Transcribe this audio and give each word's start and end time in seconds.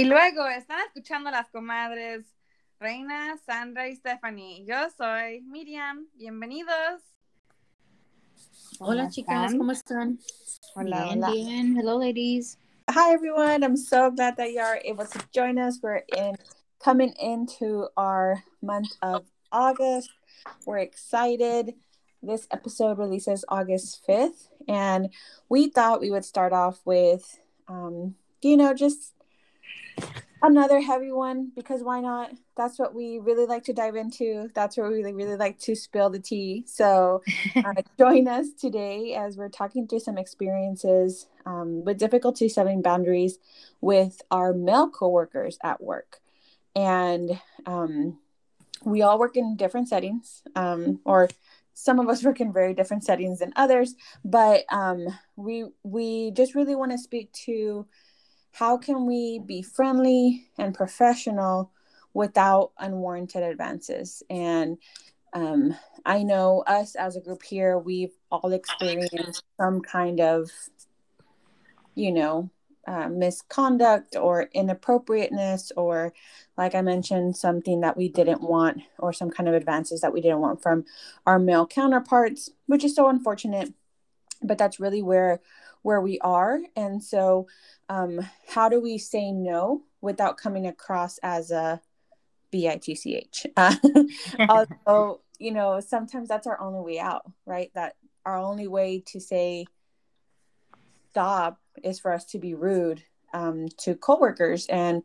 Y 0.00 0.06
luego 0.06 0.46
están 0.46 0.78
escuchando 0.86 1.30
las 1.30 1.50
comadres 1.50 2.24
Reina, 2.78 3.36
Sandra 3.44 3.86
y 3.86 3.96
Stephanie. 3.96 4.64
Yo 4.64 4.88
soy 4.96 5.42
Miriam. 5.42 6.06
Bienvenidos. 6.14 7.02
Hola, 8.78 9.10
chicas, 9.10 9.52
¿cómo 9.54 9.72
están? 9.72 10.18
Hola, 10.74 11.04
bien, 11.04 11.18
hola. 11.18 11.30
bien. 11.32 11.76
Hello, 11.76 11.98
ladies. 11.98 12.56
Hi 12.88 13.12
everyone. 13.12 13.62
I'm 13.62 13.76
so 13.76 14.10
glad 14.10 14.38
that 14.38 14.52
you 14.52 14.60
are 14.60 14.80
able 14.86 15.04
to 15.04 15.18
join 15.34 15.58
us. 15.58 15.80
We're 15.82 16.02
in 16.16 16.34
coming 16.82 17.12
into 17.20 17.88
our 17.98 18.42
month 18.62 18.96
of 19.02 19.26
August. 19.52 20.08
We're 20.64 20.78
excited. 20.78 21.74
This 22.22 22.46
episode 22.50 22.96
releases 22.96 23.44
August 23.48 24.00
5th, 24.08 24.48
and 24.66 25.10
we 25.50 25.68
thought 25.68 26.00
we 26.00 26.10
would 26.10 26.24
start 26.24 26.54
off 26.54 26.80
with 26.86 27.38
um, 27.68 28.14
you 28.40 28.56
know, 28.56 28.72
just 28.72 29.12
another 30.42 30.80
heavy 30.80 31.12
one 31.12 31.50
because 31.54 31.82
why 31.82 32.00
not? 32.00 32.32
That's 32.56 32.78
what 32.78 32.94
we 32.94 33.18
really 33.18 33.46
like 33.46 33.64
to 33.64 33.72
dive 33.72 33.96
into. 33.96 34.48
That's 34.54 34.76
where 34.76 34.88
we 34.88 34.98
really, 34.98 35.12
really 35.12 35.36
like 35.36 35.58
to 35.60 35.74
spill 35.74 36.10
the 36.10 36.18
tea. 36.18 36.64
So, 36.66 37.22
uh, 37.56 37.74
join 37.98 38.28
us 38.28 38.46
today 38.58 39.14
as 39.14 39.36
we're 39.36 39.48
talking 39.48 39.86
through 39.86 40.00
some 40.00 40.18
experiences 40.18 41.26
um, 41.46 41.84
with 41.84 41.98
difficulty 41.98 42.48
setting 42.48 42.82
boundaries 42.82 43.38
with 43.80 44.20
our 44.30 44.52
male 44.52 44.88
coworkers 44.90 45.58
at 45.62 45.82
work. 45.82 46.20
And 46.74 47.40
um, 47.66 48.18
we 48.84 49.02
all 49.02 49.18
work 49.18 49.36
in 49.36 49.56
different 49.56 49.88
settings, 49.88 50.42
um, 50.54 51.00
or 51.04 51.28
some 51.74 51.98
of 51.98 52.08
us 52.08 52.22
work 52.24 52.40
in 52.40 52.52
very 52.52 52.74
different 52.74 53.04
settings 53.04 53.40
than 53.40 53.52
others. 53.56 53.94
But 54.24 54.64
um, 54.70 55.06
we 55.36 55.66
we 55.82 56.30
just 56.30 56.54
really 56.54 56.74
want 56.74 56.92
to 56.92 56.98
speak 56.98 57.32
to 57.44 57.86
how 58.52 58.76
can 58.76 59.06
we 59.06 59.38
be 59.38 59.62
friendly 59.62 60.48
and 60.58 60.74
professional 60.74 61.70
without 62.14 62.72
unwarranted 62.78 63.42
advances? 63.42 64.22
And 64.30 64.78
um, 65.32 65.76
i 66.04 66.22
know 66.22 66.64
us 66.66 66.94
as 66.96 67.16
a 67.16 67.20
group 67.20 67.42
here 67.42 67.78
we've 67.78 68.12
all 68.32 68.52
experienced 68.52 69.44
some 69.60 69.80
kind 69.80 70.20
of 70.20 70.50
you 71.94 72.10
know 72.10 72.50
uh, 72.88 73.08
misconduct 73.08 74.16
or 74.16 74.48
inappropriateness 74.54 75.70
or 75.76 76.12
like 76.56 76.74
i 76.74 76.80
mentioned 76.80 77.36
something 77.36 77.80
that 77.82 77.96
we 77.96 78.08
didn't 78.08 78.42
want 78.42 78.80
or 78.98 79.12
some 79.12 79.30
kind 79.30 79.48
of 79.48 79.54
advances 79.54 80.00
that 80.00 80.12
we 80.12 80.20
didn't 80.20 80.40
want 80.40 80.62
from 80.62 80.84
our 81.26 81.38
male 81.38 81.66
counterparts 81.66 82.50
which 82.70 82.84
is 82.84 82.94
so 82.94 83.08
unfortunate. 83.08 83.74
But 84.42 84.58
that's 84.58 84.80
really 84.80 85.02
where 85.02 85.40
where 85.82 86.00
we 86.00 86.18
are. 86.20 86.60
And 86.76 87.02
so 87.02 87.46
um, 87.88 88.20
how 88.48 88.68
do 88.68 88.80
we 88.80 88.98
say 88.98 89.32
no 89.32 89.82
without 90.00 90.36
coming 90.36 90.66
across 90.66 91.18
as 91.18 91.50
a 91.50 91.80
bitch 92.52 93.46
uh, 93.56 93.76
although 94.48 95.20
you 95.38 95.52
know 95.52 95.78
sometimes 95.78 96.28
that's 96.28 96.48
our 96.48 96.60
only 96.60 96.80
way 96.80 96.98
out 96.98 97.22
right? 97.46 97.70
That 97.74 97.94
our 98.24 98.38
only 98.38 98.66
way 98.66 99.04
to 99.06 99.20
say 99.20 99.66
stop 101.10 101.60
is 101.82 101.98
for 102.00 102.12
us 102.12 102.24
to 102.26 102.38
be 102.38 102.54
rude 102.54 103.02
um, 103.32 103.68
to 103.78 103.94
coworkers. 103.94 104.66
And 104.66 105.02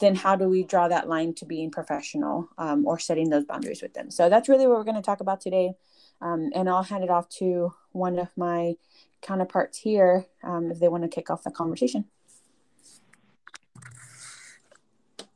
then 0.00 0.14
how 0.14 0.36
do 0.36 0.48
we 0.48 0.64
draw 0.64 0.88
that 0.88 1.08
line 1.08 1.34
to 1.34 1.46
being 1.46 1.70
professional 1.70 2.48
um, 2.58 2.86
or 2.86 2.98
setting 2.98 3.30
those 3.30 3.44
boundaries 3.44 3.82
with 3.82 3.94
them? 3.94 4.10
So 4.10 4.28
that's 4.28 4.48
really 4.48 4.66
what 4.66 4.76
we're 4.76 4.84
going 4.84 4.96
to 4.96 5.02
talk 5.02 5.20
about 5.20 5.40
today. 5.40 5.74
Um, 6.20 6.50
and 6.54 6.68
i'll 6.68 6.84
hand 6.84 7.02
it 7.02 7.10
off 7.10 7.28
to 7.40 7.74
one 7.90 8.20
of 8.20 8.28
my 8.36 8.76
counterparts 9.24 9.78
here 9.78 10.26
um, 10.44 10.70
if 10.70 10.78
they 10.78 10.88
want 10.88 11.02
to 11.02 11.08
kick 11.08 11.30
off 11.30 11.42
the 11.42 11.50
conversation 11.50 12.04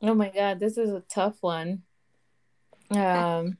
Oh 0.01 0.13
my 0.13 0.29
God, 0.29 0.59
this 0.59 0.77
is 0.77 0.91
a 0.91 1.01
tough 1.01 1.37
one. 1.41 1.83
Um, 2.89 3.57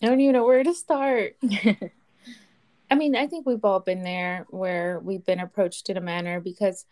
I 0.00 0.06
don't 0.06 0.20
even 0.20 0.34
know 0.34 0.44
where 0.44 0.62
to 0.62 0.72
start. 0.72 1.36
I 2.90 2.94
mean, 2.94 3.16
I 3.16 3.26
think 3.26 3.44
we've 3.44 3.64
all 3.64 3.80
been 3.80 4.04
there 4.04 4.46
where 4.50 5.00
we've 5.00 5.24
been 5.24 5.40
approached 5.40 5.90
in 5.90 5.96
a 5.96 6.00
manner 6.00 6.40
because 6.40 6.86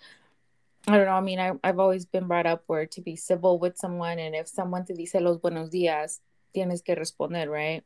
I 0.89 0.97
don't 0.97 1.07
know. 1.07 1.13
I 1.13 1.21
mean, 1.21 1.39
I, 1.39 1.53
I've 1.63 1.79
always 1.79 2.07
been 2.07 2.27
brought 2.27 2.47
up 2.47 2.65
where 2.67 2.87
to 2.87 3.01
be 3.01 3.15
civil 3.15 3.61
with 3.61 3.79
someone, 3.79 4.19
and 4.19 4.35
if 4.35 4.49
someone 4.49 4.85
te 4.85 4.95
dice 4.95 5.15
los 5.21 5.39
buenos 5.39 5.71
días, 5.71 6.19
tienes 6.55 6.85
que 6.85 6.97
responder, 6.97 7.49
right? 7.49 7.85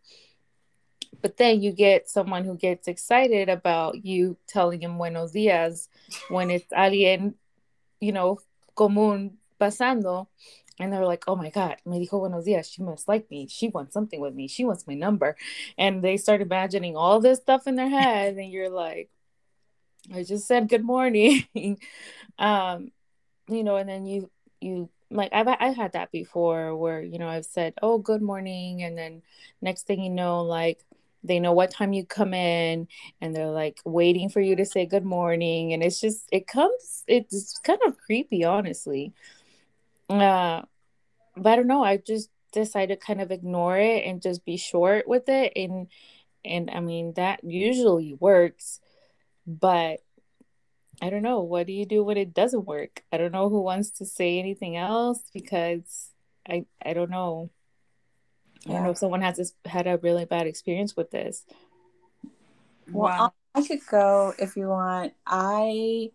But 1.20 1.36
then 1.36 1.60
you 1.62 1.72
get 1.72 2.08
someone 2.08 2.44
who 2.44 2.56
gets 2.56 2.88
excited 2.88 3.48
about 3.48 4.04
you 4.04 4.36
telling 4.46 4.80
him 4.82 4.98
buenos 4.98 5.32
días 5.32 5.88
when 6.30 6.50
it's 6.50 6.72
alguien, 6.72 7.34
you 8.00 8.12
know, 8.12 8.38
común 8.76 9.32
pasando 9.60 10.28
and 10.80 10.92
they're 10.92 11.04
like, 11.04 11.24
oh 11.26 11.34
my 11.34 11.50
God, 11.50 11.76
me 11.84 12.06
dijo 12.06 12.20
buenos 12.20 12.46
días. 12.46 12.72
She 12.72 12.82
must 12.82 13.08
like 13.08 13.30
me. 13.30 13.48
She 13.48 13.68
wants 13.68 13.92
something 13.92 14.20
with 14.20 14.34
me. 14.34 14.46
She 14.46 14.64
wants 14.64 14.86
my 14.86 14.94
number. 14.94 15.36
And 15.76 16.02
they 16.02 16.16
start 16.16 16.40
imagining 16.40 16.96
all 16.96 17.20
this 17.20 17.40
stuff 17.40 17.66
in 17.66 17.74
their 17.74 17.88
head. 17.88 18.36
And 18.36 18.50
you're 18.50 18.70
like, 18.70 19.10
I 20.14 20.22
just 20.22 20.46
said 20.46 20.68
good 20.68 20.84
morning. 20.84 21.44
um, 22.38 22.92
you 23.48 23.64
know, 23.64 23.76
and 23.76 23.88
then 23.88 24.06
you, 24.06 24.30
you, 24.60 24.88
like 25.10 25.30
I've 25.32 25.48
I've 25.48 25.76
had 25.76 25.92
that 25.92 26.12
before 26.12 26.76
where 26.76 27.00
you 27.00 27.18
know 27.18 27.28
I've 27.28 27.46
said 27.46 27.72
oh 27.80 27.96
good 27.96 28.20
morning 28.20 28.82
and 28.82 28.98
then 28.98 29.22
next 29.62 29.86
thing 29.86 30.02
you 30.02 30.10
know 30.10 30.42
like 30.42 30.84
they 31.24 31.40
know 31.40 31.52
what 31.52 31.70
time 31.70 31.92
you 31.92 32.04
come 32.06 32.32
in 32.32 32.86
and 33.20 33.34
they're 33.34 33.46
like 33.46 33.78
waiting 33.84 34.28
for 34.28 34.40
you 34.40 34.54
to 34.56 34.64
say 34.64 34.86
good 34.86 35.04
morning 35.04 35.72
and 35.72 35.82
it's 35.82 36.00
just 36.00 36.28
it 36.32 36.46
comes 36.46 37.04
it's 37.06 37.58
kind 37.58 37.80
of 37.86 37.96
creepy 37.98 38.44
honestly 38.44 39.12
uh, 40.08 40.62
but 41.36 41.52
I 41.52 41.56
don't 41.56 41.66
know. 41.66 41.84
I 41.84 41.98
just 41.98 42.30
decided 42.52 42.98
to 43.00 43.06
kind 43.06 43.20
of 43.20 43.30
ignore 43.30 43.78
it 43.78 44.04
and 44.04 44.22
just 44.22 44.44
be 44.44 44.56
short 44.56 45.06
with 45.06 45.28
it, 45.28 45.52
and 45.56 45.88
and 46.44 46.70
I 46.70 46.80
mean 46.80 47.12
that 47.16 47.44
usually 47.44 48.14
works, 48.14 48.80
but 49.46 50.00
I 51.00 51.10
don't 51.10 51.22
know. 51.22 51.40
What 51.40 51.66
do 51.66 51.72
you 51.72 51.86
do 51.86 52.02
when 52.02 52.16
it 52.16 52.34
doesn't 52.34 52.66
work? 52.66 53.04
I 53.12 53.18
don't 53.18 53.32
know 53.32 53.48
who 53.48 53.62
wants 53.62 53.90
to 53.98 54.06
say 54.06 54.38
anything 54.38 54.76
else 54.76 55.22
because 55.32 56.10
I 56.48 56.64
I 56.84 56.94
don't 56.94 57.10
know. 57.10 57.50
I 58.66 58.72
don't 58.72 58.84
know 58.84 58.90
if 58.90 58.98
someone 58.98 59.22
has 59.22 59.36
this, 59.36 59.54
had 59.64 59.86
a 59.86 59.98
really 59.98 60.24
bad 60.24 60.46
experience 60.46 60.96
with 60.96 61.10
this. 61.10 61.44
Well, 62.90 63.18
wow. 63.18 63.32
I 63.54 63.66
could 63.66 63.80
go 63.90 64.34
if 64.38 64.56
you 64.56 64.68
want. 64.68 65.14
I 65.26 66.10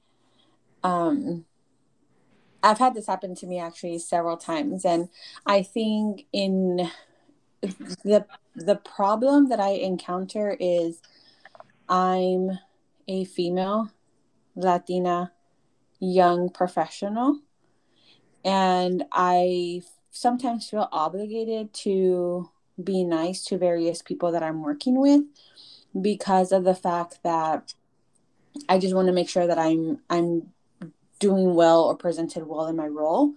um 0.84 1.46
I've 2.62 2.80
had 2.80 2.94
this 2.94 3.08
happen 3.08 3.36
to 3.36 3.48
me 3.48 3.60
actually 3.60 4.00
several 4.00 4.38
times 4.38 4.86
and 4.86 5.10
I 5.46 5.64
think 5.64 6.26
in 6.32 6.90
the 7.62 8.26
the 8.56 8.76
problem 8.76 9.50
that 9.50 9.60
I 9.60 9.72
encounter 9.72 10.56
is 10.60 11.02
I'm 11.90 12.60
a 13.08 13.26
female 13.26 13.92
Latina 14.56 15.32
young 16.00 16.50
professional 16.50 17.40
and 18.46 19.04
I 19.12 19.82
sometimes 20.14 20.70
feel 20.70 20.88
obligated 20.92 21.74
to 21.74 22.50
be 22.82 23.04
nice 23.04 23.44
to 23.46 23.58
various 23.58 24.02
people 24.02 24.32
that 24.32 24.44
I'm 24.44 24.62
working 24.64 25.02
with 25.02 25.24
because 26.00 26.52
of 26.52 26.64
the 26.64 26.76
fact 26.76 27.20
that 27.24 27.74
I 28.70 28.78
just 28.78 28.94
want 28.94 29.08
to 29.08 29.14
make 29.14 29.28
sure 29.28 29.48
that 29.48 29.58
I'm 29.58 30.00
I'm 30.10 30.54
doing 31.20 31.56
well 31.56 31.84
or 31.84 31.98
presented 31.98 32.46
well 32.48 32.68
in 32.68 32.76
my 32.76 32.88
role. 32.88 33.34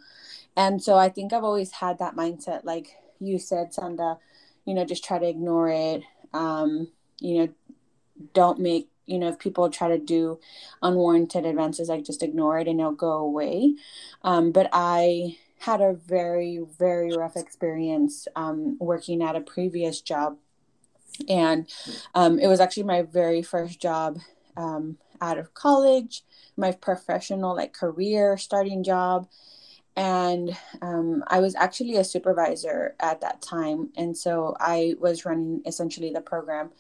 And 0.55 0.83
so 0.83 0.97
I 0.97 1.09
think 1.09 1.33
I've 1.33 1.45
always 1.45 1.73
had 1.73 1.99
that 1.99 2.15
mindset, 2.15 2.65
like 2.65 2.95
you 3.21 3.39
said, 3.39 3.73
Sandra, 3.73 4.19
you 4.65 4.75
know, 4.75 4.85
just 4.85 5.05
try 5.05 5.19
to 5.19 5.29
ignore 5.29 5.69
it. 5.71 6.03
Um, 6.35 6.89
you 7.21 7.39
know, 7.39 7.49
don't 8.35 8.61
make, 8.61 8.89
you 9.07 9.19
know, 9.19 9.29
if 9.29 9.39
people 9.39 9.71
try 9.71 9.89
to 9.89 9.99
do 9.99 10.41
unwarranted 10.83 11.47
advances, 11.47 11.89
like 11.89 12.05
just 12.05 12.23
ignore 12.23 12.59
it 12.59 12.69
and 12.69 12.81
it'll 12.81 12.93
go 12.93 13.13
away. 13.13 13.77
Um, 14.23 14.53
but 14.53 14.69
I 14.73 15.37
had 15.59 15.81
a 15.81 15.95
very, 15.95 16.61
very 16.79 17.17
rough 17.17 17.37
experience 17.37 18.29
um, 18.37 18.77
working 18.79 19.23
at 19.23 19.37
a 19.37 19.41
previous 19.41 20.01
job. 20.01 20.37
And 21.29 21.69
um, 22.15 22.39
it 22.39 22.47
was 22.47 22.61
actually 22.61 22.83
my 22.83 23.03
very 23.03 23.43
first 23.43 23.81
job 23.81 24.19
um, 24.57 24.99
out 25.21 25.39
of 25.39 25.55
college, 25.55 26.23
my 26.57 26.73
professional 26.73 27.57
like 27.57 27.73
career 27.73 28.37
starting 28.37 28.85
job. 28.85 29.29
And 29.97 30.55
um, 30.83 31.25
I 31.29 31.41
was 31.41 31.55
actually 31.55 31.97
a 31.97 32.05
supervisor 32.05 32.95
at 33.01 33.23
that 33.23 33.41
time. 33.41 33.91
And 33.97 34.17
so 34.17 34.55
I 34.61 34.95
was 35.01 35.25
running 35.25 35.63
essentially 35.65 36.13
the 36.13 36.21
program. 36.21 36.71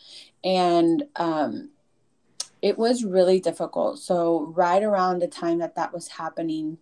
And 0.44 1.05
um, 1.17 1.70
it 2.61 2.76
was 2.76 3.05
really 3.05 3.40
difficult. 3.40 3.99
So, 3.99 4.52
right 4.55 4.82
around 4.82 5.20
the 5.20 5.28
time 5.28 5.58
that 5.58 5.76
that 5.76 5.93
was 5.93 6.08
happening, 6.08 6.78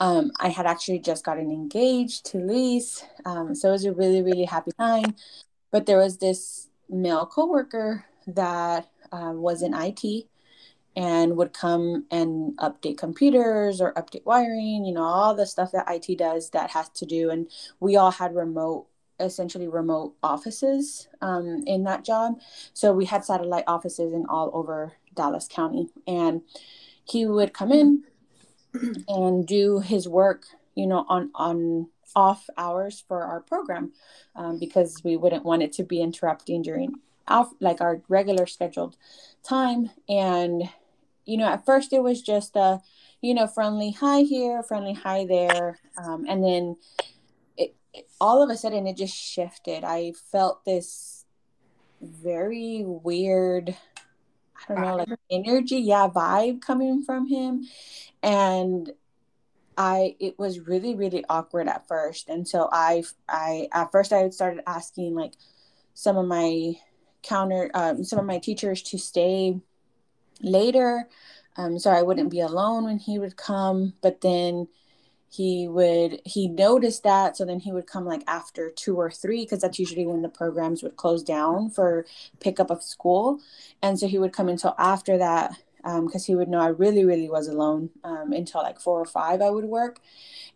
um, 0.00 0.32
I 0.40 0.48
had 0.48 0.66
actually 0.66 0.98
just 0.98 1.24
gotten 1.24 1.50
engaged 1.50 2.26
to 2.26 2.38
Luis. 2.38 3.04
Um, 3.24 3.54
so, 3.54 3.68
it 3.68 3.72
was 3.72 3.84
a 3.84 3.92
really, 3.92 4.22
really 4.22 4.44
happy 4.44 4.72
time. 4.78 5.14
But 5.70 5.86
there 5.86 5.98
was 5.98 6.18
this 6.18 6.68
male 6.88 7.26
coworker 7.26 8.04
that 8.26 8.88
uh, 9.12 9.32
was 9.34 9.62
in 9.62 9.74
IT 9.74 10.26
and 10.96 11.36
would 11.36 11.52
come 11.52 12.04
and 12.10 12.56
update 12.58 12.98
computers 12.98 13.80
or 13.80 13.92
update 13.94 14.24
wiring, 14.24 14.84
you 14.84 14.92
know, 14.94 15.02
all 15.02 15.34
the 15.34 15.46
stuff 15.46 15.72
that 15.72 15.86
IT 15.88 16.18
does 16.18 16.50
that 16.50 16.70
has 16.70 16.88
to 16.90 17.06
do. 17.06 17.30
And 17.30 17.48
we 17.80 17.96
all 17.96 18.12
had 18.12 18.34
remote, 18.34 18.86
essentially 19.18 19.68
remote 19.68 20.14
offices 20.22 21.08
um, 21.20 21.64
in 21.66 21.84
that 21.84 22.04
job. 22.04 22.40
So 22.72 22.92
we 22.92 23.06
had 23.06 23.24
satellite 23.24 23.64
offices 23.66 24.12
in 24.12 24.26
all 24.26 24.50
over 24.54 24.92
Dallas 25.14 25.48
County. 25.48 25.88
And 26.06 26.42
he 27.04 27.26
would 27.26 27.52
come 27.52 27.72
in 27.72 28.04
and 29.08 29.46
do 29.46 29.80
his 29.80 30.08
work, 30.08 30.44
you 30.74 30.86
know, 30.86 31.04
on, 31.08 31.30
on, 31.34 31.88
off 32.16 32.48
hours 32.56 33.02
for 33.08 33.24
our 33.24 33.40
program 33.40 33.92
um, 34.36 34.58
because 34.60 35.02
we 35.02 35.16
wouldn't 35.16 35.44
want 35.44 35.64
it 35.64 35.72
to 35.72 35.82
be 35.82 36.00
interrupting 36.00 36.62
during 36.62 36.92
off 37.26 37.52
like 37.58 37.80
our 37.80 38.02
regular 38.08 38.46
scheduled 38.46 38.96
time 39.42 39.90
and 40.08 40.68
you 41.24 41.36
know, 41.36 41.46
at 41.46 41.64
first 41.64 41.92
it 41.92 42.02
was 42.02 42.22
just 42.22 42.56
a, 42.56 42.80
you 43.20 43.34
know, 43.34 43.46
friendly 43.46 43.92
hi 43.92 44.20
here, 44.20 44.62
friendly 44.62 44.92
hi 44.92 45.24
there. 45.26 45.78
Um, 45.96 46.26
and 46.28 46.44
then 46.44 46.76
it, 47.56 47.74
it, 47.92 48.08
all 48.20 48.42
of 48.42 48.50
a 48.50 48.56
sudden 48.56 48.86
it 48.86 48.96
just 48.96 49.16
shifted. 49.16 49.84
I 49.84 50.12
felt 50.30 50.64
this 50.64 51.24
very 52.00 52.82
weird, 52.84 53.76
I 54.68 54.74
don't 54.74 54.82
know, 54.82 54.96
like 54.96 55.08
energy, 55.30 55.78
yeah, 55.78 56.08
vibe 56.08 56.60
coming 56.60 57.02
from 57.02 57.28
him. 57.28 57.64
And 58.22 58.92
I 59.76 60.16
it 60.20 60.38
was 60.38 60.60
really 60.60 60.94
really 60.94 61.24
awkward 61.28 61.68
at 61.68 61.88
first, 61.88 62.28
and 62.28 62.46
so 62.46 62.68
I 62.72 63.02
I 63.28 63.68
at 63.72 63.90
first 63.92 64.12
I 64.12 64.30
started 64.30 64.62
asking 64.66 65.14
like 65.14 65.34
some 65.94 66.16
of 66.16 66.26
my 66.26 66.74
counter 67.22 67.70
um, 67.74 68.04
some 68.04 68.18
of 68.18 68.24
my 68.26 68.38
teachers 68.38 68.82
to 68.82 68.98
stay 68.98 69.58
later 70.42 71.08
um, 71.56 71.78
so 71.78 71.90
I 71.90 72.02
wouldn't 72.02 72.30
be 72.30 72.40
alone 72.40 72.84
when 72.84 72.98
he 72.98 73.18
would 73.18 73.36
come. 73.36 73.94
But 74.02 74.20
then 74.20 74.68
he 75.34 75.66
would 75.66 76.20
he 76.24 76.46
noticed 76.46 77.02
that, 77.02 77.36
so 77.36 77.44
then 77.44 77.58
he 77.58 77.72
would 77.72 77.88
come 77.88 78.04
like 78.04 78.22
after 78.28 78.70
two 78.70 78.96
or 78.96 79.10
three 79.10 79.44
because 79.44 79.62
that's 79.62 79.80
usually 79.80 80.06
when 80.06 80.22
the 80.22 80.28
programs 80.28 80.82
would 80.82 80.96
close 80.96 81.24
down 81.24 81.70
for 81.70 82.06
pickup 82.38 82.70
of 82.70 82.82
school, 82.82 83.40
and 83.82 83.98
so 83.98 84.06
he 84.06 84.18
would 84.18 84.32
come 84.32 84.48
until 84.48 84.76
after 84.78 85.18
that 85.18 85.56
because 85.82 86.22
um, 86.22 86.26
he 86.26 86.34
would 86.36 86.48
know 86.48 86.60
I 86.60 86.68
really 86.68 87.04
really 87.04 87.28
was 87.28 87.48
alone 87.48 87.90
um, 88.04 88.32
until 88.32 88.62
like 88.62 88.78
four 88.80 89.00
or 89.00 89.06
five 89.06 89.40
I 89.42 89.50
would 89.50 89.64
work, 89.64 89.98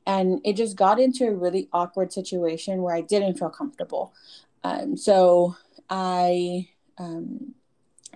and 0.07 0.41
it 0.45 0.55
just 0.55 0.77
got 0.77 1.01
into 1.01 1.27
a 1.27 1.35
really 1.35 1.69
awkward 1.73 2.13
situation 2.13 2.83
where 2.83 2.95
I 2.95 3.01
didn't 3.01 3.39
feel 3.39 3.51
comfortable. 3.51 4.15
Um, 4.63 4.97
so 4.97 5.57
I 5.91 6.69
um, 6.99 7.55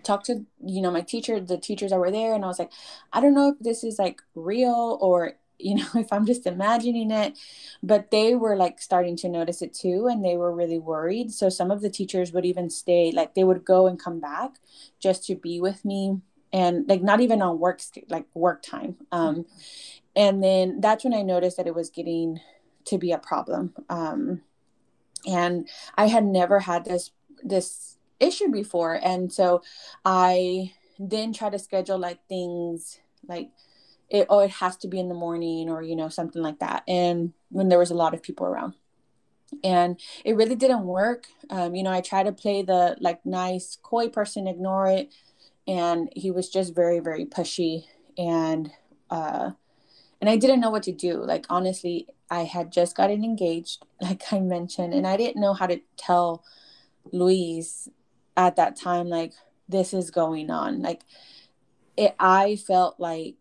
talked 0.04 0.26
to 0.26 0.44
you 0.64 0.80
know 0.80 0.90
my 0.92 1.00
teacher 1.00 1.40
the 1.40 1.58
teachers 1.58 1.90
that 1.90 1.98
were 1.98 2.10
there 2.10 2.34
and 2.34 2.44
i 2.44 2.48
was 2.48 2.58
like 2.58 2.72
i 3.12 3.20
don't 3.20 3.34
know 3.34 3.50
if 3.50 3.58
this 3.60 3.84
is 3.84 3.98
like 3.98 4.20
real 4.34 4.98
or 5.00 5.34
you 5.64 5.76
know 5.76 5.86
if 5.94 6.12
i'm 6.12 6.26
just 6.26 6.46
imagining 6.46 7.10
it. 7.10 7.38
But 7.82 8.10
they 8.10 8.34
were 8.34 8.56
like 8.56 8.80
starting 8.80 9.16
to 9.16 9.28
notice 9.28 9.62
it 9.62 9.74
too 9.74 10.08
and 10.08 10.24
they 10.24 10.36
were 10.36 10.54
really 10.54 10.78
worried. 10.78 11.32
So 11.32 11.48
some 11.48 11.70
of 11.70 11.80
the 11.80 11.90
teachers 11.90 12.32
would 12.32 12.44
even 12.44 12.70
stay 12.70 13.12
like 13.12 13.34
they 13.34 13.44
would 13.44 13.64
go 13.64 13.86
and 13.86 13.98
come 13.98 14.20
back 14.20 14.52
just 15.00 15.26
to 15.26 15.34
be 15.34 15.60
with 15.60 15.84
me 15.84 16.20
and 16.52 16.88
like 16.88 17.02
not 17.02 17.20
even 17.20 17.42
on 17.42 17.58
work 17.58 17.80
like 18.08 18.26
work 18.34 18.62
time. 18.62 18.96
Um 19.10 19.46
and 20.14 20.42
then 20.42 20.80
that's 20.80 21.04
when 21.04 21.14
i 21.14 21.22
noticed 21.22 21.56
that 21.56 21.66
it 21.66 21.74
was 21.74 21.90
getting 21.90 22.40
to 22.86 22.98
be 22.98 23.12
a 23.12 23.18
problem. 23.18 23.74
Um 23.88 24.42
and 25.26 25.68
i 25.96 26.06
had 26.06 26.24
never 26.24 26.60
had 26.60 26.84
this 26.84 27.10
this 27.42 27.98
issue 28.20 28.50
before. 28.50 28.94
And 29.02 29.32
so 29.32 29.62
i 30.04 30.72
then 30.98 31.32
try 31.32 31.50
to 31.50 31.58
schedule 31.58 31.98
like 31.98 32.20
things 32.28 33.00
like 33.26 33.50
it 34.12 34.26
oh 34.28 34.40
it 34.40 34.50
has 34.50 34.76
to 34.76 34.86
be 34.86 35.00
in 35.00 35.08
the 35.08 35.14
morning 35.14 35.68
or 35.68 35.82
you 35.82 35.96
know 35.96 36.08
something 36.08 36.42
like 36.42 36.58
that 36.60 36.84
and 36.86 37.32
when 37.48 37.68
there 37.68 37.78
was 37.78 37.90
a 37.90 37.94
lot 37.94 38.14
of 38.14 38.22
people 38.22 38.46
around. 38.46 38.74
And 39.62 40.00
it 40.24 40.34
really 40.34 40.54
didn't 40.54 40.84
work. 40.84 41.26
Um, 41.50 41.74
you 41.74 41.82
know 41.82 41.90
i 41.90 42.00
tried 42.00 42.24
to 42.24 42.32
play 42.32 42.62
the 42.62 42.96
like 43.00 43.24
nice 43.26 43.78
coy 43.82 44.08
person 44.08 44.46
ignore 44.46 44.86
it 44.86 45.12
and 45.66 46.08
he 46.14 46.30
was 46.30 46.48
just 46.48 46.74
very 46.74 47.00
very 47.00 47.24
pushy 47.24 47.84
and 48.18 48.70
uh 49.10 49.50
and 50.20 50.30
i 50.30 50.36
didn't 50.36 50.60
know 50.60 50.70
what 50.70 50.84
to 50.84 50.92
do. 50.92 51.14
Like 51.24 51.46
honestly 51.50 52.06
i 52.30 52.44
had 52.44 52.70
just 52.70 52.96
gotten 52.96 53.24
engaged 53.24 53.84
like 54.00 54.22
i 54.30 54.38
mentioned 54.40 54.94
and 54.94 55.06
i 55.06 55.16
didn't 55.16 55.40
know 55.40 55.54
how 55.54 55.66
to 55.66 55.80
tell 55.96 56.44
luis 57.12 57.88
at 58.36 58.56
that 58.56 58.76
time 58.76 59.08
like 59.08 59.32
this 59.68 59.94
is 59.94 60.10
going 60.10 60.50
on. 60.50 60.82
Like 60.82 61.02
it 61.96 62.14
i 62.18 62.56
felt 62.56 62.98
like 62.98 63.36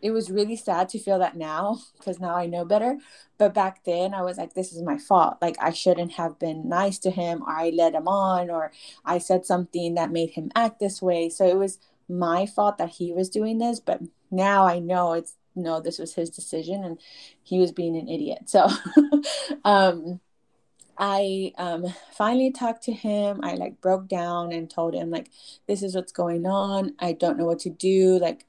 it 0.00 0.10
was 0.10 0.30
really 0.30 0.56
sad 0.56 0.88
to 0.88 0.98
feel 0.98 1.18
that 1.18 1.36
now 1.36 1.78
because 1.98 2.20
now 2.20 2.34
i 2.34 2.46
know 2.46 2.64
better 2.64 2.98
but 3.38 3.54
back 3.54 3.84
then 3.84 4.14
i 4.14 4.22
was 4.22 4.38
like 4.38 4.54
this 4.54 4.72
is 4.72 4.82
my 4.82 4.98
fault 4.98 5.36
like 5.40 5.56
i 5.60 5.70
shouldn't 5.70 6.12
have 6.12 6.38
been 6.38 6.68
nice 6.68 6.98
to 6.98 7.10
him 7.10 7.42
or 7.42 7.50
i 7.50 7.70
led 7.70 7.94
him 7.94 8.08
on 8.08 8.50
or 8.50 8.70
i 9.04 9.18
said 9.18 9.44
something 9.44 9.94
that 9.94 10.10
made 10.10 10.30
him 10.30 10.50
act 10.54 10.80
this 10.80 11.02
way 11.02 11.28
so 11.28 11.46
it 11.46 11.56
was 11.56 11.78
my 12.08 12.46
fault 12.46 12.78
that 12.78 12.90
he 12.90 13.12
was 13.12 13.28
doing 13.28 13.58
this 13.58 13.80
but 13.80 14.00
now 14.30 14.66
i 14.66 14.78
know 14.78 15.12
it's 15.12 15.34
no 15.54 15.80
this 15.80 15.98
was 15.98 16.14
his 16.14 16.30
decision 16.30 16.84
and 16.84 16.98
he 17.42 17.58
was 17.58 17.72
being 17.72 17.96
an 17.96 18.08
idiot 18.08 18.42
so 18.46 18.68
um 19.64 20.20
I 20.98 21.52
um, 21.58 21.86
finally 22.12 22.50
talked 22.50 22.82
to 22.84 22.92
him. 22.92 23.40
I 23.44 23.54
like 23.54 23.80
broke 23.80 24.08
down 24.08 24.52
and 24.52 24.68
told 24.68 24.94
him 24.94 25.10
like, 25.10 25.30
this 25.68 25.82
is 25.82 25.94
what's 25.94 26.10
going 26.10 26.44
on. 26.44 26.94
I 26.98 27.12
don't 27.12 27.38
know 27.38 27.44
what 27.44 27.60
to 27.60 27.70
do. 27.70 28.18
Like, 28.18 28.44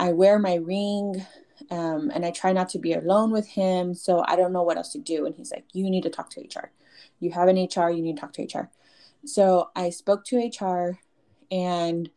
I 0.00 0.12
wear 0.12 0.38
my 0.38 0.54
ring, 0.54 1.26
um, 1.70 2.10
and 2.12 2.24
I 2.24 2.30
try 2.30 2.52
not 2.52 2.70
to 2.70 2.78
be 2.78 2.94
alone 2.94 3.30
with 3.30 3.46
him. 3.46 3.92
So 3.92 4.24
I 4.26 4.34
don't 4.34 4.52
know 4.52 4.62
what 4.62 4.78
else 4.78 4.92
to 4.92 4.98
do. 4.98 5.26
And 5.26 5.34
he's 5.34 5.50
like, 5.50 5.66
you 5.74 5.90
need 5.90 6.04
to 6.04 6.10
talk 6.10 6.30
to 6.30 6.40
HR. 6.40 6.72
You 7.20 7.30
have 7.32 7.48
an 7.48 7.56
HR. 7.56 7.90
You 7.90 8.02
need 8.02 8.16
to 8.16 8.20
talk 8.20 8.32
to 8.32 8.42
HR. 8.42 8.70
So 9.26 9.68
I 9.76 9.90
spoke 9.90 10.24
to 10.24 10.38
HR, 10.38 10.98
and 11.50 12.08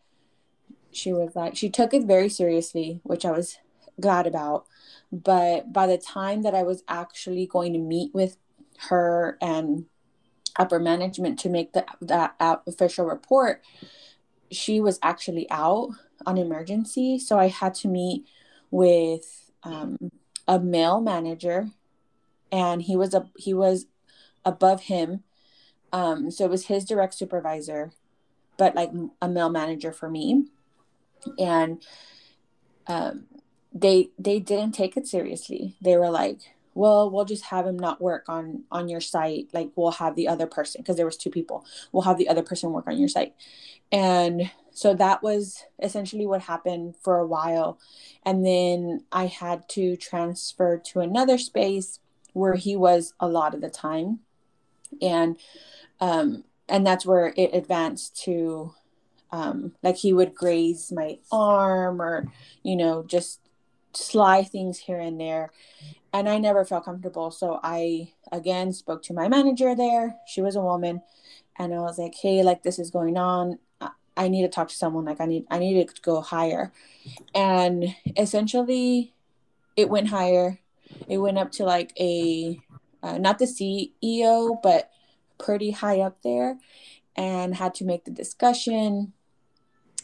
she 0.94 1.12
was 1.12 1.36
like, 1.36 1.58
she 1.58 1.70
took 1.70 1.94
it 1.94 2.06
very 2.06 2.30
seriously, 2.30 3.02
which 3.04 3.26
I 3.26 3.32
was 3.32 3.58
glad 4.00 4.28
about. 4.28 4.66
But 5.12 5.74
by 5.74 5.86
the 5.86 5.98
time 5.98 6.44
that 6.44 6.56
I 6.56 6.64
was 6.64 6.84
actually 6.88 7.46
going 7.46 7.74
to 7.74 7.80
meet 7.80 8.16
with 8.16 8.38
her 8.90 9.38
and 9.42 9.88
upper 10.58 10.80
management 10.80 11.38
to 11.40 11.50
make 11.50 11.74
the, 11.74 11.86
that 12.00 12.36
official 12.40 13.06
report, 13.06 13.62
she 14.52 14.80
was 14.80 15.00
actually 15.04 15.50
out 15.52 15.90
on 16.26 16.38
emergency. 16.38 17.20
So 17.20 17.38
I 17.38 17.48
had 17.48 17.74
to 17.76 17.88
meet 17.88 18.26
with 18.72 19.52
um, 19.64 19.98
a 20.48 20.60
male 20.60 21.02
manager, 21.02 21.70
and 22.52 22.82
he 22.82 22.96
was 22.96 23.14
a 23.14 23.30
he 23.38 23.54
was 23.54 23.86
above 24.46 24.84
him. 24.84 25.24
Um, 25.92 26.32
so 26.32 26.46
it 26.46 26.50
was 26.50 26.68
his 26.68 26.86
direct 26.86 27.14
supervisor, 27.14 27.92
but 28.58 28.76
like 28.76 28.92
a 29.22 29.30
male 29.30 29.50
manager 29.50 29.92
for 29.92 30.10
me, 30.10 30.46
and 31.38 31.84
um, 32.88 33.26
they 33.74 34.10
they 34.18 34.40
didn't 34.40 34.74
take 34.74 34.98
it 34.98 35.08
seriously. 35.08 35.76
They 35.82 35.98
were 35.98 36.10
like, 36.10 36.40
well 36.74 37.10
we'll 37.10 37.26
just 37.26 37.46
have 37.46 37.66
him 37.66 37.78
not 37.78 38.02
work 38.02 38.26
on 38.28 38.64
on 38.72 38.90
your 38.90 39.02
site 39.02 39.48
like 39.54 39.70
we'll 39.76 39.92
have 39.92 40.16
the 40.16 40.28
other 40.28 40.48
person 40.48 40.82
because 40.82 40.96
there 40.96 41.06
was 41.06 41.18
two 41.18 41.30
people 41.30 41.66
we'll 41.92 42.04
have 42.04 42.18
the 42.18 42.28
other 42.28 42.44
person 42.44 42.72
work 42.72 42.88
on 42.88 42.98
your 42.98 43.08
site 43.08 43.34
and 43.92 44.50
so 44.74 44.94
that 44.94 45.22
was 45.22 45.64
essentially 45.82 46.26
what 46.26 46.42
happened 46.42 46.96
for 47.02 47.18
a 47.18 47.28
while 47.28 47.80
and 48.24 48.46
then 48.46 49.04
i 49.12 49.26
had 49.26 49.68
to 49.70 49.96
transfer 49.96 50.78
to 50.78 51.00
another 51.00 51.38
space 51.38 52.00
where 52.34 52.56
he 52.56 52.76
was 52.76 53.14
a 53.20 53.28
lot 53.28 53.54
of 53.54 53.62
the 53.62 53.70
time 53.70 54.20
and 55.02 55.38
um 56.00 56.44
and 56.70 56.86
that's 56.86 57.06
where 57.06 57.34
it 57.38 57.54
advanced 57.54 58.16
to 58.24 58.74
um 59.32 59.74
like 59.84 59.98
he 59.98 60.14
would 60.14 60.34
graze 60.34 60.92
my 60.92 61.18
arm 61.32 62.02
or 62.02 62.32
you 62.64 62.76
know 62.76 63.04
just 63.04 63.40
sly 63.94 64.44
things 64.44 64.80
here 64.80 65.00
and 65.00 65.20
there 65.20 65.52
and 66.14 66.30
I 66.30 66.38
never 66.38 66.64
felt 66.64 66.86
comfortable. 66.86 67.32
So 67.32 67.60
I 67.64 68.14
again 68.32 68.72
spoke 68.72 69.04
to 69.04 69.14
my 69.14 69.28
manager 69.28 69.76
there. 69.76 70.16
She 70.28 70.42
was 70.42 70.56
a 70.56 70.62
woman, 70.62 71.02
and 71.58 71.74
I 71.74 71.80
was 71.80 71.98
like, 71.98 72.14
"Hey, 72.16 72.44
like 72.44 72.64
this 72.64 72.80
is 72.80 72.92
going 72.92 73.18
on. 73.18 73.60
I 74.16 74.28
need 74.28 74.44
to 74.44 74.50
talk 74.50 74.70
to 74.70 74.76
someone. 74.76 75.06
Like 75.06 75.22
I 75.22 75.26
need 75.26 75.46
I 75.50 75.60
need 75.60 75.88
to 75.88 76.02
go 76.02 76.22
higher." 76.22 76.72
And 77.34 77.96
essentially, 78.18 79.14
it 79.76 79.90
went 79.90 80.10
higher. 80.10 80.60
It 81.08 81.18
went 81.18 81.38
up 81.38 81.52
to 81.54 81.66
like 81.66 81.94
a 82.00 82.60
uh, 83.02 83.18
not 83.18 83.40
the 83.40 83.46
CEO, 83.46 84.62
but 84.62 84.92
pretty 85.38 85.72
high 85.72 86.00
up 86.00 86.22
there, 86.24 86.58
and 87.16 87.56
had 87.56 87.74
to 87.76 87.86
make 87.86 88.06
the 88.06 88.12
discussion, 88.12 89.14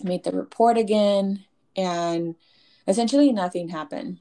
make 0.03 0.23
the 0.23 0.31
report 0.31 0.77
again, 0.77 1.45
and 1.75 2.35
essentially 2.87 3.31
nothing 3.31 3.69
happened 3.69 4.19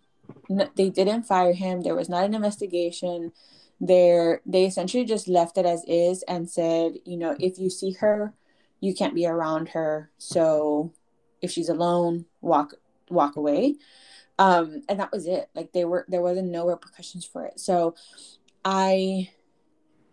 no, 0.49 0.69
they 0.77 0.91
didn't 0.91 1.25
fire 1.25 1.53
him. 1.53 1.83
There 1.83 1.95
was 1.95 2.09
not 2.09 2.25
an 2.25 2.35
investigation. 2.35 3.33
There, 3.81 4.41
they 4.45 4.65
essentially 4.65 5.05
just 5.05 5.29
left 5.29 5.59
it 5.59 5.67
as 5.67 5.85
is 5.87 6.23
and 6.25 6.51
said, 6.51 6.95
you 7.05 7.17
know, 7.17 7.37
if 7.39 7.59
you 7.59 7.71
see 7.71 7.93
her, 7.93 8.35
you 8.81 8.95
can't 8.95 9.15
be 9.15 9.27
around 9.27 9.71
her. 9.71 10.11
So 10.19 10.93
if 11.43 11.51
she's 11.51 11.69
alone, 11.69 12.27
walk 12.41 12.75
walk 13.11 13.37
away. 13.37 13.77
Um, 14.39 14.83
and 14.89 15.01
that 15.01 15.13
was 15.13 15.27
it. 15.27 15.49
Like 15.55 15.73
they 15.73 15.85
were 15.85 16.05
there 16.09 16.23
wasn't 16.23 16.51
no 16.51 16.67
repercussions 16.67 17.25
for 17.25 17.45
it. 17.45 17.59
So 17.59 17.95
I 18.65 19.31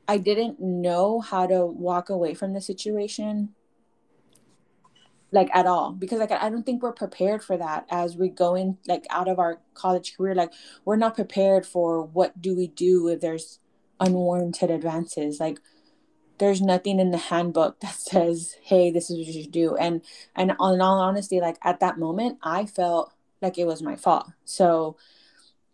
I 0.07 0.17
didn't 0.17 0.59
know 0.59 1.19
how 1.19 1.47
to 1.47 1.65
walk 1.65 2.09
away 2.09 2.33
from 2.33 2.53
the 2.53 2.61
situation 2.61 3.49
like 5.31 5.49
at 5.53 5.65
all 5.65 5.91
because 5.91 6.19
like 6.19 6.31
I 6.31 6.49
don't 6.49 6.65
think 6.65 6.81
we're 6.81 6.93
prepared 6.93 7.43
for 7.43 7.57
that 7.57 7.85
as 7.89 8.15
we 8.15 8.29
go 8.29 8.55
in 8.55 8.77
like 8.87 9.05
out 9.09 9.27
of 9.27 9.39
our 9.39 9.59
college 9.73 10.15
career 10.15 10.35
like 10.35 10.53
we're 10.85 10.95
not 10.95 11.15
prepared 11.15 11.65
for 11.65 12.03
what 12.03 12.41
do 12.41 12.55
we 12.55 12.67
do 12.67 13.07
if 13.09 13.19
there's 13.21 13.59
unwarranted 13.99 14.69
advances 14.69 15.39
like 15.39 15.59
there's 16.37 16.61
nothing 16.61 16.99
in 16.99 17.11
the 17.11 17.17
handbook 17.17 17.79
that 17.81 17.95
says 17.95 18.55
hey 18.61 18.91
this 18.91 19.09
is 19.09 19.17
what 19.17 19.27
you 19.27 19.43
should 19.43 19.51
do. 19.51 19.75
And 19.75 20.01
and 20.35 20.51
in 20.51 20.57
all 20.59 20.99
honesty 20.99 21.39
like 21.39 21.57
at 21.63 21.79
that 21.79 21.97
moment 21.99 22.39
i 22.43 22.65
felt 22.65 23.13
like 23.41 23.57
it 23.57 23.67
was 23.67 23.81
my 23.81 23.95
fault. 23.95 24.27
So 24.45 24.97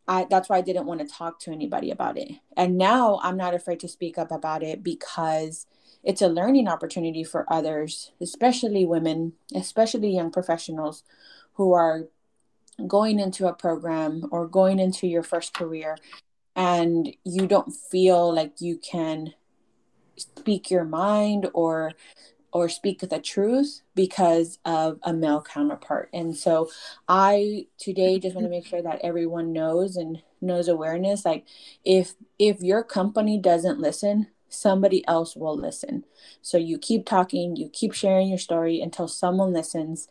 i 0.07 0.25
that's 0.29 0.49
why 0.49 0.57
i 0.57 0.61
didn't 0.61 0.85
want 0.85 1.01
to 1.01 1.07
talk 1.07 1.39
to 1.41 1.51
anybody 1.51 1.91
about 1.91 2.17
it. 2.17 2.31
And 2.55 2.77
now 2.77 3.19
i'm 3.23 3.37
not 3.37 3.53
afraid 3.53 3.79
to 3.81 3.87
speak 3.87 4.17
up 4.17 4.31
about 4.31 4.63
it 4.63 4.83
because 4.83 5.65
it's 6.03 6.21
a 6.21 6.27
learning 6.27 6.67
opportunity 6.67 7.23
for 7.23 7.45
others 7.51 8.11
especially 8.19 8.85
women 8.85 9.33
especially 9.53 10.09
young 10.09 10.31
professionals 10.31 11.03
who 11.53 11.73
are 11.73 12.07
going 12.87 13.19
into 13.19 13.47
a 13.47 13.53
program 13.53 14.27
or 14.31 14.47
going 14.47 14.79
into 14.79 15.07
your 15.07 15.23
first 15.23 15.53
career 15.53 15.97
and 16.55 17.15
you 17.23 17.47
don't 17.47 17.71
feel 17.71 18.33
like 18.33 18.59
you 18.59 18.77
can 18.77 19.33
speak 20.21 20.71
your 20.71 20.83
mind 20.85 21.49
or 21.53 21.93
or 22.53 22.67
speak 22.67 22.99
the 22.99 23.19
truth 23.19 23.81
because 23.95 24.59
of 24.65 24.99
a 25.03 25.13
male 25.13 25.41
counterpart. 25.41 26.09
And 26.13 26.35
so 26.35 26.69
I 27.07 27.67
today 27.77 28.19
just 28.19 28.35
want 28.35 28.45
to 28.45 28.49
make 28.51 28.65
sure 28.65 28.81
that 28.81 28.99
everyone 29.03 29.53
knows 29.53 29.95
and 29.95 30.21
knows 30.41 30.67
awareness 30.67 31.23
like 31.23 31.45
if 31.85 32.15
if 32.39 32.61
your 32.61 32.83
company 32.83 33.37
doesn't 33.37 33.79
listen, 33.79 34.27
somebody 34.49 35.07
else 35.07 35.35
will 35.35 35.55
listen. 35.55 36.03
So 36.41 36.57
you 36.57 36.77
keep 36.77 37.05
talking, 37.05 37.55
you 37.55 37.69
keep 37.69 37.93
sharing 37.93 38.27
your 38.27 38.37
story 38.37 38.81
until 38.81 39.07
someone 39.07 39.53
listens. 39.53 40.07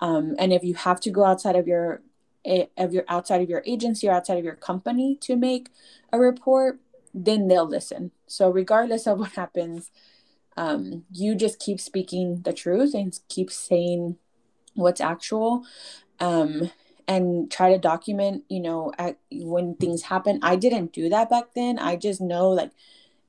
Um, 0.00 0.34
and 0.38 0.52
if 0.52 0.64
you 0.64 0.74
have 0.74 1.00
to 1.00 1.10
go 1.10 1.24
outside 1.24 1.56
of 1.56 1.68
your 1.68 2.02
eh, 2.44 2.66
of 2.76 2.92
your 2.92 3.04
outside 3.08 3.40
of 3.40 3.48
your 3.48 3.62
agency 3.66 4.08
or 4.08 4.12
outside 4.12 4.38
of 4.38 4.44
your 4.44 4.56
company 4.56 5.16
to 5.20 5.36
make 5.36 5.68
a 6.12 6.18
report, 6.18 6.80
then 7.14 7.48
they'll 7.48 7.68
listen. 7.68 8.10
So 8.26 8.50
regardless 8.50 9.06
of 9.06 9.18
what 9.20 9.32
happens, 9.32 9.90
um, 10.56 11.04
you 11.10 11.34
just 11.34 11.58
keep 11.60 11.80
speaking 11.80 12.42
the 12.42 12.52
truth 12.52 12.94
and 12.94 13.18
keep 13.28 13.50
saying 13.50 14.16
what's 14.74 15.00
actual. 15.00 15.64
Um, 16.20 16.70
and 17.06 17.50
try 17.50 17.70
to 17.72 17.78
document, 17.78 18.44
you 18.48 18.60
know, 18.60 18.92
at, 18.98 19.18
when 19.30 19.74
things 19.74 20.04
happen. 20.04 20.38
I 20.42 20.56
didn't 20.56 20.92
do 20.92 21.08
that 21.10 21.28
back 21.28 21.54
then. 21.54 21.78
I 21.78 21.96
just 21.96 22.20
know 22.20 22.48
like 22.48 22.70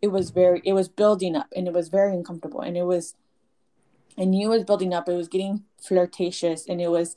it 0.01 0.07
was 0.07 0.29
very, 0.29 0.61
it 0.63 0.73
was 0.73 0.87
building 0.87 1.35
up 1.35 1.47
and 1.55 1.67
it 1.67 1.73
was 1.73 1.89
very 1.89 2.13
uncomfortable 2.13 2.61
and 2.61 2.77
it 2.77 2.83
was, 2.83 3.15
knew 4.17 4.47
it 4.51 4.55
was 4.55 4.63
building 4.63 4.93
up. 4.93 5.09
It 5.09 5.15
was 5.15 5.27
getting 5.27 5.63
flirtatious 5.77 6.65
and 6.67 6.79
it 6.79 6.89
was, 6.89 7.15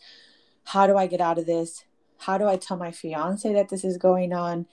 how 0.64 0.87
do 0.87 0.96
I 0.96 1.06
get 1.06 1.20
out 1.20 1.38
of 1.38 1.46
this? 1.46 1.84
How 2.18 2.38
do 2.38 2.48
I 2.48 2.56
tell 2.56 2.76
my 2.76 2.90
fiance 2.90 3.52
that 3.52 3.68
this 3.68 3.84
is 3.84 3.96
going 3.96 4.32
on? 4.32 4.66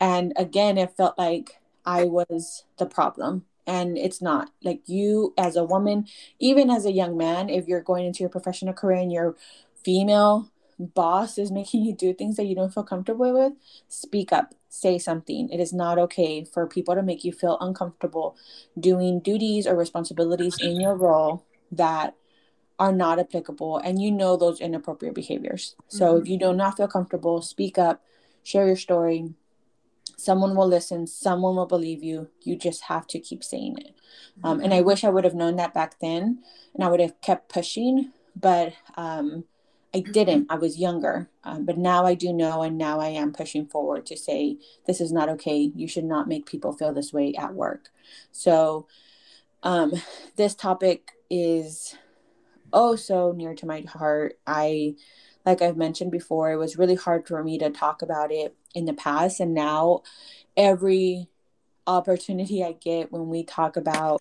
And 0.00 0.32
again, 0.36 0.78
it 0.78 0.96
felt 0.96 1.18
like 1.18 1.60
I 1.84 2.04
was 2.04 2.64
the 2.78 2.86
problem. 2.86 3.44
And 3.66 3.96
it's 3.98 4.20
not 4.20 4.50
like 4.64 4.80
you, 4.86 5.34
as 5.38 5.54
a 5.54 5.64
woman, 5.64 6.06
even 6.38 6.70
as 6.70 6.86
a 6.86 6.92
young 6.92 7.16
man, 7.16 7.48
if 7.48 7.68
you're 7.68 7.82
going 7.82 8.06
into 8.06 8.20
your 8.20 8.30
professional 8.30 8.74
career 8.74 8.98
and 8.98 9.12
your 9.12 9.36
female 9.84 10.50
boss 10.78 11.38
is 11.38 11.50
making 11.60 11.84
you 11.84 11.94
do 11.94 12.14
things 12.14 12.36
that 12.36 12.46
you 12.46 12.54
don't 12.54 12.72
feel 12.72 12.82
comfortable 12.82 13.32
with, 13.32 13.52
speak 13.88 14.32
up, 14.32 14.54
say 14.68 14.98
something. 14.98 15.50
It 15.50 15.60
is 15.60 15.72
not 15.72 15.98
okay 15.98 16.44
for 16.44 16.66
people 16.66 16.94
to 16.94 17.02
make 17.02 17.24
you 17.24 17.32
feel 17.32 17.58
uncomfortable 17.60 18.36
doing 18.78 19.20
duties 19.20 19.66
or 19.66 19.76
responsibilities 19.76 20.58
in 20.60 20.80
your 20.80 20.96
role 20.96 21.44
that 21.70 22.14
are 22.78 22.92
not 22.92 23.18
applicable 23.18 23.76
and 23.76 24.00
you 24.00 24.10
know 24.10 24.36
those 24.36 24.60
inappropriate 24.60 25.14
behaviors. 25.14 25.76
So 25.88 26.14
mm-hmm. 26.14 26.22
if 26.22 26.28
you 26.28 26.38
do 26.38 26.54
not 26.54 26.78
feel 26.78 26.88
comfortable, 26.88 27.42
speak 27.42 27.76
up, 27.76 28.02
share 28.42 28.66
your 28.66 28.76
story, 28.76 29.34
someone 30.20 30.54
will 30.54 30.68
listen 30.68 31.06
someone 31.06 31.56
will 31.56 31.66
believe 31.66 32.02
you. 32.02 32.28
You 32.42 32.56
just 32.56 32.82
have 32.84 33.06
to 33.08 33.18
keep 33.18 33.42
saying 33.42 33.78
it. 33.78 33.94
Um, 34.44 34.60
and 34.60 34.74
i 34.74 34.80
wish 34.80 35.04
i 35.04 35.08
would 35.08 35.24
have 35.24 35.34
known 35.34 35.56
that 35.56 35.74
back 35.74 36.00
then 36.00 36.42
and 36.74 36.84
i 36.84 36.88
would 36.88 37.00
have 37.00 37.20
kept 37.20 37.52
pushing 37.52 38.12
but 38.34 38.72
um, 38.96 39.44
i 39.94 40.00
didn't. 40.00 40.46
I 40.50 40.56
was 40.56 40.78
younger. 40.78 41.28
Um, 41.44 41.64
but 41.64 41.78
now 41.78 42.04
i 42.06 42.14
do 42.14 42.32
know 42.32 42.62
and 42.62 42.78
now 42.78 43.00
i 43.00 43.08
am 43.08 43.32
pushing 43.32 43.66
forward 43.66 44.06
to 44.06 44.16
say 44.16 44.58
this 44.86 45.00
is 45.00 45.12
not 45.12 45.28
okay. 45.30 45.72
You 45.74 45.88
should 45.88 46.04
not 46.04 46.28
make 46.28 46.46
people 46.46 46.72
feel 46.72 46.92
this 46.92 47.12
way 47.12 47.34
at 47.34 47.54
work. 47.54 47.88
So 48.32 48.86
um, 49.62 49.92
this 50.36 50.54
topic 50.54 51.12
is 51.28 51.94
oh 52.72 52.96
so 52.96 53.32
near 53.32 53.54
to 53.54 53.66
my 53.66 53.82
heart. 53.82 54.38
I 54.46 54.94
like 55.46 55.62
I've 55.62 55.76
mentioned 55.76 56.10
before, 56.10 56.52
it 56.52 56.56
was 56.56 56.76
really 56.76 56.94
hard 56.94 57.26
for 57.26 57.42
me 57.42 57.58
to 57.58 57.70
talk 57.70 58.02
about 58.02 58.30
it 58.30 58.54
in 58.74 58.84
the 58.84 58.92
past. 58.92 59.40
And 59.40 59.54
now, 59.54 60.02
every 60.56 61.28
opportunity 61.86 62.62
I 62.62 62.72
get 62.72 63.10
when 63.10 63.28
we 63.28 63.42
talk 63.42 63.76
about, 63.76 64.20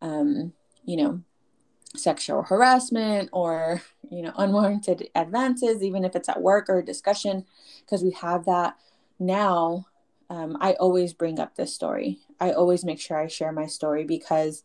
um, 0.00 0.52
you 0.84 0.96
know, 0.96 1.22
sexual 1.96 2.42
harassment 2.42 3.28
or, 3.32 3.82
you 4.10 4.22
know, 4.22 4.32
unwarranted 4.36 5.08
advances, 5.14 5.82
even 5.82 6.04
if 6.04 6.16
it's 6.16 6.28
at 6.28 6.42
work 6.42 6.68
or 6.68 6.78
a 6.78 6.84
discussion, 6.84 7.44
because 7.80 8.02
we 8.02 8.12
have 8.12 8.44
that 8.44 8.76
now, 9.18 9.86
um, 10.30 10.56
I 10.60 10.72
always 10.74 11.12
bring 11.12 11.38
up 11.38 11.56
this 11.56 11.74
story. 11.74 12.18
I 12.40 12.52
always 12.52 12.84
make 12.84 13.00
sure 13.00 13.18
I 13.18 13.26
share 13.26 13.52
my 13.52 13.66
story 13.66 14.04
because 14.04 14.64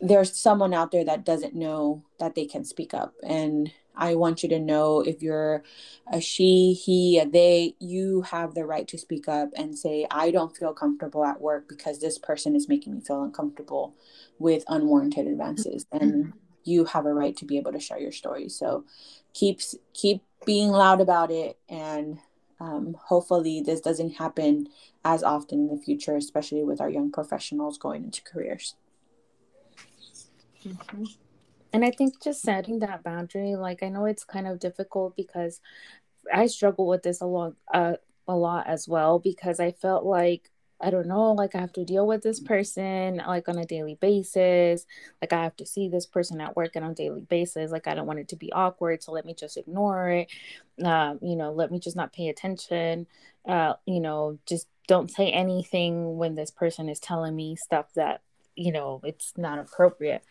there's 0.00 0.36
someone 0.36 0.74
out 0.74 0.90
there 0.90 1.04
that 1.04 1.24
doesn't 1.24 1.54
know 1.54 2.02
that 2.18 2.34
they 2.34 2.46
can 2.46 2.64
speak 2.64 2.94
up 2.94 3.14
and 3.22 3.70
I 4.00 4.14
want 4.14 4.42
you 4.42 4.48
to 4.48 4.58
know 4.58 5.00
if 5.02 5.22
you're 5.22 5.62
a 6.10 6.20
she, 6.20 6.72
he, 6.72 7.18
a 7.18 7.26
they, 7.26 7.74
you 7.78 8.22
have 8.22 8.54
the 8.54 8.64
right 8.64 8.88
to 8.88 8.98
speak 8.98 9.28
up 9.28 9.50
and 9.54 9.78
say, 9.78 10.06
I 10.10 10.30
don't 10.30 10.56
feel 10.56 10.72
comfortable 10.72 11.24
at 11.24 11.40
work 11.40 11.68
because 11.68 12.00
this 12.00 12.18
person 12.18 12.56
is 12.56 12.66
making 12.66 12.94
me 12.94 13.00
feel 13.02 13.22
uncomfortable 13.22 13.94
with 14.38 14.64
unwarranted 14.68 15.26
advances. 15.26 15.84
And 15.92 16.32
you 16.64 16.86
have 16.86 17.04
a 17.04 17.12
right 17.12 17.36
to 17.36 17.44
be 17.44 17.58
able 17.58 17.72
to 17.72 17.80
share 17.80 18.00
your 18.00 18.12
story. 18.12 18.48
So 18.48 18.84
keep 19.34 19.60
keep 19.92 20.22
being 20.46 20.70
loud 20.70 21.00
about 21.00 21.30
it 21.30 21.58
and 21.68 22.18
um, 22.58 22.96
hopefully 22.98 23.62
this 23.64 23.80
doesn't 23.80 24.16
happen 24.16 24.68
as 25.04 25.22
often 25.22 25.60
in 25.60 25.76
the 25.76 25.82
future, 25.82 26.16
especially 26.16 26.64
with 26.64 26.80
our 26.80 26.90
young 26.90 27.10
professionals 27.12 27.78
going 27.78 28.04
into 28.04 28.22
careers. 28.22 28.76
Mm-hmm 30.66 31.04
and 31.72 31.84
i 31.84 31.90
think 31.90 32.22
just 32.22 32.42
setting 32.42 32.78
that 32.78 33.02
boundary 33.02 33.56
like 33.56 33.82
i 33.82 33.88
know 33.88 34.04
it's 34.04 34.24
kind 34.24 34.46
of 34.46 34.58
difficult 34.58 35.16
because 35.16 35.60
i 36.32 36.46
struggle 36.46 36.86
with 36.86 37.02
this 37.02 37.20
a 37.20 37.26
lot 37.26 37.54
uh, 37.72 37.94
a 38.28 38.36
lot 38.36 38.66
as 38.66 38.88
well 38.88 39.18
because 39.18 39.60
i 39.60 39.70
felt 39.70 40.04
like 40.04 40.50
I 40.82 40.90
don't 40.90 41.06
know, 41.06 41.32
like 41.32 41.54
I 41.54 41.60
have 41.60 41.72
to 41.74 41.84
deal 41.84 42.06
with 42.06 42.22
this 42.22 42.40
person 42.40 43.20
like 43.26 43.48
on 43.48 43.58
a 43.58 43.66
daily 43.66 43.96
basis. 44.00 44.86
Like 45.20 45.32
I 45.32 45.42
have 45.42 45.56
to 45.56 45.66
see 45.66 45.88
this 45.88 46.06
person 46.06 46.40
at 46.40 46.56
work 46.56 46.74
and 46.74 46.84
on 46.84 46.92
a 46.92 46.94
daily 46.94 47.20
basis. 47.20 47.70
Like 47.70 47.86
I 47.86 47.94
don't 47.94 48.06
want 48.06 48.18
it 48.18 48.28
to 48.28 48.36
be 48.36 48.50
awkward, 48.52 49.02
so 49.02 49.12
let 49.12 49.26
me 49.26 49.34
just 49.34 49.56
ignore 49.56 50.08
it. 50.10 50.30
Um, 50.82 51.18
you 51.20 51.36
know, 51.36 51.52
let 51.52 51.70
me 51.70 51.80
just 51.80 51.96
not 51.96 52.12
pay 52.12 52.28
attention. 52.28 53.06
Uh, 53.46 53.74
you 53.86 54.00
know, 54.00 54.38
just 54.46 54.68
don't 54.88 55.10
say 55.10 55.30
anything 55.30 56.16
when 56.16 56.34
this 56.34 56.50
person 56.50 56.88
is 56.88 56.98
telling 56.98 57.36
me 57.36 57.56
stuff 57.56 57.86
that 57.94 58.22
you 58.60 58.72
know 58.72 59.00
it's 59.04 59.32
not 59.36 59.58
appropriate. 59.58 60.22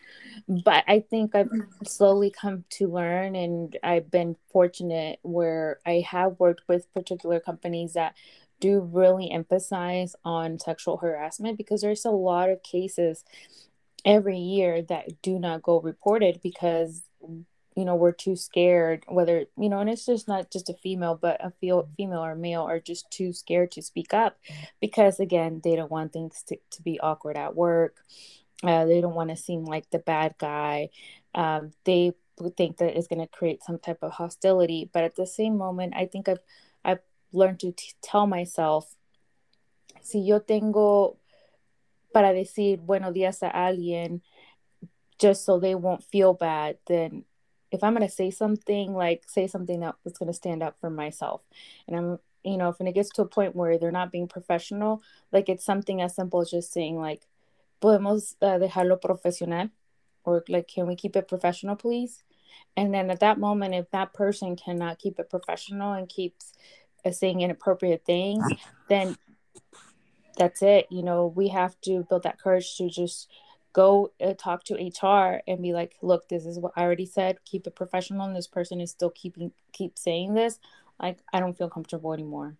But 0.48 0.84
i 0.86 1.00
think 1.00 1.34
i've 1.34 1.50
slowly 1.84 2.30
come 2.30 2.64
to 2.70 2.88
learn 2.88 3.34
and 3.34 3.76
i've 3.82 4.10
been 4.10 4.36
fortunate 4.52 5.18
where 5.22 5.80
i 5.84 6.04
have 6.08 6.38
worked 6.38 6.62
with 6.68 6.92
particular 6.94 7.40
companies 7.40 7.94
that 7.94 8.14
do 8.60 8.80
really 8.80 9.30
emphasize 9.30 10.14
on 10.24 10.58
sexual 10.58 10.98
harassment 10.98 11.58
because 11.58 11.80
there's 11.80 12.04
a 12.04 12.10
lot 12.10 12.50
of 12.50 12.62
cases 12.62 13.24
every 14.04 14.38
year 14.38 14.82
that 14.82 15.22
do 15.22 15.38
not 15.38 15.62
go 15.62 15.80
reported 15.80 16.40
because 16.42 17.02
you 17.76 17.84
know 17.84 17.94
we're 17.94 18.12
too 18.12 18.34
scared 18.34 19.04
whether 19.08 19.44
you 19.56 19.68
know 19.68 19.78
and 19.78 19.88
it's 19.88 20.06
just 20.06 20.26
not 20.26 20.50
just 20.50 20.68
a 20.68 20.74
female 20.74 21.18
but 21.20 21.42
a 21.44 21.50
fe- 21.60 21.86
female 21.96 22.24
or 22.24 22.34
male 22.34 22.62
are 22.62 22.80
just 22.80 23.10
too 23.10 23.32
scared 23.32 23.70
to 23.70 23.82
speak 23.82 24.12
up 24.12 24.38
because 24.80 25.20
again 25.20 25.60
they 25.62 25.76
don't 25.76 25.90
want 25.90 26.12
things 26.12 26.42
to, 26.46 26.56
to 26.70 26.82
be 26.82 26.98
awkward 27.00 27.36
at 27.36 27.54
work. 27.54 27.96
Uh, 28.62 28.84
they 28.84 29.00
don't 29.00 29.14
want 29.14 29.30
to 29.30 29.36
seem 29.36 29.64
like 29.64 29.88
the 29.88 29.98
bad 29.98 30.34
guy. 30.38 30.90
Um, 31.34 31.72
they 31.84 32.12
think 32.56 32.78
that 32.78 32.96
it's 32.96 33.06
going 33.06 33.20
to 33.20 33.26
create 33.26 33.62
some 33.62 33.78
type 33.78 33.98
of 34.00 34.12
hostility 34.12 34.88
but 34.94 35.04
at 35.04 35.14
the 35.14 35.26
same 35.26 35.58
moment 35.58 35.92
i 35.94 36.06
think 36.06 36.26
i've 36.26 36.40
i've 36.86 37.00
learned 37.34 37.60
to 37.60 37.70
t- 37.72 37.92
tell 38.00 38.26
myself 38.26 38.94
si 40.00 40.20
yo 40.20 40.38
tengo 40.38 41.18
para 42.14 42.32
decir 42.32 42.78
buenos 42.78 43.12
días 43.12 43.42
a 43.42 43.50
alguien 43.50 44.22
just 45.18 45.44
so 45.44 45.60
they 45.60 45.74
won't 45.74 46.02
feel 46.02 46.32
bad 46.32 46.78
then 46.86 47.24
if 47.70 47.82
I'm 47.84 47.94
going 47.94 48.06
to 48.06 48.12
say 48.12 48.30
something, 48.30 48.94
like 48.94 49.24
say 49.28 49.46
something 49.46 49.80
that 49.80 49.94
that's 50.04 50.18
going 50.18 50.28
to 50.28 50.34
stand 50.34 50.62
up 50.62 50.76
for 50.80 50.90
myself. 50.90 51.42
And 51.86 51.96
I'm, 51.96 52.18
you 52.44 52.56
know, 52.56 52.70
if 52.70 52.80
and 52.80 52.88
it 52.88 52.94
gets 52.94 53.10
to 53.10 53.22
a 53.22 53.26
point 53.26 53.54
where 53.54 53.78
they're 53.78 53.92
not 53.92 54.12
being 54.12 54.28
professional, 54.28 55.02
like 55.32 55.48
it's 55.48 55.64
something 55.64 56.00
as 56.00 56.14
simple 56.14 56.40
as 56.40 56.50
just 56.50 56.72
saying, 56.72 56.98
like, 56.98 57.26
podemos 57.80 58.34
uh, 58.42 58.58
dejarlo 58.58 59.00
profesional, 59.00 59.68
or 60.24 60.44
like, 60.48 60.68
can 60.68 60.86
we 60.86 60.96
keep 60.96 61.16
it 61.16 61.28
professional, 61.28 61.76
please? 61.76 62.22
And 62.76 62.92
then 62.92 63.10
at 63.10 63.20
that 63.20 63.38
moment, 63.38 63.74
if 63.74 63.90
that 63.90 64.12
person 64.12 64.56
cannot 64.56 64.98
keep 64.98 65.18
it 65.18 65.30
professional 65.30 65.92
and 65.92 66.08
keeps 66.08 66.52
uh, 67.04 67.10
saying 67.10 67.40
inappropriate 67.40 68.04
things, 68.04 68.44
then 68.88 69.16
that's 70.36 70.62
it. 70.62 70.86
You 70.90 71.02
know, 71.02 71.26
we 71.26 71.48
have 71.48 71.80
to 71.82 72.04
build 72.08 72.24
that 72.24 72.40
courage 72.40 72.76
to 72.76 72.88
just 72.88 73.28
go 73.72 74.12
uh, 74.20 74.34
talk 74.34 74.64
to 74.64 74.74
HR 74.74 75.42
and 75.46 75.62
be 75.62 75.72
like, 75.72 75.96
look, 76.02 76.28
this 76.28 76.44
is 76.46 76.58
what 76.58 76.72
I 76.76 76.82
already 76.82 77.06
said. 77.06 77.38
Keep 77.44 77.66
it 77.66 77.76
professional. 77.76 78.26
And 78.26 78.36
this 78.36 78.46
person 78.46 78.80
is 78.80 78.90
still 78.90 79.10
keeping 79.10 79.52
keep 79.72 79.98
saying 79.98 80.34
this. 80.34 80.58
Like, 81.00 81.18
I 81.32 81.40
don't 81.40 81.56
feel 81.56 81.70
comfortable 81.70 82.12
anymore. 82.12 82.56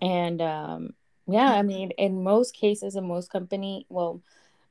And 0.00 0.42
um, 0.42 0.94
yeah, 1.26 1.52
I 1.52 1.62
mean, 1.62 1.90
in 1.92 2.22
most 2.22 2.54
cases, 2.54 2.96
in 2.96 3.06
most 3.06 3.30
company, 3.30 3.86
well, 3.88 4.20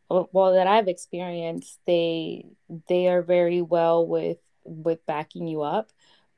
well 0.10 0.54
that 0.54 0.68
I've 0.68 0.88
experienced, 0.88 1.80
they 1.86 2.46
they 2.88 3.08
are 3.08 3.22
very 3.22 3.62
well 3.62 4.06
with 4.06 4.38
with 4.64 5.06
backing 5.06 5.48
you 5.48 5.62
up, 5.62 5.90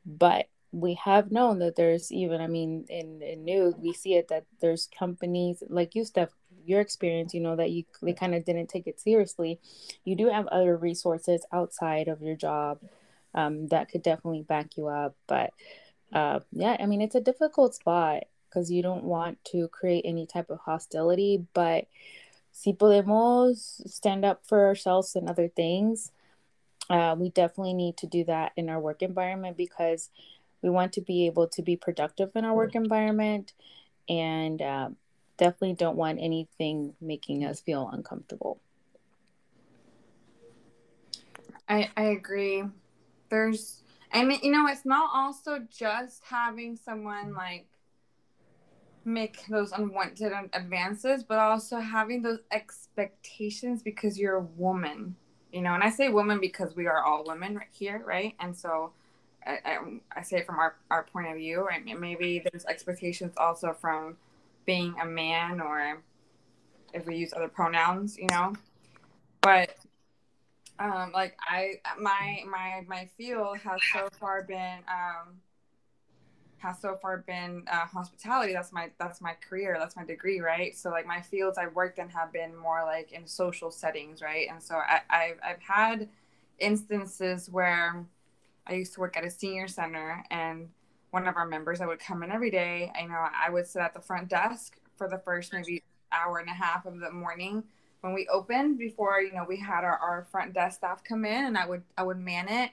but 0.06 0.48
we 0.74 0.96
have 0.96 1.32
known 1.32 1.60
that 1.60 1.76
there's 1.76 2.12
even 2.12 2.42
i 2.42 2.48
mean 2.48 2.84
in, 2.90 3.22
in 3.22 3.46
news 3.46 3.76
we 3.78 3.94
see 3.94 4.16
it 4.16 4.28
that 4.28 4.44
there's 4.60 4.90
companies 4.98 5.62
like 5.70 5.94
you 5.94 6.04
steph 6.04 6.34
your 6.66 6.82
experience 6.82 7.34
you 7.34 7.40
know 7.40 7.56
that 7.56 7.72
you 7.72 7.84
they 8.02 8.14
kind 8.14 8.36
of 8.36 8.46
didn't 8.46 8.68
take 8.68 8.88
it 8.88 9.00
seriously 9.00 9.60
you 10.04 10.16
do 10.16 10.30
have 10.30 10.48
other 10.48 10.76
resources 10.76 11.46
outside 11.52 12.08
of 12.08 12.22
your 12.22 12.36
job 12.36 12.80
um, 13.36 13.68
that 13.68 13.90
could 13.90 14.04
definitely 14.04 14.42
back 14.42 14.78
you 14.78 14.88
up 14.88 15.16
but 15.28 15.52
uh, 16.14 16.40
yeah 16.52 16.78
i 16.80 16.86
mean 16.86 17.02
it's 17.02 17.16
a 17.16 17.22
difficult 17.22 17.76
spot 17.76 18.24
because 18.50 18.72
you 18.72 18.84
don't 18.84 19.04
want 19.04 19.44
to 19.44 19.68
create 19.70 20.04
any 20.06 20.26
type 20.26 20.50
of 20.50 20.60
hostility 20.60 21.46
but 21.54 21.88
si 22.52 22.74
podemos 22.74 23.82
stand 23.90 24.24
up 24.24 24.46
for 24.46 24.68
ourselves 24.68 25.16
and 25.16 25.30
other 25.30 25.48
things 25.48 26.12
uh, 26.90 27.16
we 27.18 27.30
definitely 27.30 27.74
need 27.74 27.98
to 27.98 28.08
do 28.08 28.24
that 28.26 28.52
in 28.58 28.70
our 28.70 28.80
work 28.80 29.02
environment 29.02 29.56
because 29.58 30.10
we 30.62 30.70
want 30.70 30.94
to 30.94 31.02
be 31.02 31.26
able 31.26 31.48
to 31.48 31.62
be 31.62 31.76
productive 31.76 32.32
in 32.36 32.46
our 32.46 32.54
work 32.54 32.76
environment 32.76 33.54
and 34.10 34.62
uh, 34.62 34.90
definitely 35.38 35.74
don't 35.74 35.98
want 35.98 36.20
anything 36.22 36.94
making 37.02 37.46
us 37.46 37.62
feel 37.62 37.90
uncomfortable. 37.92 38.60
I, 41.68 41.90
I 41.96 42.04
agree. 42.04 42.64
There's, 43.30 43.82
I 44.12 44.24
mean, 44.24 44.40
you 44.44 44.52
know, 44.52 44.68
it's 44.68 44.86
not 44.86 45.10
also 45.14 45.60
just 45.72 46.24
having 46.26 46.76
someone 46.76 47.34
like 47.34 47.68
make 49.06 49.46
those 49.48 49.72
unwanted 49.72 50.32
advances, 50.54 51.24
but 51.24 51.40
also 51.40 51.80
having 51.80 52.22
those 52.22 52.40
expectations 52.52 53.82
because 53.82 54.20
you're 54.20 54.38
a 54.38 54.42
woman, 54.42 55.16
you 55.52 55.62
know. 55.62 55.74
And 55.74 55.84
I 55.84 55.90
say 55.90 56.10
woman 56.10 56.40
because 56.40 56.76
we 56.76 56.88
are 56.88 57.04
all 57.04 57.24
women 57.26 57.56
right 57.56 57.68
here, 57.72 58.04
right? 58.06 58.34
And 58.40 58.56
so 58.56 58.92
I, 59.46 59.60
I, 59.66 59.80
I 60.18 60.22
say 60.22 60.38
it 60.38 60.46
from 60.46 60.60
our, 60.60 60.76
our 60.90 61.04
point 61.04 61.28
of 61.28 61.36
view, 61.36 61.66
right? 61.66 61.84
Maybe 61.84 62.44
there's 62.52 62.66
expectations 62.66 63.34
also 63.38 63.74
from 63.74 64.18
being 64.66 64.96
a 65.02 65.06
man 65.06 65.60
or 65.60 66.02
if 66.94 67.06
we 67.06 67.16
use 67.16 67.34
other 67.34 67.48
pronouns, 67.48 68.18
you 68.18 68.28
know. 68.28 68.54
But 69.42 69.76
um, 70.80 71.12
like 71.14 71.38
I 71.42 71.76
my 72.00 72.44
my 72.50 72.84
my 72.88 73.10
field 73.18 73.58
has 73.60 73.82
so 73.92 74.08
far 74.20 74.44
been 74.44 74.80
um, 74.88 75.40
has 76.58 76.80
so 76.80 76.98
far 77.02 77.18
been 77.20 77.64
uh, 77.72 77.86
hospitality. 77.86 78.54
That's 78.54 78.72
my 78.72 78.90
that's 78.98 79.22
my 79.22 79.34
career. 79.34 79.76
That's 79.78 79.96
my 79.96 80.06
degree, 80.06 80.40
right? 80.40 80.76
So 80.76 80.90
like 80.90 81.06
my 81.06 81.22
fields 81.22 81.58
I've 81.58 81.76
worked 81.76 82.00
in 82.00 82.10
have 82.10 82.32
been 82.32 82.56
more 82.56 82.84
like 82.84 83.12
in 83.12 83.28
social 83.28 83.70
settings, 83.70 84.22
right? 84.22 84.48
And 84.50 84.62
so 84.62 84.76
I, 84.76 85.02
I've 85.10 85.40
I've 85.44 85.62
had 85.62 86.10
instances 86.60 87.50
where 87.50 88.06
I 88.66 88.74
used 88.74 88.94
to 88.94 89.02
work 89.02 89.18
at 89.18 89.26
a 89.26 89.30
senior 89.30 89.68
center, 89.68 90.24
and 90.32 90.70
one 91.14 91.28
of 91.28 91.36
our 91.36 91.46
members 91.46 91.80
I 91.80 91.86
would 91.86 92.00
come 92.00 92.24
in 92.24 92.32
every 92.32 92.50
day. 92.50 92.92
I 93.00 93.06
know 93.06 93.14
I 93.14 93.52
would 93.52 93.68
sit 93.68 93.84
at 93.84 93.94
the 93.94 94.02
front 94.02 94.30
desk 94.30 94.78
for 94.98 95.08
the 95.08 95.20
first 95.20 95.54
maybe 95.54 95.84
hour 96.12 96.40
and 96.40 96.50
a 96.50 96.54
half 96.54 96.88
of 96.88 97.00
the 97.00 97.12
morning. 97.12 97.64
When 98.02 98.16
we 98.16 98.28
opened 98.34 98.80
before 98.80 99.22
you 99.22 99.32
know 99.32 99.46
we 99.48 99.58
had 99.58 99.84
our, 99.84 99.96
our 99.96 100.28
front 100.32 100.56
desk 100.56 100.78
staff 100.78 101.04
come 101.04 101.24
in 101.24 101.46
and 101.46 101.56
i 101.56 101.68
would 101.68 101.84
i 102.00 102.04
would 102.04 102.18
man 102.18 102.50
it. 102.50 102.72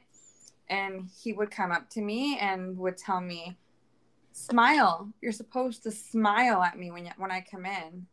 And 0.71 1.11
he 1.23 1.35
would 1.35 1.51
come 1.51 1.71
up 1.71 1.91
to 1.91 2.01
me 2.01 2.39
and 2.39 2.79
would 2.79 2.97
tell 2.97 3.21
me 3.21 3.59
smile. 4.33 5.13
You're 5.21 5.33
supposed 5.33 5.83
to 5.83 5.91
smile 5.91 6.63
at 6.63 6.79
me 6.79 6.91
when 6.91 7.05
you, 7.05 7.13
when 7.19 7.31
i 7.31 7.43
come 7.43 7.67
in. 7.67 8.07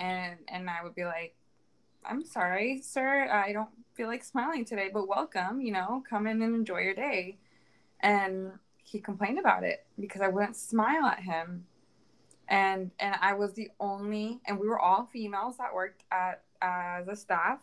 And 0.00 0.38
and 0.48 0.68
i 0.68 0.82
would 0.82 0.96
be 0.96 1.04
like 1.04 1.36
i'm 2.04 2.24
sorry 2.24 2.82
sir. 2.82 3.28
I 3.30 3.52
don't 3.52 3.70
feel 3.94 4.08
like 4.08 4.24
smiling 4.24 4.64
today, 4.64 4.90
but 4.92 5.06
welcome, 5.06 5.60
you 5.60 5.70
know, 5.70 6.02
come 6.10 6.26
in 6.26 6.42
and 6.42 6.56
enjoy 6.56 6.80
your 6.80 6.94
day. 6.94 7.38
And 8.00 8.52
he 8.90 9.00
complained 9.00 9.38
about 9.38 9.64
it 9.64 9.84
because 10.00 10.20
I 10.22 10.28
wouldn't 10.28 10.56
smile 10.56 11.06
at 11.06 11.20
him. 11.20 11.66
And 12.48 12.90
and 12.98 13.14
I 13.20 13.34
was 13.34 13.52
the 13.52 13.70
only 13.78 14.40
and 14.46 14.58
we 14.58 14.68
were 14.68 14.78
all 14.78 15.08
females 15.12 15.58
that 15.58 15.74
worked 15.74 16.04
at 16.10 16.42
as 16.62 17.06
a 17.06 17.14
staff 17.14 17.60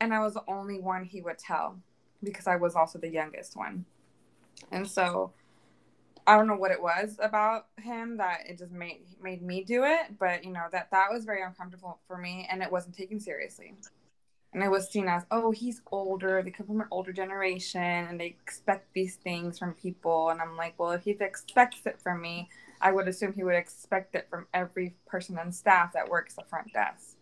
and 0.00 0.14
I 0.14 0.20
was 0.20 0.34
the 0.34 0.44
only 0.46 0.78
one 0.78 1.04
he 1.04 1.20
would 1.20 1.38
tell 1.38 1.78
because 2.22 2.46
I 2.46 2.56
was 2.56 2.76
also 2.76 2.98
the 2.98 3.08
youngest 3.08 3.56
one. 3.56 3.84
And 4.70 4.88
so 4.88 5.32
I 6.26 6.36
don't 6.36 6.46
know 6.46 6.56
what 6.56 6.70
it 6.70 6.80
was 6.80 7.18
about 7.20 7.66
him 7.76 8.16
that 8.18 8.42
it 8.48 8.58
just 8.58 8.72
made 8.72 9.00
made 9.20 9.42
me 9.42 9.64
do 9.64 9.82
it, 9.84 10.18
but 10.18 10.44
you 10.44 10.52
know 10.52 10.66
that 10.70 10.92
that 10.92 11.10
was 11.10 11.24
very 11.24 11.42
uncomfortable 11.42 11.98
for 12.06 12.16
me 12.16 12.46
and 12.48 12.62
it 12.62 12.70
wasn't 12.70 12.96
taken 12.96 13.18
seriously 13.18 13.74
and 14.54 14.62
it 14.62 14.70
was 14.70 14.88
seen 14.88 15.08
as 15.08 15.24
oh 15.30 15.50
he's 15.50 15.82
older. 15.90 16.40
They 16.42 16.50
come 16.50 16.66
from 16.66 16.80
an 16.80 16.86
older 16.90 17.12
generation 17.12 17.82
and 17.82 18.18
they 18.18 18.26
expect 18.26 18.94
these 18.94 19.16
things 19.16 19.58
from 19.58 19.74
people. 19.74 20.30
And 20.30 20.40
i'm 20.40 20.56
like 20.56 20.74
well 20.78 20.92
if 20.92 21.02
he 21.02 21.10
expects 21.10 21.84
it 21.84 22.00
from 22.00 22.22
me 22.22 22.48
i 22.80 22.92
would 22.92 23.08
assume 23.08 23.32
he 23.32 23.44
would 23.44 23.54
expect 23.54 24.14
it 24.14 24.28
from 24.30 24.46
every 24.54 24.94
person 25.06 25.38
on 25.38 25.52
staff 25.52 25.92
that 25.92 26.08
works 26.08 26.34
the 26.34 26.44
front 26.44 26.72
desk. 26.72 27.16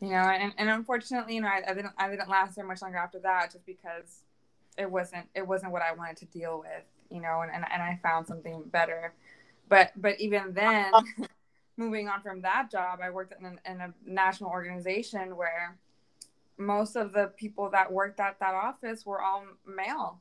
You 0.00 0.10
know 0.10 0.16
and, 0.16 0.52
and 0.58 0.68
unfortunately 0.68 1.36
you 1.36 1.40
know 1.40 1.48
I, 1.48 1.62
I 1.66 1.74
didn't 1.74 1.94
i 1.96 2.08
didn't 2.10 2.28
last 2.28 2.56
there 2.56 2.66
much 2.66 2.82
longer 2.82 2.98
after 2.98 3.18
that 3.20 3.52
just 3.52 3.64
because 3.64 4.22
it 4.76 4.90
wasn't 4.90 5.26
it 5.34 5.46
wasn't 5.46 5.72
what 5.72 5.82
i 5.82 5.92
wanted 5.92 6.18
to 6.18 6.26
deal 6.26 6.60
with 6.60 6.84
you 7.10 7.20
know 7.20 7.40
and, 7.42 7.52
and, 7.52 7.64
and 7.72 7.82
i 7.82 7.98
found 8.02 8.26
something 8.26 8.62
better. 8.66 9.14
But 9.68 9.92
but 9.96 10.20
even 10.20 10.52
then 10.52 10.92
moving 11.78 12.08
on 12.08 12.20
from 12.20 12.42
that 12.42 12.70
job 12.70 12.98
i 13.02 13.08
worked 13.10 13.32
in, 13.40 13.58
in 13.64 13.80
a 13.80 13.94
national 14.04 14.50
organization 14.50 15.36
where 15.36 15.78
most 16.64 16.96
of 16.96 17.12
the 17.12 17.32
people 17.36 17.70
that 17.70 17.92
worked 17.92 18.20
at 18.20 18.38
that 18.40 18.54
office 18.54 19.04
were 19.04 19.20
all 19.20 19.44
male. 19.66 20.20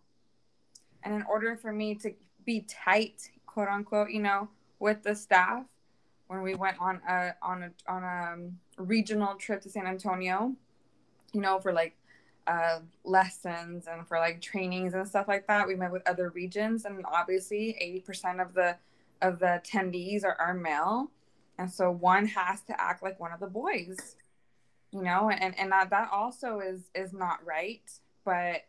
And 1.04 1.14
in 1.16 1.24
order 1.24 1.56
for 1.56 1.72
me 1.72 1.96
to 1.96 2.14
be 2.46 2.62
tight, 2.62 3.30
quote 3.46 3.68
unquote, 3.68 4.12
you 4.12 4.22
know, 4.22 4.50
with 4.80 5.04
the 5.04 5.16
staff, 5.16 5.66
when 6.28 6.42
we 6.42 6.56
went 6.56 6.78
on 6.80 7.02
a 7.10 7.36
on 7.42 7.64
a 7.64 7.92
on 7.92 8.04
a 8.04 8.34
um, 8.34 8.58
regional 8.78 9.36
trip 9.36 9.62
to 9.62 9.70
San 9.70 9.86
Antonio, 9.86 10.56
you 11.34 11.42
know, 11.42 11.60
for 11.60 11.74
like 11.74 11.96
uh, 12.48 12.80
lessons 13.04 13.88
and 13.88 14.08
for 14.08 14.18
like 14.18 14.42
trainings 14.42 14.94
and 14.94 15.08
stuff 15.08 15.28
like 15.28 15.46
that, 15.48 15.68
we 15.68 15.76
met 15.76 15.92
with 15.92 16.08
other 16.08 16.30
regions, 16.30 16.86
and 16.86 17.04
obviously, 17.06 17.76
eighty 17.80 18.00
percent 18.00 18.40
of 18.40 18.54
the 18.54 18.78
of 19.22 19.40
the 19.40 19.62
attendees 19.62 20.24
are, 20.24 20.36
are 20.40 20.54
male, 20.54 21.12
and 21.58 21.70
so 21.70 21.92
one 21.92 22.26
has 22.26 22.62
to 22.62 22.80
act 22.80 23.04
like 23.04 23.20
one 23.20 23.32
of 23.34 23.40
the 23.40 23.48
boys 23.48 24.16
you 24.92 25.02
know 25.02 25.30
and 25.30 25.58
and 25.58 25.72
that, 25.72 25.90
that 25.90 26.10
also 26.12 26.60
is 26.60 26.90
is 26.96 27.14
not 27.14 27.46
right 27.46 27.92
but 28.26 28.66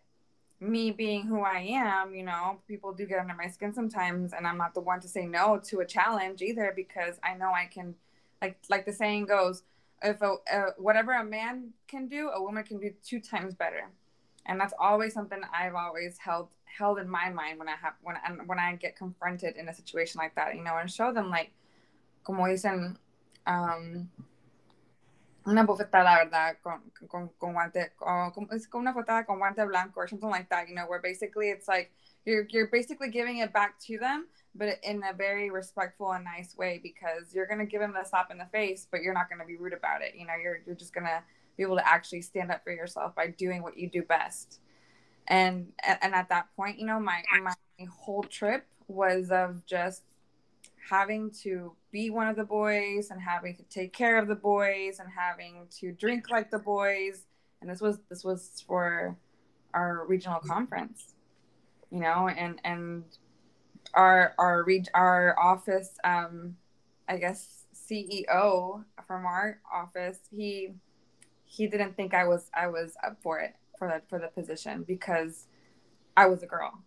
me 0.60 0.90
being 0.90 1.26
who 1.26 1.40
i 1.40 1.58
am 1.58 2.14
you 2.14 2.22
know 2.22 2.58
people 2.68 2.92
do 2.92 3.04
get 3.06 3.18
under 3.18 3.34
my 3.34 3.48
skin 3.48 3.72
sometimes 3.72 4.32
and 4.32 4.46
i'm 4.46 4.58
not 4.58 4.74
the 4.74 4.80
one 4.80 5.00
to 5.00 5.08
say 5.08 5.26
no 5.26 5.60
to 5.62 5.80
a 5.80 5.84
challenge 5.84 6.40
either 6.40 6.72
because 6.76 7.18
i 7.24 7.34
know 7.34 7.52
i 7.52 7.66
can 7.66 7.94
like 8.40 8.58
like 8.68 8.84
the 8.86 8.92
saying 8.92 9.26
goes 9.26 9.64
if 10.02 10.20
a, 10.20 10.36
whatever 10.78 11.12
a 11.12 11.24
man 11.24 11.70
can 11.86 12.08
do 12.08 12.30
a 12.30 12.42
woman 12.42 12.64
can 12.64 12.78
do 12.78 12.92
two 13.04 13.20
times 13.20 13.54
better. 13.54 13.88
And 14.46 14.60
that's 14.60 14.74
always 14.78 15.14
something 15.14 15.40
i've 15.54 15.76
always 15.76 16.18
held 16.18 16.48
held 16.64 16.98
in 16.98 17.08
my 17.08 17.30
mind 17.30 17.60
when 17.60 17.68
i 17.68 17.76
have 17.80 17.92
when 18.02 18.16
I, 18.16 18.30
when 18.46 18.58
i 18.58 18.74
get 18.74 18.96
confronted 18.96 19.56
in 19.56 19.68
a 19.68 19.74
situation 19.74 20.18
like 20.18 20.34
that 20.34 20.56
you 20.56 20.64
know 20.64 20.78
and 20.78 20.90
show 20.90 21.12
them 21.12 21.30
like 21.30 21.52
como 22.24 22.46
dicen 22.46 22.96
um 23.46 24.08
una 25.46 25.64
bofetada, 25.64 26.18
¿verdad? 26.24 26.56
Con, 26.62 26.82
con, 27.08 27.30
con 27.38 27.52
guante, 27.52 27.92
con, 27.96 28.48
it's 28.52 28.66
con 28.68 28.82
una 28.82 28.92
bofetada 28.92 29.26
con 29.26 29.38
guante 29.38 29.64
blanco 29.66 30.00
or 30.00 30.08
something 30.08 30.30
like 30.30 30.48
that, 30.50 30.68
you 30.68 30.74
know, 30.74 30.86
where 30.86 31.00
basically 31.00 31.50
it's 31.50 31.68
like 31.68 31.92
you're, 32.24 32.46
you're 32.50 32.68
basically 32.68 33.10
giving 33.10 33.38
it 33.38 33.52
back 33.52 33.78
to 33.80 33.98
them, 33.98 34.26
but 34.54 34.78
in 34.82 35.02
a 35.04 35.12
very 35.12 35.50
respectful 35.50 36.12
and 36.12 36.24
nice 36.24 36.56
way 36.56 36.80
because 36.82 37.34
you're 37.34 37.46
going 37.46 37.58
to 37.58 37.66
give 37.66 37.80
them 37.80 37.94
a 37.96 38.04
slap 38.04 38.30
in 38.30 38.38
the 38.38 38.48
face, 38.52 38.86
but 38.90 39.02
you're 39.02 39.14
not 39.14 39.28
going 39.28 39.40
to 39.40 39.46
be 39.46 39.56
rude 39.56 39.72
about 39.72 40.02
it. 40.02 40.14
You 40.16 40.26
know, 40.26 40.34
you're, 40.42 40.60
you're 40.66 40.76
just 40.76 40.94
going 40.94 41.06
to 41.06 41.22
be 41.56 41.62
able 41.62 41.76
to 41.76 41.88
actually 41.88 42.22
stand 42.22 42.50
up 42.50 42.62
for 42.64 42.72
yourself 42.72 43.14
by 43.14 43.28
doing 43.28 43.62
what 43.62 43.76
you 43.76 43.88
do 43.90 44.02
best. 44.02 44.60
and 45.28 45.72
and 45.84 46.14
at 46.14 46.28
that 46.28 46.46
point 46.56 46.78
you 46.78 46.86
know 46.86 46.98
my 46.98 47.22
my 47.42 47.54
whole 47.90 48.22
trip 48.24 48.66
was 48.88 49.30
of 49.30 49.64
just 49.66 50.02
having 50.88 51.30
to 51.42 51.74
be 51.90 52.10
one 52.10 52.28
of 52.28 52.36
the 52.36 52.44
boys 52.44 53.10
and 53.10 53.20
having 53.20 53.56
to 53.56 53.62
take 53.64 53.92
care 53.92 54.18
of 54.18 54.28
the 54.28 54.34
boys 54.34 54.98
and 54.98 55.08
having 55.16 55.66
to 55.78 55.92
drink 55.92 56.30
like 56.30 56.50
the 56.50 56.58
boys. 56.58 57.24
And 57.60 57.70
this 57.70 57.80
was 57.80 57.98
this 58.08 58.24
was 58.24 58.64
for 58.66 59.16
our 59.74 60.04
regional 60.06 60.40
conference 60.40 61.14
you 61.92 62.00
know 62.00 62.28
and 62.28 62.58
and 62.64 63.04
our 63.94 64.34
our 64.38 64.64
reg- 64.64 64.88
our 64.94 65.38
office 65.38 65.98
um 66.04 66.56
i 67.08 67.16
guess 67.16 67.66
ceo 67.74 68.82
from 69.06 69.26
our 69.26 69.60
office 69.72 70.18
he 70.34 70.72
he 71.44 71.66
didn't 71.66 71.94
think 71.94 72.14
i 72.14 72.26
was 72.26 72.50
i 72.54 72.66
was 72.66 72.96
up 73.06 73.16
for 73.22 73.38
it 73.38 73.54
for 73.78 73.88
the 73.88 74.00
for 74.08 74.18
the 74.18 74.28
position 74.28 74.82
because 74.82 75.46
i 76.16 76.26
was 76.26 76.42
a 76.42 76.46
girl 76.46 76.82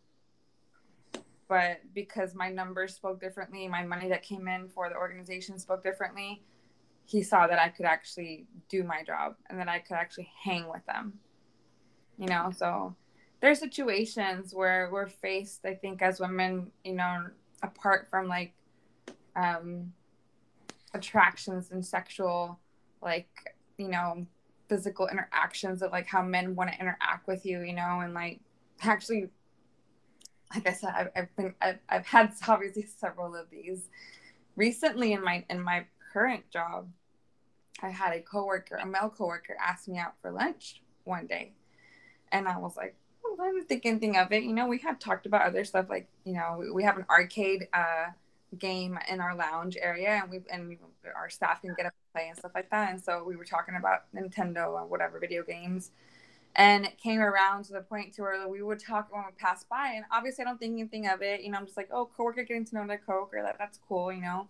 but 1.48 1.78
because 1.94 2.34
my 2.34 2.50
numbers 2.50 2.96
spoke 2.96 3.20
differently 3.20 3.68
my 3.68 3.84
money 3.84 4.10
that 4.10 4.24
came 4.24 4.48
in 4.48 4.68
for 4.70 4.90
the 4.90 4.96
organization 4.96 5.60
spoke 5.60 5.84
differently 5.84 6.44
he 7.06 7.22
saw 7.22 7.48
that 7.48 7.60
i 7.60 7.70
could 7.70 7.86
actually 7.86 8.46
do 8.70 8.84
my 8.84 9.04
job 9.04 9.36
and 9.50 9.60
that 9.60 9.68
i 9.68 9.80
could 9.80 9.96
actually 9.96 10.30
hang 10.44 10.68
with 10.68 10.86
them 10.86 11.14
you 12.18 12.28
know? 12.28 12.50
So 12.56 12.96
there's 13.42 13.60
situations 13.60 14.56
where 14.56 14.90
we're 14.92 15.08
faced 15.08 15.66
i 15.66 15.76
think 15.76 16.02
as 16.02 16.20
women 16.20 16.72
you 16.84 16.94
know 16.94 17.26
apart 17.62 18.08
from 18.10 18.28
like 18.28 18.54
um 19.36 19.94
attractions 20.96 21.70
and 21.72 21.86
sexual 21.86 22.58
like 23.04 23.28
you 23.78 23.90
know 23.90 24.26
physical 24.68 25.08
interactions 25.10 25.84
of 25.84 25.92
like 25.92 26.08
how 26.08 26.24
men 26.24 26.56
want 26.56 26.72
to 26.72 26.80
interact 26.80 27.28
with 27.28 27.46
you 27.46 27.62
you 27.62 27.74
know 27.74 28.00
and 28.00 28.14
like 28.16 28.40
actually 28.82 29.28
like 30.54 30.68
i 30.68 30.74
said 30.74 30.94
i've, 30.96 31.10
I've 31.16 31.36
been 31.36 31.54
I've, 31.62 31.80
I've 31.90 32.06
had 32.06 32.34
obviously 32.48 32.84
several 32.84 33.36
of 33.36 33.50
these 33.50 33.90
recently 34.56 35.14
in 35.14 35.24
my 35.24 35.44
in 35.50 35.62
my 35.62 35.86
current 36.14 36.50
job 36.52 36.88
i 37.82 37.90
had 37.90 38.14
a 38.14 38.22
coworker 38.22 38.76
a 38.76 38.86
male 38.86 39.10
coworker 39.10 39.58
ask 39.60 39.88
me 39.88 39.98
out 39.98 40.14
for 40.22 40.32
lunch 40.32 40.82
one 41.04 41.28
day 41.28 41.54
and 42.32 42.48
i 42.48 42.58
was 42.58 42.78
like 42.78 42.96
I 43.40 43.52
didn't 43.52 43.68
think 43.68 43.86
anything 43.86 44.18
of 44.18 44.32
it. 44.32 44.44
You 44.44 44.54
know, 44.54 44.68
we 44.68 44.78
had 44.78 45.00
talked 45.00 45.26
about 45.26 45.42
other 45.42 45.66
stuff 45.66 45.88
like, 45.90 46.08
you 46.24 46.34
know, 46.34 46.58
we, 46.60 46.72
we 46.72 46.84
have 46.84 46.98
an 46.98 47.06
arcade 47.10 47.68
uh, 47.74 48.06
game 48.58 48.98
in 49.10 49.20
our 49.20 49.36
lounge 49.36 49.78
area 49.80 50.22
and 50.22 50.30
we 50.30 50.40
and 50.50 50.68
we, 50.68 50.78
our 51.16 51.30
staff 51.30 51.62
can 51.62 51.74
get 51.76 51.86
up 51.86 51.94
and 51.94 52.14
play 52.14 52.30
and 52.30 52.38
stuff 52.38 52.52
like 52.56 52.70
that. 52.70 52.92
And 52.92 53.02
so 53.02 53.24
we 53.24 53.36
were 53.36 53.46
talking 53.46 53.76
about 53.76 54.04
Nintendo 54.16 54.70
or 54.70 54.86
whatever 54.86 55.20
video 55.20 55.44
games. 55.44 55.92
And 56.58 56.86
it 56.86 56.98
came 56.98 57.20
around 57.20 57.66
to 57.66 57.74
the 57.74 57.82
point 57.82 58.14
to 58.14 58.22
where 58.22 58.48
we 58.48 58.62
would 58.62 58.80
talk 58.80 59.12
when 59.12 59.24
we 59.26 59.32
passed 59.38 59.68
by. 59.68 59.92
And 59.96 60.06
obviously 60.12 60.44
I 60.44 60.48
don't 60.48 60.58
think 60.58 60.80
anything 60.80 61.08
of 61.08 61.22
it. 61.22 61.42
You 61.42 61.52
know, 61.52 61.58
I'm 61.58 61.66
just 61.66 61.76
like, 61.76 61.90
oh, 61.92 62.10
coworker 62.16 62.44
getting 62.44 62.66
to 62.66 62.76
know 62.76 62.88
their 62.88 63.02
coworker. 63.06 63.42
That, 63.44 63.58
that's 63.60 63.80
cool, 63.90 64.12
you 64.12 64.22
know. 64.22 64.48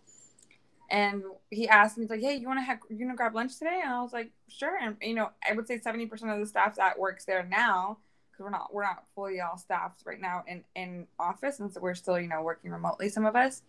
And 0.91 1.23
he 1.49 1.67
asked 1.67 1.97
me, 1.97 2.05
like, 2.07 2.21
hey, 2.21 2.35
you 2.35 2.47
want 2.47 2.59
to 2.59 2.63
have, 2.63 2.77
you 2.91 3.09
to 3.09 3.15
grab 3.15 3.33
lunch 3.33 3.57
today? 3.57 3.79
And 3.83 3.91
I 3.91 4.03
was 4.03 4.13
like, 4.13 4.31
sure. 4.47 4.77
And, 4.79 4.97
you 5.01 5.15
know, 5.15 5.31
I 5.47 5.53
would 5.53 5.67
say 5.67 5.79
70% 5.79 6.11
of 6.31 6.39
the 6.39 6.45
staff 6.45 6.75
that 6.75 6.99
works 6.99 7.25
there 7.25 7.43
now 7.43 7.97
because 8.35 8.43
we're 8.43 8.49
not 8.49 8.73
we're 8.73 8.83
not 8.83 9.05
fully 9.15 9.39
all 9.39 9.57
staffed 9.57 10.03
right 10.05 10.19
now 10.19 10.43
in 10.47 10.63
in 10.75 11.07
office 11.19 11.59
and 11.59 11.71
so 11.71 11.79
we're 11.79 11.95
still 11.95 12.19
you 12.19 12.27
know 12.27 12.41
working 12.41 12.71
remotely 12.71 13.09
some 13.09 13.25
of 13.25 13.35
us 13.35 13.61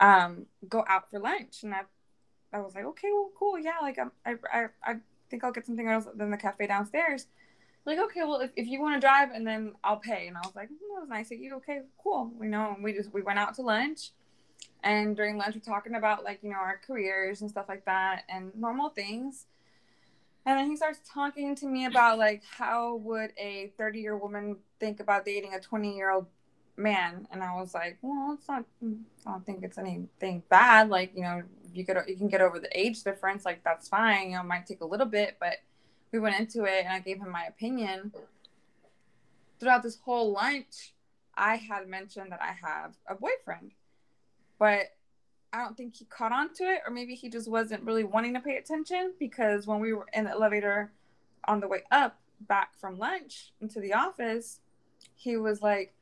um 0.00 0.46
go 0.68 0.84
out 0.88 1.10
for 1.10 1.18
lunch 1.18 1.62
and 1.62 1.74
i 1.74 1.82
i 2.52 2.58
was 2.58 2.74
like 2.74 2.84
okay 2.84 3.08
well 3.12 3.30
cool 3.38 3.58
yeah 3.58 3.78
like 3.82 3.98
um, 3.98 4.10
i 4.24 4.34
i 4.52 4.66
i 4.84 4.94
think 5.30 5.44
i'll 5.44 5.52
get 5.52 5.66
something 5.66 5.88
else 5.88 6.06
than 6.16 6.30
the 6.30 6.36
cafe 6.36 6.66
downstairs 6.66 7.26
like 7.84 7.98
okay 7.98 8.20
well 8.22 8.40
if, 8.40 8.50
if 8.56 8.66
you 8.66 8.80
want 8.80 8.94
to 8.94 9.00
drive 9.00 9.30
and 9.30 9.46
then 9.46 9.72
i'll 9.82 9.96
pay. 9.96 10.26
And 10.28 10.36
i 10.36 10.40
was 10.40 10.54
like 10.54 10.68
oh, 10.72 10.94
that 10.94 11.00
was 11.00 11.08
nice 11.08 11.30
of 11.30 11.38
you. 11.38 11.56
Okay 11.56 11.82
cool. 12.02 12.30
We 12.38 12.46
know 12.46 12.76
we 12.80 12.92
just 12.92 13.12
we 13.12 13.22
went 13.22 13.38
out 13.38 13.54
to 13.54 13.62
lunch. 13.62 14.10
And 14.84 15.16
during 15.16 15.38
lunch 15.38 15.54
we're 15.54 15.60
talking 15.60 15.94
about 15.94 16.24
like 16.24 16.40
you 16.42 16.50
know 16.50 16.56
our 16.56 16.80
careers 16.86 17.40
and 17.40 17.50
stuff 17.50 17.66
like 17.68 17.84
that 17.86 18.24
and 18.28 18.54
normal 18.54 18.90
things. 18.90 19.46
And 20.44 20.58
then 20.58 20.68
he 20.68 20.76
starts 20.76 20.98
talking 21.08 21.54
to 21.56 21.66
me 21.66 21.86
about 21.86 22.18
like 22.18 22.42
how 22.44 22.96
would 22.96 23.32
a 23.38 23.72
30 23.78 24.00
year 24.00 24.16
woman 24.16 24.56
think 24.80 25.00
about 25.00 25.24
dating 25.24 25.54
a 25.54 25.60
20 25.60 25.96
year 25.96 26.10
old 26.10 26.26
man? 26.76 27.26
And 27.30 27.42
i 27.42 27.54
was 27.54 27.74
like 27.74 27.98
well 28.02 28.36
it's 28.38 28.48
not 28.48 28.64
mm, 28.82 29.00
i 29.26 29.32
don't 29.32 29.44
think 29.44 29.64
it's 29.64 29.78
anything 29.78 30.42
bad. 30.48 30.88
Like 30.88 31.12
you 31.16 31.22
know 31.22 31.42
you 31.74 31.84
could 31.84 31.96
you 32.06 32.16
can 32.16 32.28
get 32.28 32.40
over 32.40 32.60
the 32.60 32.78
age 32.78 33.02
difference. 33.02 33.44
Like 33.44 33.64
that's 33.64 33.88
fine. 33.88 34.30
You 34.30 34.36
know 34.36 34.42
it 34.42 34.46
might 34.46 34.66
take 34.66 34.82
a 34.82 34.86
little 34.86 35.06
bit 35.06 35.36
but 35.40 35.56
we 36.12 36.18
went 36.18 36.38
into 36.38 36.64
it 36.64 36.84
and 36.84 36.92
i 36.92 36.98
gave 36.98 37.18
him 37.18 37.30
my 37.30 37.44
opinion 37.44 38.12
throughout 39.58 39.82
this 39.82 39.98
whole 40.04 40.32
lunch 40.32 40.94
i 41.36 41.56
had 41.56 41.88
mentioned 41.88 42.30
that 42.30 42.40
i 42.42 42.54
have 42.66 42.94
a 43.08 43.14
boyfriend 43.14 43.72
but 44.58 44.92
I 45.52 45.62
don't 45.62 45.76
think 45.76 45.96
he 45.96 46.06
caught 46.06 46.32
on 46.32 46.54
to 46.54 46.64
it, 46.64 46.80
or 46.86 46.92
maybe 46.92 47.14
he 47.14 47.28
just 47.28 47.50
wasn't 47.50 47.82
really 47.82 48.04
wanting 48.04 48.32
to 48.34 48.40
pay 48.40 48.56
attention 48.56 49.12
because 49.18 49.66
when 49.66 49.80
we 49.80 49.92
were 49.92 50.06
in 50.14 50.24
the 50.24 50.30
elevator 50.30 50.92
on 51.46 51.60
the 51.60 51.68
way 51.68 51.82
up 51.90 52.20
back 52.40 52.78
from 52.78 52.98
lunch 52.98 53.52
into 53.60 53.78
the 53.80 53.92
office, 53.92 54.60
he 55.14 55.36
was 55.36 55.60
like, 55.60 55.92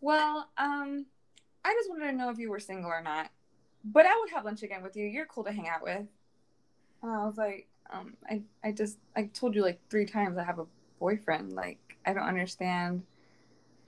Well, 0.00 0.48
um, 0.56 1.06
I 1.64 1.72
just 1.72 1.90
wanted 1.90 2.10
to 2.10 2.16
know 2.16 2.30
if 2.30 2.38
you 2.38 2.50
were 2.50 2.60
single 2.60 2.90
or 2.90 3.02
not. 3.02 3.30
But 3.84 4.06
I 4.06 4.16
would 4.20 4.30
have 4.30 4.44
lunch 4.44 4.62
again 4.62 4.82
with 4.82 4.96
you. 4.96 5.06
You're 5.06 5.26
cool 5.26 5.44
to 5.44 5.52
hang 5.52 5.68
out 5.68 5.82
with. 5.82 6.06
And 7.02 7.12
I 7.12 7.26
was 7.26 7.36
like, 7.36 7.66
um, 7.90 8.14
I, 8.28 8.42
I 8.62 8.72
just 8.72 8.98
I 9.16 9.24
told 9.34 9.54
you 9.54 9.62
like 9.62 9.80
three 9.90 10.06
times 10.06 10.38
I 10.38 10.44
have 10.44 10.58
a 10.58 10.66
boyfriend. 10.98 11.52
Like, 11.52 11.78
I 12.06 12.12
don't 12.12 12.24
understand 12.24 13.02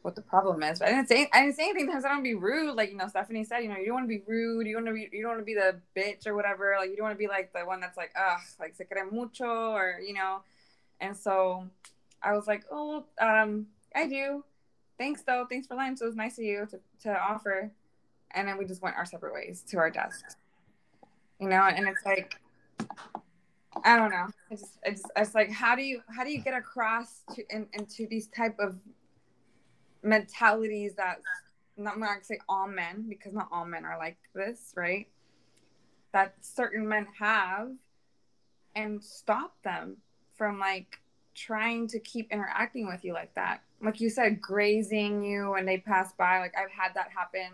what 0.06 0.14
the 0.14 0.22
problem 0.22 0.62
is. 0.62 0.78
But 0.78 0.88
I 0.88 0.90
didn't 0.92 1.08
say 1.08 1.28
I 1.32 1.42
didn't 1.42 1.56
say 1.56 1.64
anything 1.64 1.86
because 1.86 2.04
I 2.04 2.10
don't 2.10 2.22
be 2.22 2.34
rude. 2.34 2.76
Like 2.76 2.90
you 2.90 2.96
know, 2.96 3.08
Stephanie 3.08 3.44
said, 3.44 3.60
you 3.60 3.68
know, 3.68 3.76
you 3.76 3.86
don't 3.86 3.94
want 3.96 4.04
to 4.04 4.08
be 4.08 4.22
rude. 4.26 4.66
You 4.66 4.74
don't 4.74 4.84
want 4.84 4.96
to 4.96 5.08
be 5.10 5.16
you 5.16 5.22
don't 5.22 5.32
want 5.32 5.40
to 5.40 5.44
be 5.44 5.54
the 5.54 5.80
bitch 5.96 6.26
or 6.26 6.34
whatever. 6.34 6.76
Like 6.78 6.90
you 6.90 6.96
don't 6.96 7.04
want 7.04 7.14
to 7.14 7.18
be 7.18 7.26
like 7.26 7.52
the 7.52 7.60
one 7.66 7.80
that's 7.80 7.96
like, 7.96 8.12
ugh, 8.16 8.38
like 8.60 8.76
se 8.76 8.84
cree 8.84 9.02
mucho 9.10 9.72
or 9.72 9.98
you 10.00 10.14
know. 10.14 10.42
And 11.00 11.16
so 11.16 11.66
I 12.22 12.32
was 12.32 12.46
like, 12.46 12.64
oh, 12.70 13.04
um, 13.20 13.66
I 13.94 14.06
do. 14.06 14.44
Thanks 14.96 15.22
though. 15.22 15.44
Thanks 15.48 15.66
for 15.66 15.74
lunch. 15.74 16.00
It 16.00 16.04
was 16.04 16.16
nice 16.16 16.38
of 16.38 16.44
you 16.44 16.66
to 16.70 16.78
to 17.02 17.18
offer. 17.18 17.72
And 18.30 18.46
then 18.46 18.58
we 18.58 18.64
just 18.64 18.82
went 18.82 18.96
our 18.96 19.06
separate 19.06 19.34
ways 19.34 19.64
to 19.70 19.78
our 19.78 19.90
desks. 19.90 20.36
You 21.40 21.48
know, 21.48 21.62
and 21.62 21.88
it's 21.88 22.04
like. 22.06 22.38
I 23.86 23.96
don't 23.96 24.10
know. 24.10 24.26
It's 24.50 24.78
it's, 24.82 25.02
it's 25.14 25.34
like 25.34 25.50
how 25.50 25.76
do 25.76 25.82
you 25.82 26.00
how 26.14 26.24
do 26.24 26.30
you 26.32 26.40
get 26.42 26.54
across 26.54 27.22
to 27.34 27.44
in, 27.50 27.68
into 27.72 28.08
these 28.08 28.26
type 28.26 28.56
of 28.58 28.76
mentalities 30.02 30.96
that 30.96 31.20
not 31.76 31.96
not 31.98 32.26
say 32.26 32.40
all 32.48 32.66
men 32.66 33.06
because 33.08 33.32
not 33.32 33.48
all 33.52 33.64
men 33.64 33.84
are 33.84 33.96
like 33.96 34.18
this, 34.34 34.72
right? 34.76 35.06
That 36.12 36.34
certain 36.40 36.88
men 36.88 37.06
have 37.16 37.70
and 38.74 39.02
stop 39.02 39.54
them 39.62 39.98
from 40.36 40.58
like 40.58 40.98
trying 41.36 41.86
to 41.88 42.00
keep 42.00 42.32
interacting 42.32 42.88
with 42.88 43.04
you 43.04 43.12
like 43.12 43.32
that. 43.36 43.60
Like 43.80 44.00
you 44.00 44.10
said, 44.10 44.40
grazing 44.40 45.22
you 45.22 45.52
when 45.52 45.64
they 45.64 45.78
pass 45.78 46.12
by. 46.14 46.40
Like 46.40 46.54
I've 46.58 46.72
had 46.72 46.94
that 46.94 47.10
happen 47.16 47.52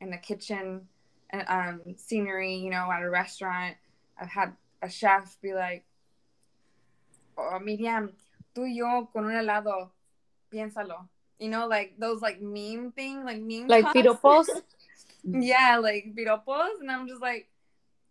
in 0.00 0.10
the 0.10 0.16
kitchen 0.16 0.88
and 1.30 1.44
um 1.46 1.94
scenery, 1.96 2.56
you 2.56 2.70
know, 2.70 2.90
at 2.90 3.02
a 3.02 3.08
restaurant. 3.08 3.76
I've 4.20 4.28
had 4.28 4.56
a 4.82 4.90
chef 4.90 5.40
be 5.40 5.54
like, 5.54 5.84
oh, 7.38 7.58
Miriam, 7.60 8.10
tú 8.54 8.62
y 8.62 8.76
yo 8.76 9.08
con 9.12 9.24
un 9.24 9.32
helado, 9.32 9.90
piénsalo 10.52 11.08
you 11.42 11.48
know, 11.48 11.66
like 11.66 11.94
those 11.98 12.22
like 12.22 12.40
meme 12.40 12.92
thing, 12.92 13.24
like 13.24 13.42
meme 13.42 13.66
like 13.66 13.84
piropos. 13.86 14.46
yeah, 15.24 15.78
like 15.82 16.14
piropos, 16.16 16.78
and 16.80 16.88
I'm 16.88 17.08
just 17.08 17.20
like, 17.20 17.48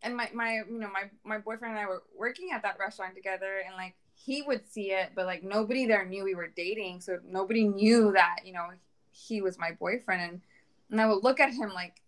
and 0.03 0.17
my 0.17 0.29
my 0.33 0.55
you 0.69 0.79
know 0.79 0.89
my 0.91 1.09
my 1.23 1.37
boyfriend 1.37 1.77
and 1.77 1.79
I 1.79 1.87
were 1.87 2.03
working 2.17 2.49
at 2.53 2.63
that 2.63 2.77
restaurant 2.77 3.15
together, 3.15 3.61
and 3.65 3.73
like 3.77 3.95
he 4.15 4.41
would 4.41 4.67
see 4.67 4.91
it, 4.91 5.11
but 5.15 5.25
like 5.25 5.43
nobody 5.43 5.85
there 5.85 6.05
knew 6.05 6.25
we 6.25 6.35
were 6.35 6.51
dating, 6.53 6.99
so 6.99 7.19
nobody 7.25 7.63
knew 7.63 8.11
that 8.11 8.39
you 8.43 8.51
know 8.51 8.67
he 9.11 9.41
was 9.41 9.57
my 9.57 9.71
boyfriend, 9.79 10.21
and 10.21 10.41
and 10.89 10.99
I 10.99 11.07
would 11.07 11.23
look 11.23 11.39
at 11.39 11.53
him 11.53 11.71
like 11.73 12.01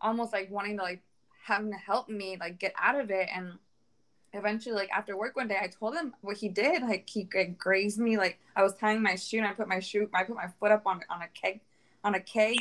almost 0.00 0.32
like 0.32 0.48
wanting 0.48 0.76
to 0.76 0.84
like 0.84 1.02
have 1.44 1.62
him 1.62 1.72
to 1.72 1.76
help 1.76 2.08
me 2.08 2.36
like 2.38 2.60
get 2.60 2.72
out 2.80 3.00
of 3.00 3.10
it, 3.10 3.28
and 3.34 3.54
eventually 4.34 4.74
like 4.74 4.90
after 4.90 5.16
work 5.16 5.34
one 5.36 5.48
day 5.48 5.58
i 5.60 5.66
told 5.66 5.94
him 5.94 6.14
what 6.20 6.36
he 6.36 6.48
did 6.48 6.82
like 6.82 7.08
he 7.08 7.26
like, 7.34 7.56
grazed 7.56 7.98
me 7.98 8.18
like 8.18 8.38
i 8.56 8.62
was 8.62 8.74
tying 8.74 9.02
my 9.02 9.14
shoe 9.14 9.38
and 9.38 9.46
i 9.46 9.52
put 9.52 9.66
my 9.66 9.80
shoe 9.80 10.08
i 10.12 10.22
put 10.22 10.36
my 10.36 10.48
foot 10.60 10.70
up 10.70 10.86
on 10.86 11.00
on 11.08 11.22
a 11.22 11.28
keg 11.28 11.60
on 12.04 12.14
a 12.14 12.20
keg 12.20 12.56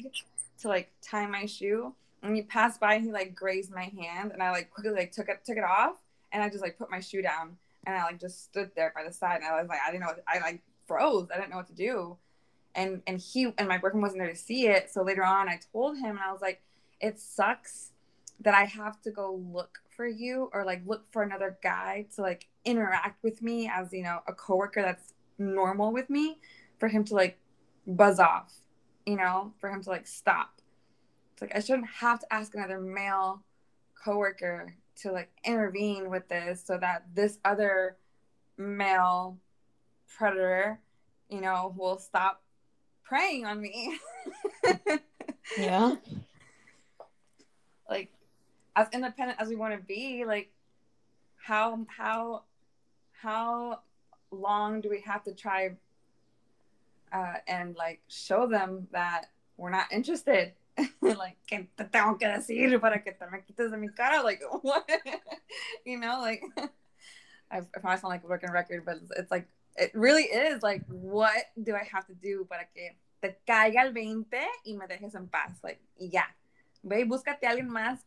to 0.60 0.68
like 0.68 0.92
tie 1.02 1.28
my 1.28 1.46
shoe. 1.46 1.94
And 2.24 2.36
he 2.36 2.42
passed 2.42 2.80
by 2.80 2.96
and 2.96 3.06
he 3.06 3.12
like 3.12 3.36
grazed 3.36 3.72
my 3.72 3.92
hand 3.98 4.32
and 4.32 4.42
i 4.42 4.50
like 4.52 4.72
quickly 4.72 4.92
like 4.92 5.12
took 5.12 5.30
it 5.30 5.46
took 5.46 5.56
it 5.56 5.64
off 5.64 5.96
and 6.32 6.42
i 6.42 6.50
just 6.50 6.64
like 6.64 6.78
put 6.78 6.90
my 6.90 7.00
shoe 7.00 7.22
down 7.22 7.56
and 7.86 7.96
i 7.96 8.04
like 8.04 8.20
just 8.20 8.44
stood 8.44 8.72
there 8.76 8.92
by 8.96 9.04
the 9.04 9.14
side 9.14 9.38
and 9.38 9.46
i 9.46 9.60
was 9.60 9.70
like 9.70 9.80
i 9.86 9.92
didn't 9.92 10.02
know 10.02 10.08
what, 10.08 10.24
i 10.28 10.40
like 10.40 10.62
froze. 10.88 11.28
I 11.34 11.38
didn't 11.38 11.52
know 11.52 11.58
what 11.58 11.68
to 11.68 11.76
do. 11.76 12.18
And 12.74 13.02
and 13.08 13.20
he 13.20 13.54
and 13.58 13.68
my 13.68 13.78
boyfriend 13.78 14.02
wasn't 14.02 14.22
there 14.22 14.30
to 14.30 14.36
see 14.36 14.68
it. 14.68 14.90
So 14.90 15.04
later 15.04 15.24
on 15.24 15.48
i 15.48 15.60
told 15.72 15.98
him 15.98 16.12
and 16.12 16.20
i 16.20 16.32
was 16.32 16.42
like 16.42 16.62
it 17.00 17.20
sucks 17.20 17.92
that 18.40 18.56
i 18.56 18.64
have 18.66 19.00
to 19.04 19.12
go 19.12 19.40
look 19.54 19.80
for 19.98 20.08
you 20.08 20.50
or 20.54 20.64
like 20.64 20.82
look 20.86 21.12
for 21.12 21.24
another 21.24 21.58
guy 21.62 22.06
to 22.16 22.22
like 22.22 22.48
interact 22.64 23.22
with 23.24 23.42
me 23.42 23.70
as 23.74 23.92
you 23.92 24.04
know 24.04 24.20
a 24.28 24.34
coworker 24.34 24.82
that's 24.82 25.14
normal 25.38 25.92
with 25.92 26.10
me 26.10 26.40
for 26.80 26.88
him 26.88 27.04
to 27.04 27.16
like 27.16 27.38
buzz 27.88 28.20
off, 28.20 28.54
you 29.06 29.16
know, 29.16 29.54
for 29.60 29.70
him 29.70 29.82
to 29.84 29.90
like 29.90 30.08
stop. 30.08 30.62
It's 31.34 31.42
like 31.42 31.56
I 31.56 31.60
shouldn't 31.60 31.88
have 31.88 32.20
to 32.20 32.34
ask 32.34 32.54
another 32.54 32.80
male 32.80 33.44
coworker 34.04 34.76
to 35.02 35.12
like 35.12 35.30
intervene 35.44 36.10
with 36.10 36.28
this 36.30 36.64
so 36.66 36.78
that 36.78 37.06
this 37.14 37.40
other 37.46 37.98
male 38.58 39.38
predator, 40.18 40.80
you 41.30 41.42
know, 41.42 41.74
will 41.78 41.98
stop 41.98 42.42
preying 43.04 43.46
on 43.46 43.62
me. 43.62 44.00
yeah. 45.58 45.96
Like 47.90 48.12
as 48.78 48.88
independent 48.94 49.42
as 49.42 49.50
we 49.50 49.56
want 49.56 49.74
to 49.74 49.82
be, 49.86 50.24
like 50.24 50.52
how 51.36 51.80
how 51.88 52.44
how 53.12 53.80
long 54.32 54.82
do 54.82 54.90
we 54.90 55.02
have 55.02 55.24
to 55.24 55.34
try 55.34 55.76
uh, 57.12 57.34
and 57.48 57.76
like 57.76 58.00
show 58.08 58.48
them 58.48 58.88
that 58.92 59.26
we're 59.58 59.72
not 59.72 59.92
interested? 59.92 60.54
like, 61.02 61.38
que 61.48 61.68
te 61.76 61.86
tengo 61.86 62.20
que 62.20 62.28
decir 62.28 62.80
para 62.80 63.00
que 63.00 63.12
te 63.12 63.26
me 63.32 63.40
quites 63.40 63.72
de 63.72 63.78
mi 63.78 63.90
cara? 63.90 64.22
Like, 64.22 64.42
what? 64.62 64.88
you 65.84 66.00
know, 66.00 66.22
like, 66.22 66.44
I, 67.52 67.58
I 67.58 67.62
probably 67.82 68.00
sound 68.00 68.12
like 68.12 68.24
a 68.24 68.28
broken 68.28 68.52
record, 68.52 68.86
but 68.86 68.98
it's, 68.98 69.12
it's 69.18 69.32
like, 69.32 69.48
it 69.76 69.92
really 69.96 70.24
is 70.24 70.62
like, 70.62 70.84
what 70.88 71.46
do 71.64 71.74
I 71.74 71.88
have 71.92 72.06
to 72.08 72.14
do 72.14 72.46
para 72.48 72.66
que 72.76 72.92
te 73.24 73.36
caiga 73.48 73.82
el 73.86 73.92
20 73.92 74.38
y 74.68 74.74
me 74.74 74.86
dejes 74.86 75.16
en 75.16 75.28
paz? 75.30 75.58
Like, 75.64 75.80
y 76.00 76.10
ya. 76.12 76.26
Ve 76.84 77.06
búscate 77.06 77.48
a 77.48 77.50
alguien 77.50 77.70
más. 77.70 78.00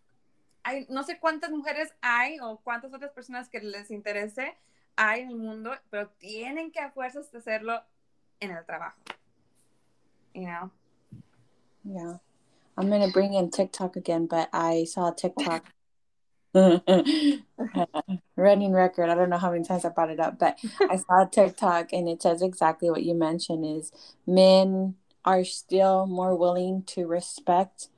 Hay, 0.70 0.86
no 0.88 1.02
sé 1.02 1.18
cuántas 1.18 1.50
mujeres 1.50 1.92
hay 2.00 2.38
o 2.38 2.60
cuántas 2.62 2.94
otras 2.94 3.10
personas 3.10 3.48
que 3.48 3.58
les 3.58 3.90
interese 3.90 4.56
hay 4.94 5.22
en 5.22 5.30
el 5.30 5.36
mundo, 5.36 5.72
pero 5.90 6.10
tienen 6.18 6.70
que 6.70 6.78
a 6.78 6.92
fuerzas 6.92 7.32
de 7.32 7.38
hacerlo 7.38 7.80
en 8.38 8.52
el 8.52 8.64
trabajo. 8.64 8.96
You 10.32 10.46
know? 10.46 10.70
Yeah. 11.82 12.18
I'm 12.76 12.88
going 12.88 13.04
to 13.04 13.12
bring 13.12 13.34
in 13.34 13.50
TikTok 13.50 13.96
again, 13.96 14.26
but 14.26 14.48
I 14.52 14.84
saw 14.84 15.10
TikTok 15.10 15.64
running 18.36 18.72
record. 18.72 19.10
I 19.10 19.16
don't 19.16 19.28
know 19.28 19.38
how 19.38 19.50
many 19.50 19.64
times 19.64 19.84
I 19.84 19.88
brought 19.88 20.10
it 20.10 20.20
up, 20.20 20.38
but 20.38 20.60
I 20.88 20.96
saw 20.96 21.24
TikTok 21.24 21.92
and 21.92 22.08
it 22.08 22.22
says 22.22 22.42
exactly 22.42 22.90
what 22.90 23.02
you 23.02 23.14
mentioned 23.14 23.64
is 23.64 23.90
men 24.24 24.94
are 25.24 25.44
still 25.44 26.06
more 26.06 26.36
willing 26.36 26.84
to 26.84 27.08
respect 27.08 27.88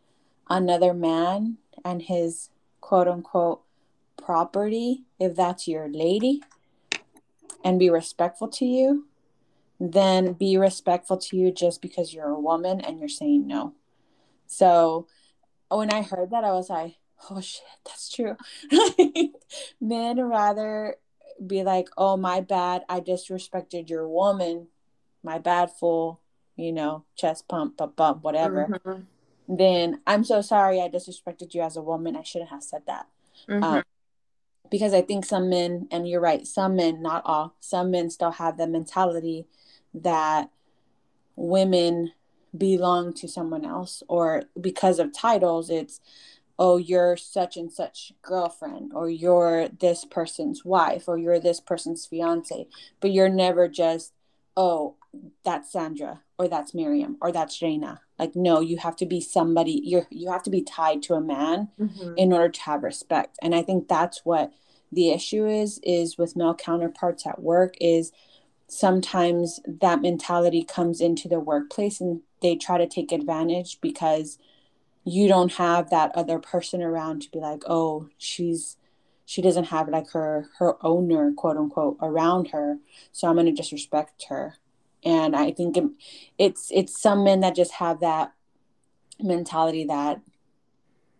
another 0.48 0.94
man 0.94 1.58
and 1.84 2.00
his 2.02 2.48
quote 2.82 3.08
unquote 3.08 3.62
property 4.22 5.04
if 5.18 5.34
that's 5.34 5.66
your 5.66 5.88
lady 5.88 6.42
and 7.64 7.78
be 7.78 7.88
respectful 7.88 8.48
to 8.48 8.66
you 8.66 9.06
then 9.90 10.32
be 10.32 10.56
respectful 10.56 11.16
to 11.16 11.36
you 11.36 11.50
just 11.50 11.82
because 11.82 12.14
you're 12.14 12.28
a 12.28 12.38
woman 12.38 12.80
and 12.80 13.00
you're 13.00 13.08
saying 13.08 13.48
no. 13.48 13.74
So 14.46 15.08
when 15.68 15.92
I 15.92 16.02
heard 16.02 16.30
that, 16.30 16.44
I 16.44 16.52
was 16.52 16.70
like, 16.70 16.94
oh 17.30 17.40
shit, 17.40 17.64
that's 17.84 18.08
true. 18.08 18.36
Men 19.80 20.20
rather 20.20 20.96
be 21.44 21.64
like, 21.64 21.88
oh, 21.96 22.16
my 22.16 22.40
bad, 22.40 22.82
I 22.88 23.00
disrespected 23.00 23.90
your 23.90 24.08
woman, 24.08 24.68
my 25.24 25.38
bad, 25.38 25.70
fool, 25.72 26.20
you 26.54 26.72
know, 26.72 27.04
chest 27.16 27.48
pump, 27.48 27.76
pump, 27.76 27.96
pump, 27.96 28.22
whatever. 28.22 28.80
Mm-hmm. 28.86 29.02
Then 29.54 30.00
I'm 30.06 30.24
so 30.24 30.40
sorry 30.40 30.80
I 30.80 30.88
disrespected 30.88 31.52
you 31.52 31.60
as 31.60 31.76
a 31.76 31.82
woman. 31.82 32.16
I 32.16 32.22
shouldn't 32.22 32.50
have 32.50 32.62
said 32.62 32.82
that. 32.86 33.06
Mm-hmm. 33.46 33.62
Um, 33.62 33.82
because 34.70 34.94
I 34.94 35.02
think 35.02 35.26
some 35.26 35.50
men, 35.50 35.88
and 35.90 36.08
you're 36.08 36.22
right, 36.22 36.46
some 36.46 36.76
men, 36.76 37.02
not 37.02 37.20
all, 37.26 37.54
some 37.60 37.90
men 37.90 38.08
still 38.08 38.30
have 38.30 38.56
the 38.56 38.66
mentality 38.66 39.46
that 39.92 40.48
women 41.36 42.12
belong 42.56 43.12
to 43.14 43.28
someone 43.28 43.66
else, 43.66 44.02
or 44.08 44.44
because 44.58 44.98
of 44.98 45.12
titles, 45.12 45.68
it's, 45.68 46.00
oh, 46.58 46.78
you're 46.78 47.18
such 47.18 47.58
and 47.58 47.70
such 47.70 48.14
girlfriend, 48.22 48.92
or 48.94 49.10
you're 49.10 49.68
this 49.68 50.06
person's 50.06 50.64
wife, 50.64 51.08
or 51.08 51.18
you're 51.18 51.40
this 51.40 51.60
person's 51.60 52.06
fiance, 52.06 52.66
but 53.00 53.12
you're 53.12 53.28
never 53.28 53.68
just, 53.68 54.14
oh, 54.56 54.94
that's 55.44 55.70
Sandra, 55.70 56.22
or 56.38 56.48
that's 56.48 56.72
Miriam, 56.72 57.18
or 57.20 57.32
that's 57.32 57.58
Jaina. 57.58 58.00
Like, 58.22 58.36
no, 58.36 58.60
you 58.60 58.76
have 58.76 58.94
to 58.96 59.06
be 59.06 59.20
somebody, 59.20 59.80
you're, 59.82 60.06
you 60.10 60.30
have 60.30 60.44
to 60.44 60.50
be 60.50 60.62
tied 60.62 61.02
to 61.04 61.14
a 61.14 61.20
man 61.20 61.70
mm-hmm. 61.78 62.14
in 62.16 62.32
order 62.32 62.50
to 62.50 62.60
have 62.62 62.84
respect. 62.84 63.36
And 63.42 63.52
I 63.52 63.62
think 63.62 63.88
that's 63.88 64.24
what 64.24 64.52
the 64.92 65.10
issue 65.10 65.46
is 65.46 65.80
is 65.82 66.16
with 66.16 66.36
male 66.36 66.54
counterparts 66.54 67.26
at 67.26 67.42
work 67.42 67.74
is 67.80 68.12
sometimes 68.68 69.58
that 69.66 70.02
mentality 70.02 70.62
comes 70.62 71.00
into 71.00 71.28
the 71.28 71.40
workplace 71.40 72.00
and 72.00 72.20
they 72.42 72.54
try 72.54 72.78
to 72.78 72.86
take 72.86 73.10
advantage 73.10 73.80
because 73.80 74.38
you 75.04 75.26
don't 75.26 75.54
have 75.54 75.90
that 75.90 76.12
other 76.14 76.38
person 76.38 76.82
around 76.82 77.22
to 77.22 77.30
be 77.30 77.38
like 77.38 77.62
oh 77.66 78.08
she's 78.18 78.76
she 79.24 79.42
doesn't 79.42 79.64
have 79.64 79.88
like 79.88 80.10
her 80.10 80.48
her 80.58 80.76
owner 80.84 81.32
quote 81.32 81.56
unquote 81.56 81.96
around 82.00 82.48
her 82.48 82.78
so 83.10 83.28
i'm 83.28 83.34
going 83.34 83.46
to 83.46 83.52
disrespect 83.52 84.26
her 84.28 84.56
and 85.04 85.34
i 85.34 85.50
think 85.50 85.76
it, 85.76 85.84
it's 86.38 86.70
it's 86.72 87.00
some 87.00 87.24
men 87.24 87.40
that 87.40 87.54
just 87.54 87.72
have 87.72 88.00
that 88.00 88.32
mentality 89.20 89.84
that 89.84 90.20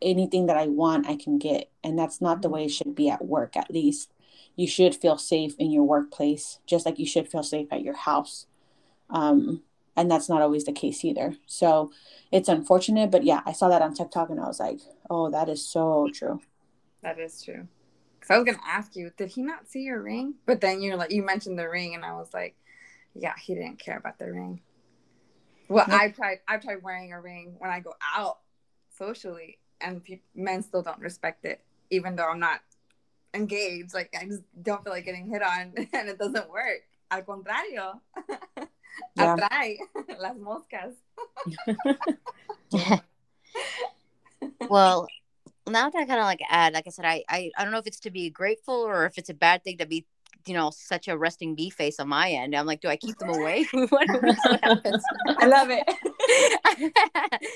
anything 0.03 0.47
that 0.47 0.57
I 0.57 0.67
want, 0.67 1.09
I 1.09 1.17
can 1.17 1.39
get. 1.39 1.71
And 1.83 1.99
that's 1.99 2.21
not 2.21 2.43
the 2.43 2.49
way 2.49 2.65
it 2.65 2.71
should 2.71 2.95
be 2.95 3.09
at 3.09 3.25
work, 3.25 3.57
at 3.57 3.71
least. 3.71 4.13
You 4.57 4.67
should 4.67 4.95
feel 4.95 5.17
safe 5.17 5.55
in 5.59 5.71
your 5.71 5.85
workplace, 5.85 6.59
just 6.67 6.85
like 6.85 6.99
you 6.99 7.07
should 7.07 7.29
feel 7.29 7.43
safe 7.43 7.69
at 7.71 7.83
your 7.83 7.97
house. 7.97 8.47
Um, 9.09 9.63
and 9.97 10.11
that's 10.11 10.29
not 10.29 10.43
always 10.43 10.65
the 10.65 10.73
case 10.73 11.05
either. 11.05 11.37
So 11.47 11.91
it's 12.31 12.49
unfortunate, 12.49 13.11
but 13.11 13.25
yeah, 13.25 13.41
I 13.47 13.53
saw 13.53 13.69
that 13.69 13.83
on 13.83 13.95
TikTok 13.95 14.31
and 14.31 14.41
I 14.41 14.47
was 14.47 14.61
like, 14.61 14.81
oh, 15.09 15.31
that 15.31 15.49
is 15.49 15.67
so 15.67 16.09
true. 16.13 16.41
That 17.03 17.19
is 17.19 17.43
true. 17.43 17.67
Because 18.19 18.35
I 18.35 18.39
was 18.39 18.45
going 18.45 18.59
to 18.59 18.67
ask 18.67 18.95
you, 18.95 19.11
did 19.17 19.31
he 19.31 19.43
not 19.43 19.69
see 19.69 19.81
your 19.81 20.01
ring? 20.03 20.35
But 20.47 20.61
then 20.61 20.81
you're 20.81 20.97
like, 20.97 21.13
you 21.13 21.25
mentioned 21.25 21.59
the 21.59 21.69
ring, 21.69 21.97
and 21.97 22.05
I 22.05 22.13
was 22.13 22.33
like, 22.33 22.55
yeah, 23.15 23.35
he 23.41 23.55
didn't 23.55 23.79
care 23.79 23.97
about 23.97 24.19
the 24.19 24.31
ring. 24.33 24.61
Well, 25.69 25.87
I 25.89 26.09
tried. 26.09 26.41
I 26.47 26.59
tried 26.59 26.83
wearing 26.83 27.13
a 27.13 27.21
ring 27.21 27.55
when 27.59 27.71
I 27.71 27.81
go 27.81 27.95
out 28.17 28.39
socially, 28.91 29.59
and 29.81 30.05
pe- 30.05 30.21
men 30.35 30.63
still 30.63 30.83
don't 30.83 30.99
respect 30.99 31.45
it, 31.45 31.63
even 31.91 32.17
though 32.17 32.29
I'm 32.29 32.41
not 32.41 32.61
engaged. 33.35 33.95
Like 33.95 34.15
I 34.19 34.27
just 34.27 34.43
don't 34.61 34.83
feel 34.85 34.93
like 34.93 35.05
getting 35.05 35.29
hit 35.29 35.43
on, 35.43 35.73
and 35.93 36.09
it 36.09 36.19
doesn't 36.19 36.51
work. 36.51 36.83
Al 37.11 37.23
contrario, 37.23 38.01
yeah. 39.17 39.37
atrae 39.37 39.77
las 40.19 40.37
moscas. 40.39 40.95
well, 44.69 45.07
now 45.69 45.89
to 45.89 45.99
kind 45.99 46.13
of 46.13 46.25
like 46.25 46.41
add, 46.49 46.75
like 46.75 46.87
I 46.87 46.91
said, 46.91 47.05
I, 47.05 47.25
I 47.29 47.51
I 47.57 47.63
don't 47.63 47.73
know 47.73 47.79
if 47.79 47.87
it's 47.87 48.01
to 48.01 48.11
be 48.11 48.31
grateful 48.31 48.75
or 48.75 49.07
if 49.07 49.19
it's 49.19 49.31
a 49.31 49.35
bad 49.35 49.65
thing 49.65 49.79
to 49.79 49.87
be 49.87 50.07
you 50.47 50.55
know 50.55 50.71
such 50.71 51.09
a 51.09 51.17
resting 51.17 51.55
bee 51.55 51.71
face 51.71 51.99
on 52.01 52.09
my 52.09 52.31
end. 52.31 52.55
I'm 52.55 52.67
like, 52.67 52.81
do 52.81 52.89
I 52.89 52.97
keep 52.97 53.17
them 53.19 53.31
away? 53.31 53.67
what, 53.89 54.09
happens? 54.63 55.03
I 55.39 55.47
love 55.47 55.69
it. 55.71 56.93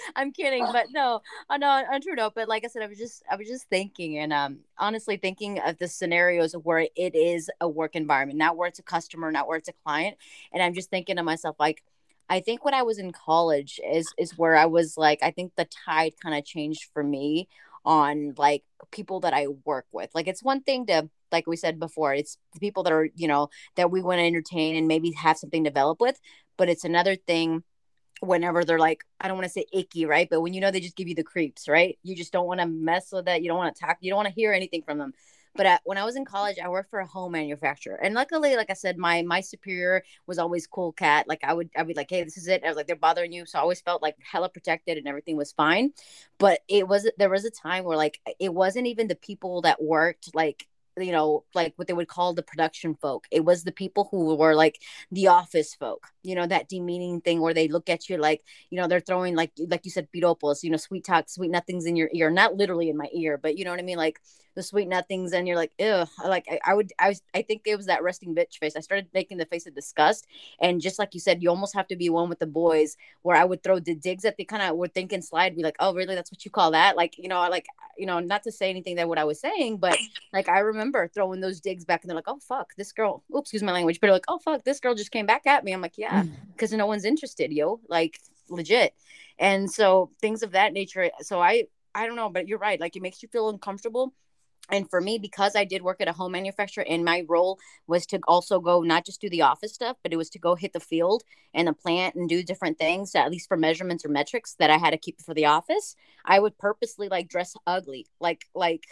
I'm 0.16 0.32
kidding, 0.32 0.66
but 0.72 0.86
no, 0.90 1.20
on 1.48 1.62
uh, 1.62 1.84
on 1.90 2.00
true 2.00 2.14
note. 2.14 2.34
But 2.34 2.48
like 2.48 2.64
I 2.64 2.68
said, 2.68 2.82
I 2.82 2.86
was 2.86 2.98
just 2.98 3.22
I 3.30 3.36
was 3.36 3.48
just 3.48 3.68
thinking, 3.68 4.18
and 4.18 4.32
um, 4.32 4.58
honestly 4.78 5.16
thinking 5.16 5.58
of 5.60 5.78
the 5.78 5.88
scenarios 5.88 6.52
where 6.52 6.88
it 6.96 7.14
is 7.14 7.50
a 7.60 7.68
work 7.68 7.96
environment, 7.96 8.38
not 8.38 8.56
where 8.56 8.68
it's 8.68 8.78
a 8.78 8.84
customer, 8.84 9.30
not 9.30 9.48
where 9.48 9.58
it's 9.58 9.68
a 9.68 9.74
client, 9.84 10.16
and 10.52 10.62
I'm 10.62 10.74
just 10.74 10.90
thinking 10.90 11.16
to 11.16 11.22
myself 11.22 11.56
like. 11.58 11.82
I 12.28 12.40
think 12.40 12.64
when 12.64 12.74
I 12.74 12.82
was 12.82 12.98
in 12.98 13.12
college 13.12 13.78
is 13.88 14.12
is 14.18 14.36
where 14.36 14.56
I 14.56 14.66
was 14.66 14.96
like 14.96 15.22
I 15.22 15.30
think 15.30 15.52
the 15.54 15.64
tide 15.64 16.14
kind 16.20 16.36
of 16.36 16.44
changed 16.44 16.90
for 16.92 17.04
me 17.04 17.46
on 17.84 18.34
like 18.36 18.64
people 18.90 19.20
that 19.20 19.32
I 19.32 19.46
work 19.64 19.86
with. 19.92 20.10
Like 20.12 20.26
it's 20.26 20.42
one 20.42 20.60
thing 20.60 20.86
to 20.86 21.08
like 21.32 21.46
we 21.46 21.56
said 21.56 21.78
before, 21.78 22.14
it's 22.14 22.38
the 22.54 22.60
people 22.60 22.82
that 22.84 22.92
are, 22.92 23.08
you 23.14 23.28
know, 23.28 23.48
that 23.76 23.90
we 23.90 24.02
want 24.02 24.18
to 24.18 24.24
entertain 24.24 24.76
and 24.76 24.88
maybe 24.88 25.12
have 25.12 25.38
something 25.38 25.62
develop 25.62 26.00
with, 26.00 26.20
but 26.56 26.68
it's 26.68 26.84
another 26.84 27.16
thing 27.16 27.62
whenever 28.20 28.64
they're 28.64 28.78
like, 28.78 29.04
I 29.20 29.28
don't 29.28 29.36
want 29.36 29.46
to 29.46 29.52
say 29.52 29.66
icky, 29.72 30.06
right? 30.06 30.28
But 30.28 30.40
when 30.40 30.54
you 30.54 30.60
know 30.60 30.70
they 30.70 30.80
just 30.80 30.96
give 30.96 31.08
you 31.08 31.14
the 31.14 31.22
creeps, 31.22 31.68
right? 31.68 31.98
You 32.02 32.16
just 32.16 32.32
don't 32.32 32.46
want 32.46 32.60
to 32.60 32.66
mess 32.66 33.12
with 33.12 33.26
that. 33.26 33.42
You 33.42 33.48
don't 33.48 33.58
want 33.58 33.74
to 33.74 33.80
talk, 33.80 33.98
you 34.00 34.10
don't 34.10 34.16
want 34.16 34.28
to 34.28 34.34
hear 34.34 34.52
anything 34.52 34.82
from 34.82 34.98
them. 34.98 35.12
But 35.56 35.66
at, 35.66 35.80
when 35.84 35.96
I 35.96 36.04
was 36.04 36.16
in 36.16 36.24
college, 36.24 36.58
I 36.62 36.68
worked 36.68 36.90
for 36.90 37.00
a 37.00 37.06
home 37.06 37.32
manufacturer, 37.32 37.96
and 37.96 38.14
luckily, 38.14 38.56
like 38.56 38.70
I 38.70 38.74
said, 38.74 38.98
my 38.98 39.22
my 39.22 39.40
superior 39.40 40.02
was 40.26 40.38
always 40.38 40.66
cool 40.66 40.92
cat. 40.92 41.26
Like 41.28 41.40
I 41.42 41.54
would, 41.54 41.70
I'd 41.76 41.86
be 41.86 41.94
like, 41.94 42.10
"Hey, 42.10 42.22
this 42.22 42.36
is 42.36 42.46
it." 42.46 42.62
I 42.62 42.68
was 42.68 42.76
like, 42.76 42.86
"They're 42.86 42.96
bothering 42.96 43.32
you," 43.32 43.46
so 43.46 43.58
I 43.58 43.62
always 43.62 43.80
felt 43.80 44.02
like 44.02 44.16
hella 44.20 44.50
protected, 44.50 44.98
and 44.98 45.08
everything 45.08 45.36
was 45.36 45.52
fine. 45.52 45.92
But 46.38 46.60
it 46.68 46.86
was 46.86 47.10
there 47.16 47.30
was 47.30 47.44
a 47.46 47.50
time 47.50 47.84
where 47.84 47.96
like 47.96 48.20
it 48.38 48.52
wasn't 48.52 48.86
even 48.86 49.08
the 49.08 49.14
people 49.16 49.62
that 49.62 49.82
worked 49.82 50.34
like 50.34 50.66
you 50.98 51.12
know 51.12 51.44
like 51.54 51.72
what 51.76 51.88
they 51.88 51.94
would 51.94 52.08
call 52.08 52.34
the 52.34 52.42
production 52.42 52.94
folk. 52.94 53.26
It 53.30 53.44
was 53.44 53.64
the 53.64 53.72
people 53.72 54.08
who 54.10 54.34
were 54.36 54.54
like 54.54 54.80
the 55.10 55.28
office 55.28 55.74
folk 55.74 56.06
you 56.22 56.34
know 56.34 56.46
that 56.46 56.68
demeaning 56.68 57.20
thing 57.20 57.40
where 57.40 57.54
they 57.54 57.68
look 57.68 57.88
at 57.88 58.08
you 58.08 58.16
like 58.16 58.42
you 58.70 58.78
know 58.80 58.88
they're 58.88 59.00
throwing 59.00 59.34
like 59.34 59.52
like 59.68 59.84
you 59.84 59.90
said 59.90 60.08
piropos 60.14 60.62
you 60.62 60.70
know 60.70 60.76
sweet 60.76 61.04
talk 61.04 61.28
sweet 61.28 61.50
nothings 61.50 61.86
in 61.86 61.96
your 61.96 62.10
ear 62.12 62.30
not 62.30 62.54
literally 62.56 62.88
in 62.88 62.96
my 62.96 63.08
ear 63.12 63.38
but 63.38 63.56
you 63.56 63.64
know 63.64 63.70
what 63.70 63.80
i 63.80 63.82
mean? 63.82 63.98
Like 63.98 64.20
the 64.56 64.62
sweet 64.62 64.88
nothings, 64.88 65.32
and 65.32 65.46
you're 65.46 65.56
like, 65.56 65.70
ew. 65.78 66.04
Like 66.24 66.46
I, 66.50 66.58
I 66.64 66.74
would, 66.74 66.92
I 66.98 67.08
was, 67.08 67.22
I 67.34 67.42
think 67.42 67.62
it 67.64 67.76
was 67.76 67.86
that 67.86 68.02
resting 68.02 68.34
bitch 68.34 68.58
face. 68.58 68.74
I 68.74 68.80
started 68.80 69.06
making 69.14 69.38
the 69.38 69.46
face 69.46 69.66
of 69.66 69.74
disgust, 69.74 70.26
and 70.60 70.80
just 70.80 70.98
like 70.98 71.14
you 71.14 71.20
said, 71.20 71.42
you 71.42 71.50
almost 71.50 71.74
have 71.74 71.86
to 71.88 71.96
be 71.96 72.10
one 72.10 72.28
with 72.28 72.40
the 72.40 72.46
boys, 72.46 72.96
where 73.22 73.36
I 73.36 73.44
would 73.44 73.62
throw 73.62 73.78
the 73.78 73.94
digs 73.94 74.24
that 74.24 74.36
they 74.36 74.44
kind 74.44 74.62
of 74.62 74.76
were 74.76 74.88
thinking 74.88 75.22
slide, 75.22 75.54
be 75.54 75.62
like, 75.62 75.76
oh, 75.78 75.94
really? 75.94 76.16
That's 76.16 76.32
what 76.32 76.44
you 76.44 76.50
call 76.50 76.72
that? 76.72 76.96
Like, 76.96 77.16
you 77.16 77.28
know, 77.28 77.48
like, 77.48 77.66
you 77.96 78.06
know, 78.06 78.18
not 78.18 78.42
to 78.42 78.52
say 78.52 78.68
anything 78.70 78.96
that 78.96 79.08
what 79.08 79.18
I 79.18 79.24
was 79.24 79.38
saying, 79.38 79.78
but 79.78 79.96
like 80.32 80.48
I 80.48 80.58
remember 80.58 81.06
throwing 81.06 81.40
those 81.40 81.60
digs 81.60 81.84
back, 81.84 82.02
and 82.02 82.10
they're 82.10 82.16
like, 82.16 82.28
oh 82.28 82.40
fuck, 82.40 82.74
this 82.76 82.92
girl. 82.92 83.22
Oops, 83.34 83.48
excuse 83.48 83.62
my 83.62 83.72
language, 83.72 84.00
but 84.00 84.10
like, 84.10 84.24
oh 84.26 84.38
fuck, 84.38 84.64
this 84.64 84.80
girl 84.80 84.94
just 84.94 85.12
came 85.12 85.26
back 85.26 85.46
at 85.46 85.62
me. 85.62 85.72
I'm 85.72 85.80
like, 85.80 85.96
yeah, 85.96 86.24
mm. 86.24 86.32
because 86.52 86.72
no 86.72 86.86
one's 86.86 87.04
interested, 87.04 87.52
yo. 87.52 87.80
Like 87.88 88.18
legit 88.48 88.94
and 89.38 89.70
so 89.70 90.10
things 90.20 90.42
of 90.42 90.52
that 90.52 90.72
nature 90.72 91.10
so 91.20 91.40
i 91.40 91.64
i 91.94 92.06
don't 92.06 92.16
know 92.16 92.28
but 92.28 92.48
you're 92.48 92.58
right 92.58 92.80
like 92.80 92.96
it 92.96 93.02
makes 93.02 93.22
you 93.22 93.28
feel 93.28 93.48
uncomfortable 93.48 94.12
and 94.70 94.88
for 94.90 95.00
me 95.00 95.18
because 95.18 95.54
i 95.56 95.64
did 95.64 95.82
work 95.82 96.00
at 96.00 96.08
a 96.08 96.12
home 96.12 96.32
manufacturer 96.32 96.84
and 96.88 97.04
my 97.04 97.24
role 97.28 97.58
was 97.86 98.06
to 98.06 98.18
also 98.26 98.60
go 98.60 98.82
not 98.82 99.04
just 99.04 99.20
do 99.20 99.28
the 99.30 99.42
office 99.42 99.74
stuff 99.74 99.96
but 100.02 100.12
it 100.12 100.16
was 100.16 100.30
to 100.30 100.38
go 100.38 100.54
hit 100.54 100.72
the 100.72 100.80
field 100.80 101.22
and 101.54 101.68
the 101.68 101.72
plant 101.72 102.14
and 102.14 102.28
do 102.28 102.42
different 102.42 102.78
things 102.78 103.14
at 103.14 103.30
least 103.30 103.48
for 103.48 103.56
measurements 103.56 104.04
or 104.04 104.08
metrics 104.08 104.54
that 104.58 104.70
i 104.70 104.76
had 104.78 104.90
to 104.90 104.98
keep 104.98 105.20
for 105.20 105.34
the 105.34 105.46
office 105.46 105.96
i 106.24 106.38
would 106.38 106.56
purposely 106.58 107.08
like 107.08 107.28
dress 107.28 107.54
ugly 107.66 108.06
like 108.20 108.46
like 108.54 108.84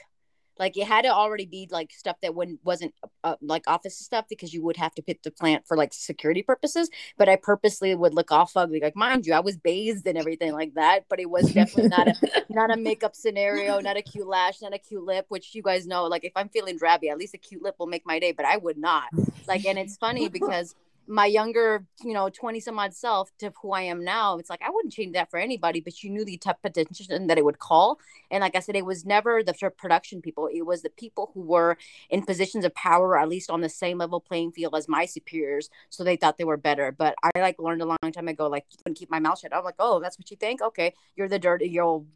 like 0.59 0.77
it 0.77 0.87
had 0.87 1.03
to 1.03 1.09
already 1.09 1.47
be 1.47 1.69
like 1.71 1.93
stuff 1.93 2.17
that 2.23 2.35
wouldn't 2.35 2.61
wasn't 2.65 2.95
uh, 3.23 3.37
like 3.43 3.65
office 3.67 3.99
stuff 3.99 4.27
because 4.29 4.53
you 4.53 4.63
would 4.63 4.77
have 4.77 4.95
to 4.95 5.03
pit 5.03 5.21
the 5.23 5.31
plant 5.31 5.67
for 5.67 5.77
like 5.77 5.93
security 5.93 6.43
purposes. 6.43 6.91
But 7.17 7.29
i 7.29 7.37
purposely 7.37 7.95
would 7.95 8.15
look 8.15 8.31
all 8.31 8.51
ugly 8.57 8.81
like 8.81 8.95
mind 8.95 9.27
you 9.27 9.35
i 9.35 9.41
was 9.41 9.57
bathed 9.57 10.07
and 10.07 10.17
everything 10.17 10.53
like 10.53 10.75
that 10.75 11.07
but 11.09 11.19
it 11.19 11.29
was 11.29 11.53
definitely 11.53 11.89
not 11.89 12.09
a 12.09 12.15
not 12.49 12.71
a 12.71 12.77
makeup 12.77 13.17
scenario 13.17 13.81
not 13.81 13.97
a 13.97 14.03
cute 14.03 14.27
lash 14.27 14.63
not 14.63 14.75
a 14.75 14.79
cute 14.79 15.03
lip 15.03 15.27
which 15.29 15.55
you 15.55 15.63
guys 15.63 15.87
know 15.87 16.05
like 16.05 16.25
if 16.25 16.33
i'm 16.37 16.49
feeling 16.49 16.79
drabby 16.79 17.11
at 17.11 17.19
least 17.19 17.35
a 17.35 17.39
cute 17.39 17.63
lip 17.63 17.75
will 17.79 17.87
make 17.87 18.07
my 18.07 18.19
day 18.19 18.33
but 18.33 18.47
i 18.47 18.57
would 18.57 18.79
not. 18.79 19.09
Like 19.47 19.65
and 19.65 19.79
it's 19.79 19.97
funny 19.97 20.29
because 20.39 20.75
my 21.07 21.27
younger, 21.27 21.87
you 22.03 22.13
know, 22.15 22.29
20 22.29 22.61
some 22.61 22.79
odd 22.79 22.95
self 22.95 23.31
to 23.39 23.53
who 23.61 23.73
I 23.73 23.83
am 23.83 24.05
now, 24.05 24.39
it's 24.39 24.51
like 24.51 24.63
I 24.63 24.71
wouldn't 24.71 24.93
change 24.93 25.13
that 25.15 25.31
for 25.31 25.39
anybody, 25.39 25.81
but 25.81 26.03
you 26.03 26.11
knew 26.11 26.25
the 26.25 26.37
type 26.37 26.57
of 26.65 26.71
attention 26.71 27.27
that 27.27 27.39
it 27.39 27.45
would 27.45 27.59
call. 27.59 27.99
And 28.31 28.41
like 28.41 28.57
I 28.57 28.61
said, 28.61 28.77
it 28.77 28.87
was 28.87 29.05
never 29.05 29.43
the 29.43 29.55
production 29.77 30.23
people, 30.23 30.49
it 30.53 30.63
was 30.63 30.83
the 30.83 30.91
people 30.91 31.31
who 31.35 31.43
were 31.43 31.77
in 32.11 32.23
positions 32.23 32.65
of 32.65 32.75
power, 32.75 33.19
at 33.19 33.29
least 33.29 33.51
on 33.51 33.61
the 33.61 33.69
same 33.69 33.99
level 33.99 34.21
playing 34.21 34.53
field 34.53 34.75
as 34.75 34.89
my 34.89 35.05
superiors. 35.05 35.69
So 35.91 36.05
they 36.05 36.17
thought 36.17 36.39
they 36.39 36.45
were 36.45 36.57
better. 36.57 36.93
But 36.93 37.15
I 37.23 37.31
like 37.39 37.59
learned 37.59 37.83
a 37.83 37.87
long 37.87 38.13
time 38.13 38.29
ago, 38.29 38.49
like, 38.49 38.65
you 38.71 38.79
couldn't 38.79 38.99
keep 38.99 39.11
my 39.11 39.21
mouth 39.21 39.39
shut. 39.39 39.55
I'm 39.55 39.65
like, 39.65 39.75
oh, 39.79 40.01
that's 40.01 40.19
what 40.19 40.31
you 40.31 40.37
think? 40.37 40.63
Okay, 40.63 40.95
you're 41.17 41.29
the 41.29 41.39
dirty, 41.39 41.69
you're 41.69 41.85
old 41.85 42.07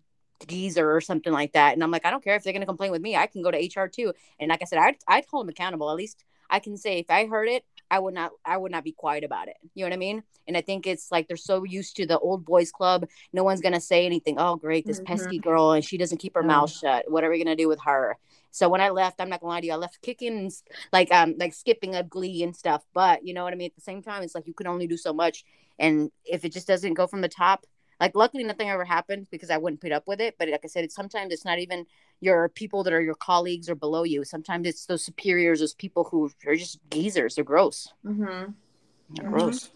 geezer 0.46 0.94
or 0.94 1.00
something 1.00 1.32
like 1.32 1.52
that. 1.52 1.74
And 1.74 1.82
I'm 1.82 1.90
like, 1.90 2.06
I 2.06 2.10
don't 2.10 2.22
care 2.22 2.36
if 2.36 2.44
they're 2.44 2.52
going 2.52 2.60
to 2.60 2.66
complain 2.66 2.92
with 2.92 3.02
me. 3.02 3.16
I 3.16 3.26
can 3.26 3.42
go 3.42 3.50
to 3.50 3.58
HR 3.58 3.88
too. 3.88 4.12
And 4.38 4.50
like 4.50 4.62
I 4.62 4.66
said, 4.66 4.78
I'd, 4.78 4.96
I'd 5.06 5.24
hold 5.26 5.44
them 5.44 5.50
accountable. 5.50 5.90
At 5.90 5.96
least 5.96 6.24
I 6.50 6.60
can 6.60 6.76
say 6.76 6.98
if 6.98 7.10
I 7.10 7.26
heard 7.26 7.48
it, 7.48 7.64
I 7.90 7.98
would 7.98 8.14
not 8.14 8.32
I 8.44 8.56
would 8.56 8.72
not 8.72 8.84
be 8.84 8.92
quiet 8.92 9.24
about 9.24 9.48
it. 9.48 9.56
You 9.74 9.84
know 9.84 9.90
what 9.90 9.94
I 9.94 9.98
mean? 9.98 10.22
And 10.46 10.56
I 10.56 10.60
think 10.60 10.86
it's 10.86 11.10
like 11.10 11.28
they're 11.28 11.36
so 11.36 11.64
used 11.64 11.96
to 11.96 12.06
the 12.06 12.18
old 12.18 12.44
boys 12.44 12.70
club. 12.70 13.06
No 13.32 13.44
one's 13.44 13.60
gonna 13.60 13.80
say 13.80 14.06
anything. 14.06 14.36
Oh, 14.38 14.56
great, 14.56 14.86
this 14.86 14.98
mm-hmm. 14.98 15.06
pesky 15.06 15.38
girl, 15.38 15.72
and 15.72 15.84
she 15.84 15.98
doesn't 15.98 16.18
keep 16.18 16.34
her 16.34 16.42
mouth 16.42 16.70
shut. 16.70 17.10
What 17.10 17.24
are 17.24 17.30
we 17.30 17.42
gonna 17.42 17.56
do 17.56 17.68
with 17.68 17.80
her? 17.84 18.16
So 18.50 18.68
when 18.68 18.80
I 18.80 18.90
left, 18.90 19.20
I'm 19.20 19.28
not 19.28 19.40
gonna 19.40 19.50
lie 19.50 19.60
to 19.60 19.66
you, 19.66 19.72
I 19.72 19.76
left 19.76 20.00
kicking, 20.02 20.50
like 20.92 21.12
um, 21.12 21.34
like 21.38 21.54
skipping 21.54 21.94
a 21.94 22.02
glee 22.02 22.42
and 22.42 22.56
stuff. 22.56 22.84
But 22.94 23.26
you 23.26 23.34
know 23.34 23.44
what 23.44 23.52
I 23.52 23.56
mean. 23.56 23.70
At 23.70 23.74
the 23.74 23.80
same 23.80 24.02
time, 24.02 24.22
it's 24.22 24.34
like 24.34 24.46
you 24.46 24.54
can 24.54 24.66
only 24.66 24.86
do 24.86 24.96
so 24.96 25.12
much, 25.12 25.44
and 25.78 26.10
if 26.24 26.44
it 26.44 26.52
just 26.52 26.66
doesn't 26.66 26.94
go 26.94 27.06
from 27.06 27.20
the 27.20 27.28
top, 27.28 27.66
like 28.00 28.14
luckily 28.14 28.44
nothing 28.44 28.70
ever 28.70 28.84
happened 28.84 29.26
because 29.30 29.50
I 29.50 29.58
wouldn't 29.58 29.80
put 29.80 29.92
up 29.92 30.06
with 30.06 30.20
it. 30.20 30.36
But 30.38 30.48
like 30.48 30.64
I 30.64 30.68
said, 30.68 30.84
it's 30.84 30.94
sometimes 30.94 31.32
it's 31.32 31.44
not 31.44 31.58
even 31.58 31.86
your 32.20 32.48
people 32.48 32.82
that 32.84 32.92
are 32.92 33.00
your 33.00 33.14
colleagues 33.14 33.68
or 33.68 33.74
below 33.74 34.02
you. 34.04 34.24
Sometimes 34.24 34.66
it's 34.66 34.86
those 34.86 35.04
superiors, 35.04 35.60
those 35.60 35.74
people 35.74 36.04
who 36.04 36.30
are 36.46 36.56
just 36.56 36.78
geezers. 36.90 37.34
They're 37.34 37.44
gross. 37.44 37.92
Mm-hmm. 38.04 38.22
They're 38.22 39.24
mm-hmm. 39.24 39.30
gross. 39.30 39.70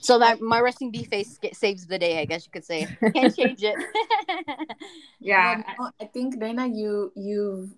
So 0.00 0.18
that 0.18 0.40
my 0.40 0.60
resting 0.60 0.90
bee 0.90 1.04
face 1.04 1.38
saves 1.52 1.86
the 1.86 1.98
day, 1.98 2.20
I 2.20 2.24
guess 2.24 2.44
you 2.44 2.50
could 2.52 2.64
say. 2.64 2.86
Can't 3.14 3.34
change 3.34 3.62
it. 3.62 3.76
yeah, 5.20 5.62
I 6.00 6.04
think 6.06 6.38
Dana, 6.38 6.66
you 6.68 7.12
you've 7.16 7.70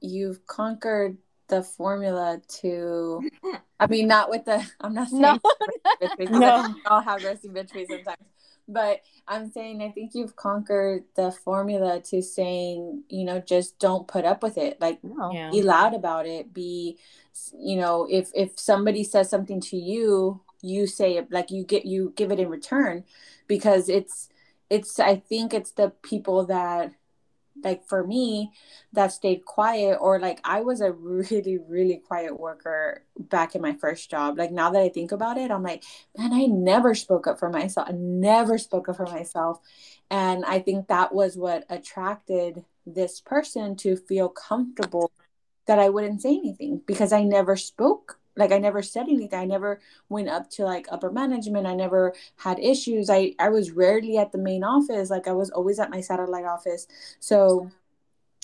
you've 0.00 0.46
conquered 0.46 1.18
the 1.48 1.62
formula 1.62 2.40
to. 2.60 3.28
I 3.80 3.86
mean, 3.86 4.06
not 4.08 4.30
with 4.30 4.44
the. 4.44 4.64
I'm 4.80 4.94
not 4.94 5.08
saying 5.08 5.22
no, 5.22 5.38
no. 6.20 6.74
I'll 6.86 7.02
have 7.02 7.24
resting 7.24 7.52
bitch 7.52 7.70
face 7.70 7.88
sometimes, 7.88 8.18
but 8.68 9.00
I'm 9.26 9.50
saying 9.50 9.82
I 9.82 9.90
think 9.90 10.14
you've 10.14 10.36
conquered 10.36 11.04
the 11.16 11.32
formula 11.32 12.00
to 12.02 12.22
saying, 12.22 13.04
you 13.08 13.24
know, 13.24 13.40
just 13.40 13.78
don't 13.78 14.06
put 14.06 14.24
up 14.24 14.42
with 14.42 14.58
it. 14.58 14.80
Like 14.80 14.98
yeah. 15.02 15.50
be 15.50 15.62
loud 15.62 15.94
about 15.94 16.26
it. 16.26 16.52
Be 16.52 16.98
you 17.58 17.76
know, 17.76 18.06
if 18.10 18.30
if 18.34 18.58
somebody 18.58 19.02
says 19.04 19.30
something 19.30 19.60
to 19.62 19.76
you, 19.76 20.42
you 20.62 20.86
say 20.86 21.16
it 21.16 21.32
like 21.32 21.50
you 21.50 21.64
get 21.64 21.86
you 21.86 22.12
give 22.14 22.30
it 22.30 22.40
in 22.40 22.48
return 22.48 23.04
because 23.46 23.88
it's 23.88 24.28
it's 24.70 25.00
I 25.00 25.16
think 25.16 25.54
it's 25.54 25.72
the 25.72 25.90
people 26.02 26.44
that 26.46 26.92
like 27.64 27.84
for 27.86 28.06
me 28.06 28.52
that 28.92 29.12
stayed 29.12 29.44
quiet 29.44 29.96
or 30.00 30.18
like 30.18 30.40
i 30.44 30.60
was 30.60 30.80
a 30.80 30.92
really 30.92 31.58
really 31.68 31.96
quiet 31.96 32.38
worker 32.38 33.04
back 33.18 33.54
in 33.54 33.62
my 33.62 33.74
first 33.74 34.10
job. 34.10 34.38
Like 34.38 34.52
now 34.52 34.70
that 34.70 34.82
i 34.82 34.88
think 34.88 35.12
about 35.12 35.38
it 35.38 35.50
i'm 35.50 35.62
like 35.62 35.84
man 36.16 36.32
i 36.32 36.46
never 36.46 36.94
spoke 36.94 37.26
up 37.26 37.38
for 37.38 37.50
myself 37.50 37.88
i 37.88 37.92
never 37.92 38.58
spoke 38.58 38.88
up 38.88 38.96
for 38.96 39.06
myself. 39.06 39.60
And 40.10 40.44
i 40.44 40.58
think 40.58 40.88
that 40.88 41.14
was 41.14 41.36
what 41.36 41.64
attracted 41.68 42.64
this 42.86 43.20
person 43.20 43.76
to 43.76 43.96
feel 43.96 44.28
comfortable 44.28 45.12
that 45.66 45.78
i 45.78 45.88
wouldn't 45.88 46.22
say 46.22 46.30
anything 46.30 46.80
because 46.86 47.12
i 47.12 47.22
never 47.22 47.56
spoke 47.56 48.18
like 48.38 48.52
i 48.52 48.58
never 48.58 48.82
said 48.82 49.08
anything 49.08 49.38
i 49.38 49.44
never 49.44 49.80
went 50.08 50.28
up 50.28 50.48
to 50.48 50.64
like 50.64 50.86
upper 50.90 51.10
management 51.10 51.66
i 51.66 51.74
never 51.74 52.14
had 52.36 52.58
issues 52.58 53.10
i 53.10 53.34
i 53.38 53.48
was 53.48 53.72
rarely 53.72 54.16
at 54.16 54.32
the 54.32 54.38
main 54.38 54.64
office 54.64 55.10
like 55.10 55.28
i 55.28 55.32
was 55.32 55.50
always 55.50 55.78
at 55.78 55.90
my 55.90 56.00
satellite 56.00 56.44
office 56.46 56.86
so 57.20 57.70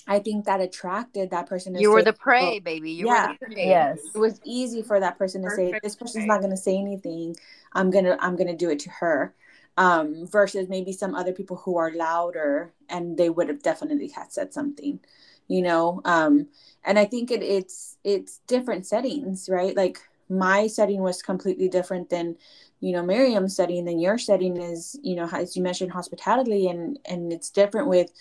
I 0.07 0.19
think 0.19 0.45
that 0.45 0.61
attracted 0.61 1.31
that 1.31 1.47
person. 1.47 1.75
you 1.75 1.91
were 1.91 2.03
the 2.03 2.13
prey, 2.13 2.57
oh, 2.57 2.59
baby. 2.59 2.91
You 2.91 3.07
yeah. 3.07 3.29
were 3.29 3.37
the 3.39 3.45
prey. 3.47 3.67
Yes. 3.67 3.99
It 4.13 4.17
was 4.19 4.39
easy 4.43 4.83
for 4.83 4.99
that 4.99 5.17
person 5.17 5.41
to 5.41 5.47
Perfect 5.47 5.71
say, 5.71 5.79
"This 5.81 5.95
person's 5.95 6.25
prey. 6.25 6.27
not 6.27 6.41
going 6.41 6.51
to 6.51 6.57
say 6.57 6.77
anything. 6.77 7.35
I'm 7.73 7.89
gonna, 7.89 8.15
I'm 8.19 8.35
gonna 8.35 8.55
do 8.55 8.69
it 8.69 8.79
to 8.79 8.89
her." 8.91 9.33
Um, 9.77 10.25
versus 10.27 10.69
maybe 10.69 10.93
some 10.93 11.15
other 11.15 11.33
people 11.33 11.57
who 11.57 11.75
are 11.75 11.91
louder 11.91 12.71
and 12.87 13.17
they 13.17 13.29
would 13.29 13.49
have 13.49 13.61
definitely 13.61 14.07
had 14.07 14.31
said 14.31 14.53
something 14.53 15.01
you 15.47 15.61
know 15.61 16.01
um 16.05 16.47
and 16.83 16.97
i 16.97 17.05
think 17.05 17.31
it, 17.31 17.43
it's 17.43 17.97
it's 18.03 18.39
different 18.47 18.85
settings 18.85 19.49
right? 19.49 19.75
Like 19.75 19.99
my 20.29 20.67
setting 20.67 21.01
was 21.01 21.21
completely 21.21 21.69
different 21.69 22.09
than 22.09 22.35
you 22.79 22.91
know 22.91 23.03
miriam's 23.03 23.55
setting 23.55 23.85
than 23.85 23.99
your 23.99 24.17
setting 24.17 24.57
is 24.57 24.97
you 25.03 25.15
know 25.15 25.29
as 25.31 25.55
you 25.55 25.61
mentioned 25.61 25.91
hospitality 25.91 26.67
and 26.67 26.99
and 27.05 27.31
it's 27.31 27.49
different 27.49 27.87
with 27.87 28.11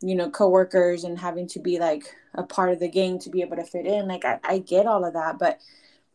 you 0.00 0.14
know 0.14 0.30
coworkers 0.30 1.04
and 1.04 1.18
having 1.18 1.46
to 1.48 1.58
be 1.58 1.78
like 1.78 2.14
a 2.34 2.42
part 2.42 2.70
of 2.70 2.78
the 2.78 2.88
gang 2.88 3.18
to 3.18 3.30
be 3.30 3.42
able 3.42 3.56
to 3.56 3.64
fit 3.64 3.86
in. 3.86 4.06
Like 4.06 4.24
i, 4.24 4.38
I 4.44 4.58
get 4.58 4.86
all 4.86 5.04
of 5.04 5.14
that 5.14 5.38
but 5.38 5.60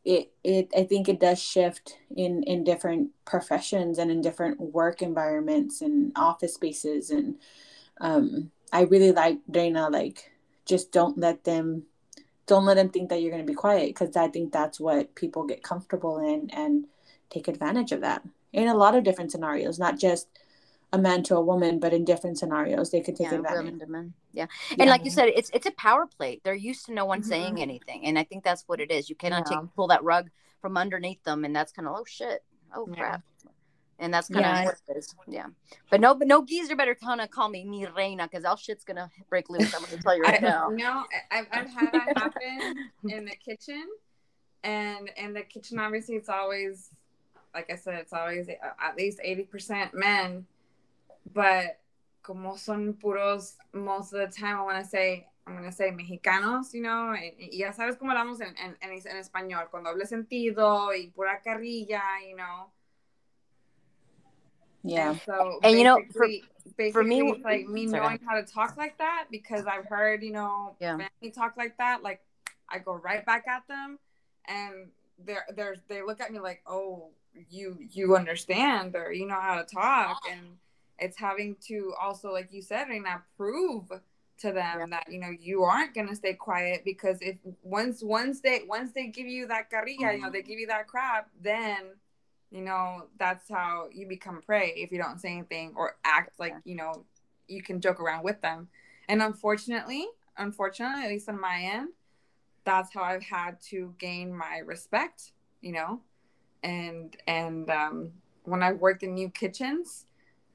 it 0.06 0.32
it 0.44 0.70
i 0.78 0.84
think 0.84 1.08
it 1.08 1.20
does 1.20 1.42
shift 1.42 1.98
in 2.16 2.44
in 2.44 2.64
different 2.64 3.10
professions 3.26 3.98
and 4.00 4.12
in 4.12 4.22
different 4.22 4.60
work 4.60 5.02
environments 5.02 5.82
and 5.82 6.12
office 6.16 6.56
spaces. 6.56 7.10
And 7.10 7.36
um 8.02 8.52
i 8.72 8.82
really 8.82 9.12
like 9.12 9.40
dana 9.50 9.90
like 9.90 10.33
just 10.66 10.92
don't 10.92 11.18
let 11.18 11.44
them 11.44 11.84
don't 12.46 12.66
let 12.66 12.76
them 12.76 12.90
think 12.90 13.10
that 13.10 13.22
you're 13.22 13.32
going 13.32 13.44
to 13.44 13.52
be 13.52 13.56
quiet 13.56 13.88
because 13.88 14.16
i 14.16 14.28
think 14.28 14.52
that's 14.52 14.80
what 14.80 15.16
people 15.16 15.46
get 15.46 15.64
comfortable 15.64 16.20
in 16.20 16.50
and 16.52 16.86
take 17.30 17.48
advantage 17.48 17.92
of 17.92 18.02
that 18.02 18.22
in 18.52 18.68
a 18.68 18.76
lot 18.76 18.96
of 18.96 19.04
different 19.04 19.32
scenarios 19.32 19.80
not 19.80 19.98
just 19.98 20.28
a 20.92 20.98
man 20.98 21.24
to 21.24 21.36
a 21.36 21.42
woman 21.42 21.80
but 21.80 21.94
in 21.94 22.06
different 22.06 22.38
scenarios 22.38 22.92
they 22.92 23.02
could 23.02 23.16
take 23.16 23.32
yeah, 23.32 23.38
advantage 23.38 23.88
men. 23.88 24.14
Yeah. 24.32 24.46
yeah. 24.70 24.76
and 24.80 24.90
like 24.90 25.04
you 25.04 25.12
said 25.12 25.30
it's 25.36 25.50
it's 25.54 25.66
a 25.66 25.72
power 25.72 26.06
play 26.06 26.40
they're 26.44 26.54
used 26.54 26.86
to 26.86 26.94
no 26.94 27.06
one 27.06 27.22
mm-hmm. 27.22 27.30
saying 27.30 27.62
anything 27.62 28.06
and 28.06 28.18
i 28.20 28.24
think 28.24 28.44
that's 28.44 28.64
what 28.68 28.80
it 28.80 28.92
is 28.92 29.10
you 29.10 29.16
cannot 29.16 29.48
yeah. 29.50 29.60
take 29.60 29.76
pull 29.76 29.88
that 29.88 30.04
rug 30.04 30.30
from 30.62 30.78
underneath 30.78 31.24
them 31.24 31.44
and 31.46 31.56
that's 31.56 31.72
kind 31.72 31.88
of 31.88 31.96
oh 31.98 32.06
shit 32.06 32.44
oh 32.76 32.86
crap 32.86 33.24
and 34.04 34.14
that's 34.14 34.28
kind 34.28 34.46
yeah. 34.46 34.60
of 34.60 34.66
what 34.66 34.82
it 34.90 34.98
is. 34.98 35.16
Yeah, 35.28 35.46
but 35.90 36.02
no, 36.02 36.14
but 36.14 36.28
no 36.28 36.44
geezer 36.44 36.76
better 36.76 36.94
kind 36.94 37.22
of 37.22 37.32
call 37.32 37.50
me 37.50 37.64
mi 37.64 37.88
reina 37.88 38.28
because 38.30 38.44
all 38.44 38.58
shit's 38.58 38.84
gonna 38.84 39.10
break 39.30 39.50
loose. 39.50 39.74
I'm 39.74 39.82
gonna 39.84 40.02
tell 40.02 40.16
you 40.16 40.24
right 40.24 40.42
now. 40.42 40.70
No, 40.70 41.06
I've, 41.32 41.48
I've 41.52 41.70
had 41.70 41.92
that 41.94 42.18
happen 42.18 42.90
in 43.10 43.26
the 43.26 43.36
kitchen, 43.36 43.88
and 44.64 45.10
in 45.16 45.34
the 45.34 45.42
kitchen, 45.42 45.80
obviously, 45.80 46.16
it's 46.16 46.30
always 46.30 46.90
like 47.54 47.72
I 47.72 47.76
said, 47.76 47.96
it's 47.96 48.14
always 48.14 48.50
uh, 48.50 48.54
at 48.82 48.98
least 48.98 49.20
eighty 49.24 49.44
percent 49.44 49.94
men, 49.94 50.46
but 51.34 51.80
como 52.22 52.56
son 52.56 52.94
puros 53.02 53.54
most 53.74 54.14
of 54.14 54.20
the 54.20 54.28
time, 54.28 54.58
I 54.58 54.62
want 54.62 54.84
to 54.84 54.90
say. 54.90 55.28
I'm 55.46 55.56
gonna 55.56 55.74
say 55.74 55.92
mexicanos, 55.92 56.74
you 56.74 56.82
know, 56.82 57.12
y, 57.12 57.34
y 57.38 57.58
ya 57.58 57.74
sabes 57.74 57.98
cómo 57.98 58.14
hablamos 58.14 58.40
en, 58.40 58.56
en, 58.58 58.78
en 58.82 59.18
español, 59.18 59.70
con 59.70 59.84
doble 59.84 60.06
sentido 60.06 60.94
y 60.94 61.12
pura 61.14 61.42
carrilla, 61.44 62.02
you 62.26 62.38
know 62.38 62.72
Yeah. 64.84 65.12
And 65.12 65.22
so 65.26 65.60
And, 65.64 65.78
you 65.78 65.84
know, 65.84 66.02
for- 66.12 66.28
for 66.92 67.04
me- 67.04 67.32
it's 67.32 67.44
like 67.44 67.68
me 67.68 67.88
Sorry. 67.88 68.02
knowing 68.02 68.20
how 68.26 68.36
to 68.36 68.44
talk 68.44 68.78
like 68.78 68.98
that 68.98 69.28
because 69.32 69.66
I've 69.66 69.86
heard, 69.86 70.24
you 70.24 70.32
know, 70.32 70.76
Yeah. 70.80 70.98
family 70.98 71.32
talk 71.32 71.56
like 71.58 71.78
that, 71.78 72.04
like 72.04 72.22
I 72.70 72.80
go 72.80 72.94
right 72.94 73.26
back 73.26 73.48
at 73.48 73.68
them 73.68 74.00
and 74.46 74.92
they're 75.20 75.46
they're 75.56 75.76
they 75.88 76.02
look 76.02 76.20
at 76.20 76.32
me 76.32 76.40
like, 76.40 76.62
Oh, 76.66 77.12
you 77.50 77.78
you 77.92 78.16
understand 78.16 78.96
or 78.96 79.12
you 79.12 79.26
know 79.26 79.40
how 79.40 79.56
to 79.56 79.64
talk 79.64 80.22
and 80.30 80.58
it's 81.00 81.18
having 81.18 81.56
to 81.68 81.94
also 82.00 82.32
like 82.32 82.52
you 82.52 82.62
said, 82.62 82.88
and 82.90 83.04
not 83.04 83.24
prove 83.38 83.90
to 84.38 84.52
them 84.52 84.80
Yeah. 84.80 84.86
that 84.90 85.12
you 85.12 85.20
know 85.20 85.30
you 85.30 85.64
aren't 85.64 85.94
gonna 85.94 86.16
stay 86.16 86.34
quiet 86.34 86.84
because 86.84 87.22
if 87.22 87.38
once 87.62 88.04
once 88.04 88.42
they 88.42 88.64
once 88.68 88.92
they 88.92 89.08
give 89.08 89.28
you 89.28 89.48
that 89.48 89.70
carrilla, 89.70 90.14
you 90.14 90.22
know, 90.22 90.30
they 90.30 90.40
mm-hmm. 90.40 90.48
give 90.48 90.60
you 90.60 90.68
that 90.68 90.88
crap, 90.88 91.30
then 91.42 91.92
you 92.54 92.62
know 92.62 93.08
that's 93.18 93.50
how 93.50 93.90
you 93.92 94.08
become 94.08 94.40
prey 94.42 94.74
if 94.78 94.92
you 94.92 95.00
don't 95.00 95.20
say 95.20 95.32
anything 95.32 95.74
or 95.76 95.98
act 96.06 96.40
like 96.40 96.54
you 96.64 96.76
know 96.76 97.04
you 97.48 97.62
can 97.62 97.82
joke 97.82 98.00
around 98.00 98.24
with 98.24 98.40
them. 98.42 98.70
And 99.10 99.22
unfortunately 99.22 100.08
unfortunately 100.38 101.04
at 101.04 101.10
least 101.10 101.28
on 101.30 101.40
my 101.40 101.60
end 101.62 101.90
that's 102.64 102.94
how 102.94 103.02
i've 103.04 103.24
had 103.24 103.60
to 103.62 103.94
gain 104.00 104.34
my 104.34 104.60
respect 104.60 105.34
you 105.62 105.72
know? 105.72 106.02
And 106.62 107.16
and 107.28 107.70
um 107.70 108.12
when 108.44 108.62
i 108.64 108.72
worked 108.72 109.04
in 109.04 109.16
new 109.16 109.30
kitchens 109.30 110.06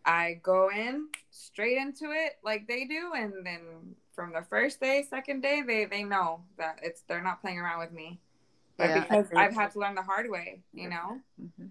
i 0.04 0.38
go 0.42 0.70
in 0.70 1.08
straight 1.30 1.78
into 1.78 2.12
it 2.12 2.38
like 2.44 2.66
they 2.68 2.84
do 2.84 3.12
and 3.14 3.44
then 3.44 3.94
from 4.14 4.32
the 4.32 4.42
first 4.42 4.80
day 4.80 5.04
second 5.08 5.40
day 5.42 5.62
they 5.66 5.84
they 5.84 6.04
know 6.04 6.40
that 6.58 6.78
it's 6.82 7.02
they're 7.08 7.22
not 7.22 7.40
playing 7.40 7.58
around 7.58 7.80
with 7.80 7.92
me. 7.92 8.20
But 8.76 8.88
Yeah, 8.88 9.00
because 9.00 9.26
i've 9.36 9.54
had 9.54 9.72
to 9.72 9.78
learn 9.80 9.94
the 9.96 10.02
hard 10.02 10.30
way 10.30 10.62
you 10.72 10.88
know? 10.88 11.20
Mhm. 11.40 11.70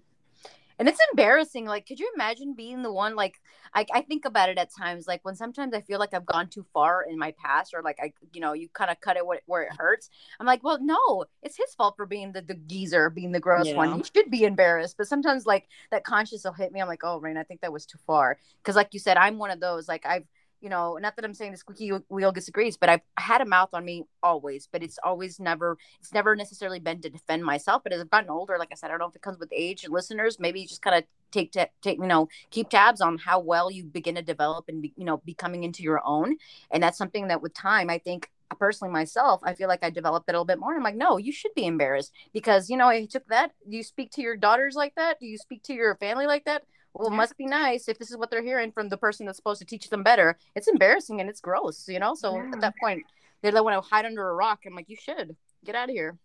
And 0.78 0.88
it's 0.88 1.00
embarrassing. 1.10 1.66
Like, 1.66 1.86
could 1.86 1.98
you 1.98 2.10
imagine 2.14 2.54
being 2.54 2.82
the 2.82 2.92
one? 2.92 3.16
Like, 3.16 3.40
I, 3.74 3.84
I 3.92 4.02
think 4.02 4.24
about 4.24 4.48
it 4.48 4.58
at 4.58 4.70
times. 4.74 5.06
Like 5.06 5.24
when 5.24 5.34
sometimes 5.34 5.74
I 5.74 5.80
feel 5.80 5.98
like 5.98 6.14
I've 6.14 6.26
gone 6.26 6.48
too 6.48 6.64
far 6.72 7.02
in 7.02 7.18
my 7.18 7.32
past, 7.32 7.74
or 7.74 7.82
like 7.82 7.98
I, 8.00 8.12
you 8.32 8.40
know, 8.40 8.52
you 8.52 8.68
kind 8.68 8.90
of 8.90 9.00
cut 9.00 9.16
it 9.16 9.26
where, 9.26 9.40
where 9.46 9.62
it 9.62 9.72
hurts. 9.76 10.10
I'm 10.38 10.46
like, 10.46 10.62
well, 10.62 10.78
no, 10.80 11.24
it's 11.42 11.56
his 11.56 11.74
fault 11.74 11.96
for 11.96 12.06
being 12.06 12.32
the, 12.32 12.42
the 12.42 12.54
geezer, 12.54 13.10
being 13.10 13.32
the 13.32 13.40
gross 13.40 13.72
one. 13.72 13.90
Yeah. 13.90 13.96
He 13.96 14.02
should 14.14 14.30
be 14.30 14.44
embarrassed. 14.44 14.96
But 14.96 15.08
sometimes, 15.08 15.46
like 15.46 15.68
that 15.90 16.04
conscience 16.04 16.44
will 16.44 16.52
hit 16.52 16.72
me. 16.72 16.80
I'm 16.80 16.88
like, 16.88 17.04
oh, 17.04 17.18
Rain, 17.18 17.36
I 17.36 17.42
think 17.42 17.60
that 17.62 17.72
was 17.72 17.84
too 17.84 17.98
far. 18.06 18.38
Because, 18.62 18.76
like 18.76 18.94
you 18.94 19.00
said, 19.00 19.16
I'm 19.16 19.38
one 19.38 19.50
of 19.50 19.60
those. 19.60 19.88
Like 19.88 20.06
I've 20.06 20.26
you 20.60 20.68
know, 20.68 20.98
not 21.00 21.16
that 21.16 21.24
I'm 21.24 21.34
saying 21.34 21.52
the 21.52 21.58
squeaky 21.58 21.90
wheel 22.08 22.32
disagrees, 22.32 22.76
but 22.76 22.88
I've 22.88 23.00
had 23.16 23.40
a 23.40 23.44
mouth 23.44 23.70
on 23.72 23.84
me 23.84 24.04
always, 24.22 24.68
but 24.70 24.82
it's 24.82 24.98
always 25.04 25.38
never, 25.38 25.78
it's 26.00 26.12
never 26.12 26.34
necessarily 26.34 26.80
been 26.80 27.00
to 27.02 27.10
defend 27.10 27.44
myself. 27.44 27.82
But 27.82 27.92
as 27.92 28.00
I've 28.00 28.10
gotten 28.10 28.30
older, 28.30 28.56
like 28.58 28.70
I 28.72 28.74
said, 28.74 28.86
I 28.86 28.90
don't 28.90 29.00
know 29.00 29.08
if 29.08 29.16
it 29.16 29.22
comes 29.22 29.38
with 29.38 29.52
age 29.52 29.84
and 29.84 29.92
listeners, 29.92 30.38
maybe 30.40 30.64
just 30.66 30.82
kind 30.82 30.96
of 30.96 31.04
take, 31.30 31.52
ta- 31.52 31.66
take, 31.82 31.98
you 31.98 32.06
know, 32.06 32.28
keep 32.50 32.68
tabs 32.70 33.00
on 33.00 33.18
how 33.18 33.40
well 33.40 33.70
you 33.70 33.84
begin 33.84 34.16
to 34.16 34.22
develop 34.22 34.66
and, 34.68 34.82
be, 34.82 34.92
you 34.96 35.04
know, 35.04 35.18
be 35.18 35.34
coming 35.34 35.64
into 35.64 35.82
your 35.82 36.00
own. 36.04 36.36
And 36.70 36.82
that's 36.82 36.98
something 36.98 37.28
that 37.28 37.42
with 37.42 37.54
time, 37.54 37.90
I 37.90 37.98
think 37.98 38.30
personally 38.58 38.92
myself, 38.92 39.40
I 39.44 39.54
feel 39.54 39.68
like 39.68 39.84
I 39.84 39.90
developed 39.90 40.28
it 40.28 40.32
a 40.32 40.34
little 40.34 40.44
bit 40.44 40.58
more. 40.58 40.74
I'm 40.74 40.82
like, 40.82 40.96
no, 40.96 41.18
you 41.18 41.32
should 41.32 41.54
be 41.54 41.66
embarrassed 41.66 42.12
because, 42.32 42.70
you 42.70 42.76
know, 42.76 42.88
I 42.88 43.04
took 43.04 43.26
that. 43.28 43.52
Do 43.68 43.76
you 43.76 43.82
speak 43.82 44.10
to 44.12 44.22
your 44.22 44.36
daughters 44.36 44.74
like 44.74 44.94
that? 44.96 45.20
Do 45.20 45.26
you 45.26 45.38
speak 45.38 45.62
to 45.64 45.74
your 45.74 45.94
family 45.96 46.26
like 46.26 46.46
that? 46.46 46.64
Well, 46.98 47.08
it 47.08 47.16
must 47.16 47.36
be 47.36 47.46
nice 47.46 47.88
if 47.88 47.98
this 47.98 48.10
is 48.10 48.16
what 48.16 48.30
they're 48.30 48.42
hearing 48.42 48.72
from 48.72 48.88
the 48.88 48.96
person 48.96 49.24
that's 49.24 49.38
supposed 49.38 49.60
to 49.60 49.64
teach 49.64 49.88
them 49.88 50.02
better. 50.02 50.36
It's 50.56 50.66
embarrassing 50.66 51.20
and 51.20 51.30
it's 51.30 51.40
gross, 51.40 51.88
you 51.88 52.00
know. 52.00 52.14
So 52.14 52.36
Yeah. 52.36 52.50
at 52.52 52.60
that 52.60 52.74
point, 52.76 53.06
they 53.40 53.52
don't 53.52 53.64
want 53.64 53.82
to 53.82 53.88
hide 53.88 54.04
under 54.04 54.28
a 54.28 54.34
rock. 54.34 54.64
I'm 54.66 54.74
like, 54.74 54.88
you 54.88 54.96
should 54.96 55.36
get 55.64 55.76
out 55.76 55.88
of 55.88 55.94
here. 55.94 56.18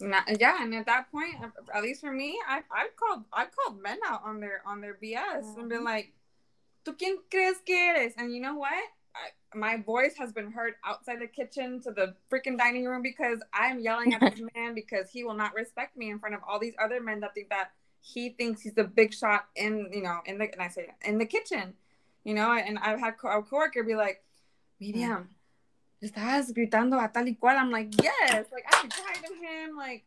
Not, 0.00 0.38
yeah, 0.38 0.62
and 0.62 0.74
at 0.74 0.86
that 0.86 1.10
point, 1.10 1.34
at 1.74 1.82
least 1.82 2.02
for 2.02 2.12
me, 2.12 2.38
I 2.46 2.62
I 2.70 2.88
called 2.94 3.24
I 3.32 3.46
called 3.46 3.82
men 3.82 3.98
out 4.06 4.22
on 4.24 4.38
their 4.38 4.62
on 4.64 4.80
their 4.80 4.94
BS 4.94 5.56
and 5.56 5.68
been 5.68 5.78
mm-hmm. 5.78 5.86
like, 5.86 6.12
"¿Tú 6.84 6.96
quién 6.96 7.16
crees 7.28 7.56
que 7.66 7.74
eres?" 7.74 8.12
And 8.16 8.32
you 8.32 8.40
know 8.40 8.54
what? 8.54 8.70
I, 9.16 9.56
my 9.58 9.78
voice 9.78 10.14
has 10.16 10.32
been 10.32 10.52
heard 10.52 10.74
outside 10.84 11.20
the 11.20 11.26
kitchen 11.26 11.80
to 11.80 11.90
the 11.90 12.14
freaking 12.30 12.56
dining 12.56 12.84
room 12.84 13.02
because 13.02 13.40
I'm 13.52 13.80
yelling 13.80 14.14
at 14.14 14.20
this 14.20 14.40
man 14.54 14.74
because 14.74 15.10
he 15.10 15.24
will 15.24 15.34
not 15.34 15.54
respect 15.54 15.96
me 15.96 16.10
in 16.10 16.20
front 16.20 16.36
of 16.36 16.42
all 16.46 16.60
these 16.60 16.74
other 16.80 17.00
men 17.00 17.18
that 17.20 17.34
think 17.34 17.48
that 17.48 17.72
he 18.00 18.30
thinks 18.30 18.62
he's 18.62 18.74
the 18.74 18.84
big 18.84 19.12
shot 19.12 19.46
in 19.56 19.90
you 19.92 20.02
know 20.02 20.20
in 20.26 20.38
the 20.38 20.50
and 20.52 20.62
I 20.62 20.68
say 20.68 20.88
in 21.04 21.18
the 21.18 21.26
kitchen, 21.26 21.74
you 22.24 22.34
know. 22.34 22.52
And 22.52 22.78
I've 22.78 23.00
had 23.00 23.18
co- 23.18 23.38
a 23.38 23.42
coworker 23.42 23.82
be 23.82 23.94
like, 23.94 24.22
Miriam, 24.80 25.28
mm. 26.02 26.08
estás 26.10 26.52
gritando 26.52 27.02
a 27.02 27.08
tal 27.08 27.24
y 27.24 27.36
cual. 27.40 27.56
I'm 27.56 27.70
like, 27.70 27.92
yes, 28.02 28.46
like 28.52 28.64
I'm 28.72 28.88
tired 28.88 29.24
of 29.24 29.36
him 29.36 29.76
like 29.76 30.04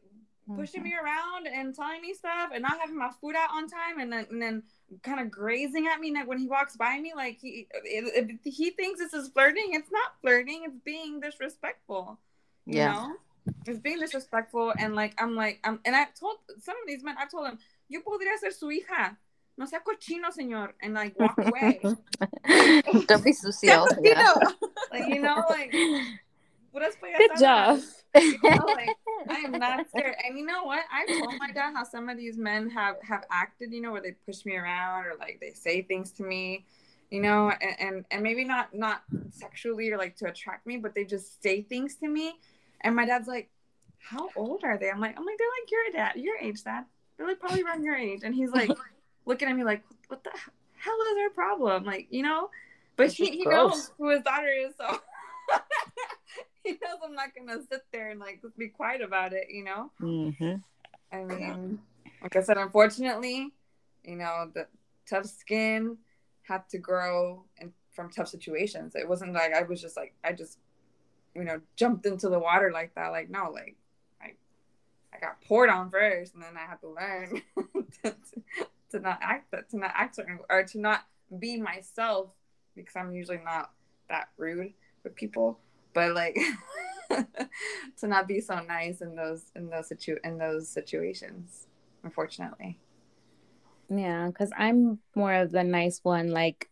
mm-hmm. 0.51 0.59
pushing 0.59 0.83
me 0.83 0.93
around 0.93 1.47
and 1.47 1.75
telling 1.75 2.01
me 2.01 2.13
stuff 2.13 2.51
and 2.53 2.61
not 2.61 2.79
having 2.79 2.97
my 2.97 3.09
food 3.19 3.35
out 3.35 3.49
on 3.53 3.67
time 3.67 3.99
and 3.99 4.11
then 4.11 4.25
and 4.29 4.41
then 4.41 4.63
kind 5.03 5.19
of 5.19 5.31
grazing 5.31 5.87
at 5.87 5.99
me 5.99 6.13
like 6.13 6.27
when 6.27 6.37
he 6.37 6.47
walks 6.47 6.75
by 6.75 6.99
me 6.99 7.13
like 7.15 7.39
he 7.41 7.67
if 7.85 8.29
he 8.43 8.71
thinks 8.71 8.99
this 8.99 9.13
is 9.13 9.29
flirting 9.29 9.69
it's 9.71 9.91
not 9.91 10.13
flirting 10.21 10.63
it's 10.65 10.77
being 10.83 11.19
disrespectful 11.19 12.19
you 12.65 12.79
Yeah. 12.79 12.93
know 12.93 13.13
it's 13.65 13.79
being 13.79 13.99
disrespectful 13.99 14.73
and 14.77 14.95
like 14.95 15.19
i'm 15.21 15.35
like 15.35 15.59
i'm 15.63 15.79
and 15.85 15.95
i 15.95 16.05
told 16.19 16.37
some 16.59 16.75
of 16.75 16.87
these 16.87 17.03
men 17.03 17.15
i 17.17 17.25
told 17.25 17.45
them 17.45 17.57
yo 17.91 18.01
podría 18.03 18.37
ser 18.37 18.53
su 18.53 18.71
hija 18.71 19.19
no 19.57 19.67
sea 19.67 19.81
cochino 19.83 20.31
señor 20.31 20.73
and 20.81 20.93
like 20.93 21.19
walk 21.19 21.37
away 21.45 21.79
don't 23.07 23.23
be 23.23 23.33
sucio. 23.33 23.85
Yeah. 24.01 24.33
like 24.91 25.07
you 25.07 25.21
know 25.21 25.43
like 25.49 25.71
puras 26.71 26.95
Good 26.99 27.39
job. 27.39 27.79
payasadas. 27.79 28.01
You 28.15 28.39
know, 28.43 28.65
like, 28.65 28.89
I 29.29 29.39
am 29.39 29.51
not 29.51 29.87
scared. 29.89 30.15
And 30.25 30.37
you 30.37 30.45
know 30.45 30.63
what? 30.63 30.83
I 30.91 31.05
told 31.05 31.33
my 31.39 31.51
dad 31.51 31.73
how 31.73 31.83
some 31.83 32.09
of 32.09 32.17
these 32.17 32.37
men 32.37 32.69
have 32.69 32.95
have 33.03 33.23
acted. 33.29 33.71
You 33.71 33.81
know, 33.81 33.91
where 33.91 34.01
they 34.01 34.15
push 34.25 34.45
me 34.45 34.55
around 34.55 35.05
or 35.05 35.13
like 35.19 35.39
they 35.39 35.51
say 35.51 35.81
things 35.81 36.11
to 36.13 36.23
me. 36.23 36.65
You 37.09 37.21
know, 37.21 37.51
and 37.61 37.75
and, 37.79 38.05
and 38.11 38.23
maybe 38.23 38.43
not 38.43 38.73
not 38.73 39.03
sexually 39.31 39.91
or 39.91 39.97
like 39.97 40.15
to 40.17 40.27
attract 40.27 40.65
me, 40.65 40.77
but 40.77 40.95
they 40.95 41.05
just 41.05 41.41
say 41.41 41.61
things 41.61 41.95
to 41.97 42.07
me. 42.07 42.33
And 42.81 42.95
my 42.95 43.05
dad's 43.05 43.27
like, 43.27 43.49
"How 43.99 44.29
old 44.35 44.63
are 44.63 44.77
they?" 44.77 44.89
I'm 44.89 44.99
like, 44.99 45.15
oh 45.17 45.19
"I'm 45.19 45.25
like 45.25 45.37
they're 45.37 45.47
like 45.61 45.71
your 45.71 45.91
dad, 45.93 46.15
your 46.15 46.37
age, 46.37 46.63
dad. 46.63 46.85
They're 47.22 47.30
like 47.30 47.39
probably 47.39 47.61
around 47.61 47.84
your 47.84 47.95
age." 47.95 48.22
And 48.24 48.34
he's 48.34 48.49
like 48.51 48.72
looking 49.26 49.47
at 49.47 49.55
me 49.55 49.63
like, 49.63 49.84
"What 50.07 50.24
the 50.24 50.32
hell 50.78 50.97
is 51.11 51.17
our 51.24 51.30
problem?" 51.30 51.86
Like, 51.86 52.07
you 52.09 52.24
know. 52.24 52.49
But 52.95 53.07
This 53.07 53.13
he, 53.13 53.30
he 53.30 53.43
gross. 53.43 53.72
knows 53.72 53.91
who 53.99 54.09
his 54.09 54.24
daughter 54.24 54.47
is, 54.47 54.74
so 54.76 54.88
he 56.63 56.72
knows 56.72 56.97
I'm 57.05 57.13
not 57.13 57.30
gonna 57.36 57.61
sit 57.69 57.84
there 57.93 58.09
and 58.09 58.19
like 58.19 58.41
be 58.57 58.69
quiet 58.69 59.01
about 59.01 59.34
it, 59.34 59.47
you 59.51 59.63
know. 59.63 59.91
hmm 59.99 60.55
I 61.11 61.24
mean, 61.24 61.80
like 62.24 62.36
I 62.36 62.41
said, 62.41 62.57
unfortunately, 62.57 63.51
you 64.03 64.15
know, 64.15 64.49
the 64.53 64.65
tough 65.07 65.26
skin 65.28 65.97
had 66.43 66.67
to 66.69 66.80
grow 66.80 67.45
and 67.59 67.72
from 67.91 68.09
tough 68.09 68.30
situations. 68.30 68.95
It 68.95 69.07
wasn't 69.07 69.34
like 69.34 69.53
I 69.53 69.61
was 69.61 69.80
just 69.80 69.95
like 69.95 70.15
I 70.24 70.34
just, 70.34 70.57
you 71.36 71.43
know, 71.43 71.61
jumped 71.76 72.05
into 72.07 72.30
the 72.30 72.39
water 72.39 72.72
like 72.74 72.95
that. 72.95 73.09
Like 73.09 73.30
no, 73.30 73.51
like 73.51 73.76
I 75.14 75.20
got 75.20 75.41
poured 75.41 75.70
on 75.70 75.89
first, 75.89 76.34
and 76.34 76.43
then 76.43 76.57
I 76.57 76.66
had 76.70 76.80
to 76.82 76.89
learn 76.89 77.41
to, 78.03 78.16
to 78.91 78.99
not 78.99 79.20
act 79.22 79.51
that 79.51 79.70
to 79.72 79.78
not 79.78 79.91
act 79.95 80.16
certain 80.16 80.39
or 80.49 80.64
to 80.64 80.80
not 80.80 81.05
be 81.39 81.59
myself 81.59 82.30
because 82.76 82.95
I'm 82.95 83.12
usually 83.12 83.41
not 83.43 83.72
that 84.09 84.30
rude 84.38 84.74
with 85.03 85.16
people, 85.16 85.59
but 85.93 86.14
like 86.14 86.38
to 87.09 88.07
not 88.07 88.28
be 88.28 88.39
so 88.41 88.59
nice 88.59 89.01
in 89.01 89.16
those 89.16 89.43
in 89.55 89.70
those 89.70 89.88
situ 89.88 90.18
in 90.24 90.38
those 90.38 90.68
situations. 90.68 91.68
Unfortunately, 92.03 92.80
Yeah, 93.89 94.28
because 94.28 94.51
I'm 94.57 94.99
more 95.16 95.34
of 95.34 95.51
the 95.51 95.64
nice 95.64 95.99
one. 96.03 96.32
Like, 96.32 96.70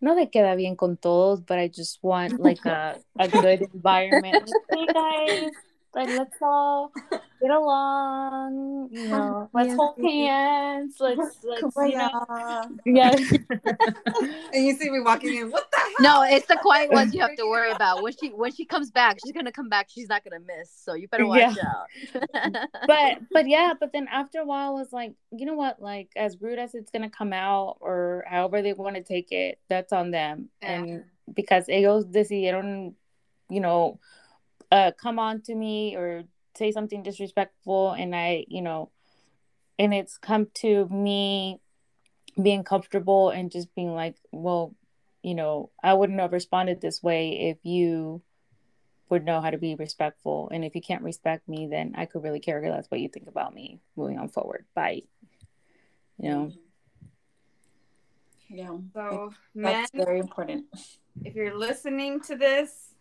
no 0.00 0.14
le 0.14 0.26
queda 0.26 0.56
bien 0.56 0.76
con 0.76 0.96
todos, 0.96 1.40
but 1.40 1.58
I 1.58 1.68
just 1.68 2.02
want 2.02 2.40
like 2.40 2.64
a, 2.64 2.98
a 3.18 3.28
good 3.28 3.68
environment. 3.74 4.50
Like, 4.70 4.88
hey 4.88 4.92
guys, 4.92 5.50
like 5.94 6.08
let's 6.08 6.36
all 6.40 6.92
get 7.40 7.50
along. 7.50 8.88
You 8.92 9.08
know, 9.08 9.50
let's 9.54 9.68
Yeah. 9.68 9.76
hold 9.76 9.98
hands. 10.02 10.96
Let's 11.00 11.18
let's 11.44 11.62
you 11.62 11.96
know, 11.96 12.10
Kumbaya. 12.26 12.78
yeah. 12.86 13.10
and 14.52 14.64
you 14.66 14.74
see 14.76 14.90
me 14.90 15.00
walking 15.00 15.34
in. 15.34 15.50
What 15.50 15.70
the 15.70 15.78
hell? 15.78 15.92
No, 16.00 16.22
it's 16.22 16.46
the 16.46 16.56
quiet 16.56 16.90
ones 16.90 17.14
you 17.14 17.20
have 17.20 17.36
to 17.36 17.44
worry 17.46 17.70
about. 17.70 18.02
When 18.02 18.12
she 18.18 18.28
when 18.30 18.52
she 18.52 18.64
comes 18.64 18.90
back, 18.90 19.18
she's 19.22 19.32
gonna 19.32 19.52
come 19.52 19.68
back. 19.68 19.88
She's 19.90 20.08
not 20.08 20.24
gonna 20.24 20.40
miss. 20.40 20.70
So 20.74 20.94
you 20.94 21.08
better 21.08 21.26
watch 21.26 21.56
out. 21.58 21.86
but 22.86 23.18
but 23.30 23.48
yeah, 23.48 23.74
but 23.78 23.92
then 23.92 24.08
after 24.10 24.40
a 24.40 24.44
while, 24.44 24.70
I 24.70 24.80
was 24.80 24.92
like, 24.92 25.14
you 25.30 25.46
know 25.46 25.54
what? 25.54 25.80
Like 25.82 26.10
as 26.16 26.40
rude 26.40 26.58
as 26.58 26.74
it's 26.74 26.90
gonna 26.90 27.10
come 27.10 27.32
out, 27.32 27.76
or 27.80 28.24
however 28.26 28.62
they 28.62 28.72
want 28.72 28.96
to 28.96 29.02
take 29.02 29.32
it, 29.32 29.58
that's 29.68 29.92
on 29.92 30.10
them. 30.10 30.48
Yeah. 30.62 30.72
And 30.72 31.04
because 31.32 31.66
ellos 31.68 32.04
decidieron, 32.06 32.94
you 33.48 33.60
know, 33.60 34.00
uh, 34.72 34.90
come 34.92 35.18
on 35.18 35.42
to 35.42 35.54
me 35.54 35.94
or 35.96 36.24
say 36.56 36.72
something 36.72 37.02
disrespectful, 37.02 37.92
and 37.92 38.16
I, 38.16 38.46
you 38.48 38.62
know, 38.62 38.90
and 39.78 39.92
it's 39.92 40.16
come 40.16 40.48
to 40.54 40.88
me 40.88 41.60
being 42.42 42.64
comfortable 42.64 43.28
and 43.28 43.52
just 43.52 43.74
being 43.74 43.94
like, 43.94 44.16
well, 44.32 44.74
you 45.22 45.34
know, 45.34 45.70
I 45.82 45.92
wouldn't 45.92 46.18
have 46.20 46.32
responded 46.32 46.80
this 46.80 47.02
way 47.02 47.50
if 47.50 47.58
you 47.64 48.22
would 49.10 49.26
know 49.26 49.42
how 49.42 49.50
to 49.50 49.58
be 49.58 49.74
respectful. 49.74 50.48
And 50.50 50.64
if 50.64 50.74
you 50.74 50.80
can't 50.80 51.02
respect 51.02 51.46
me, 51.46 51.68
then 51.70 51.92
I 51.94 52.06
could 52.06 52.22
really 52.22 52.40
care 52.40 52.66
less 52.70 52.86
what 52.88 53.00
you 53.00 53.10
think 53.10 53.28
about 53.28 53.54
me 53.54 53.78
moving 53.94 54.18
on 54.18 54.30
forward. 54.30 54.64
Bye. 54.74 55.02
You 56.18 56.30
know, 56.30 56.52
Yeah. 58.48 58.78
So, 58.94 59.34
That's 59.54 59.92
men, 59.92 60.06
very 60.06 60.18
important. 60.18 60.64
if 61.24 61.34
you're 61.34 61.56
listening 61.56 62.20
to 62.22 62.36
this 62.36 62.91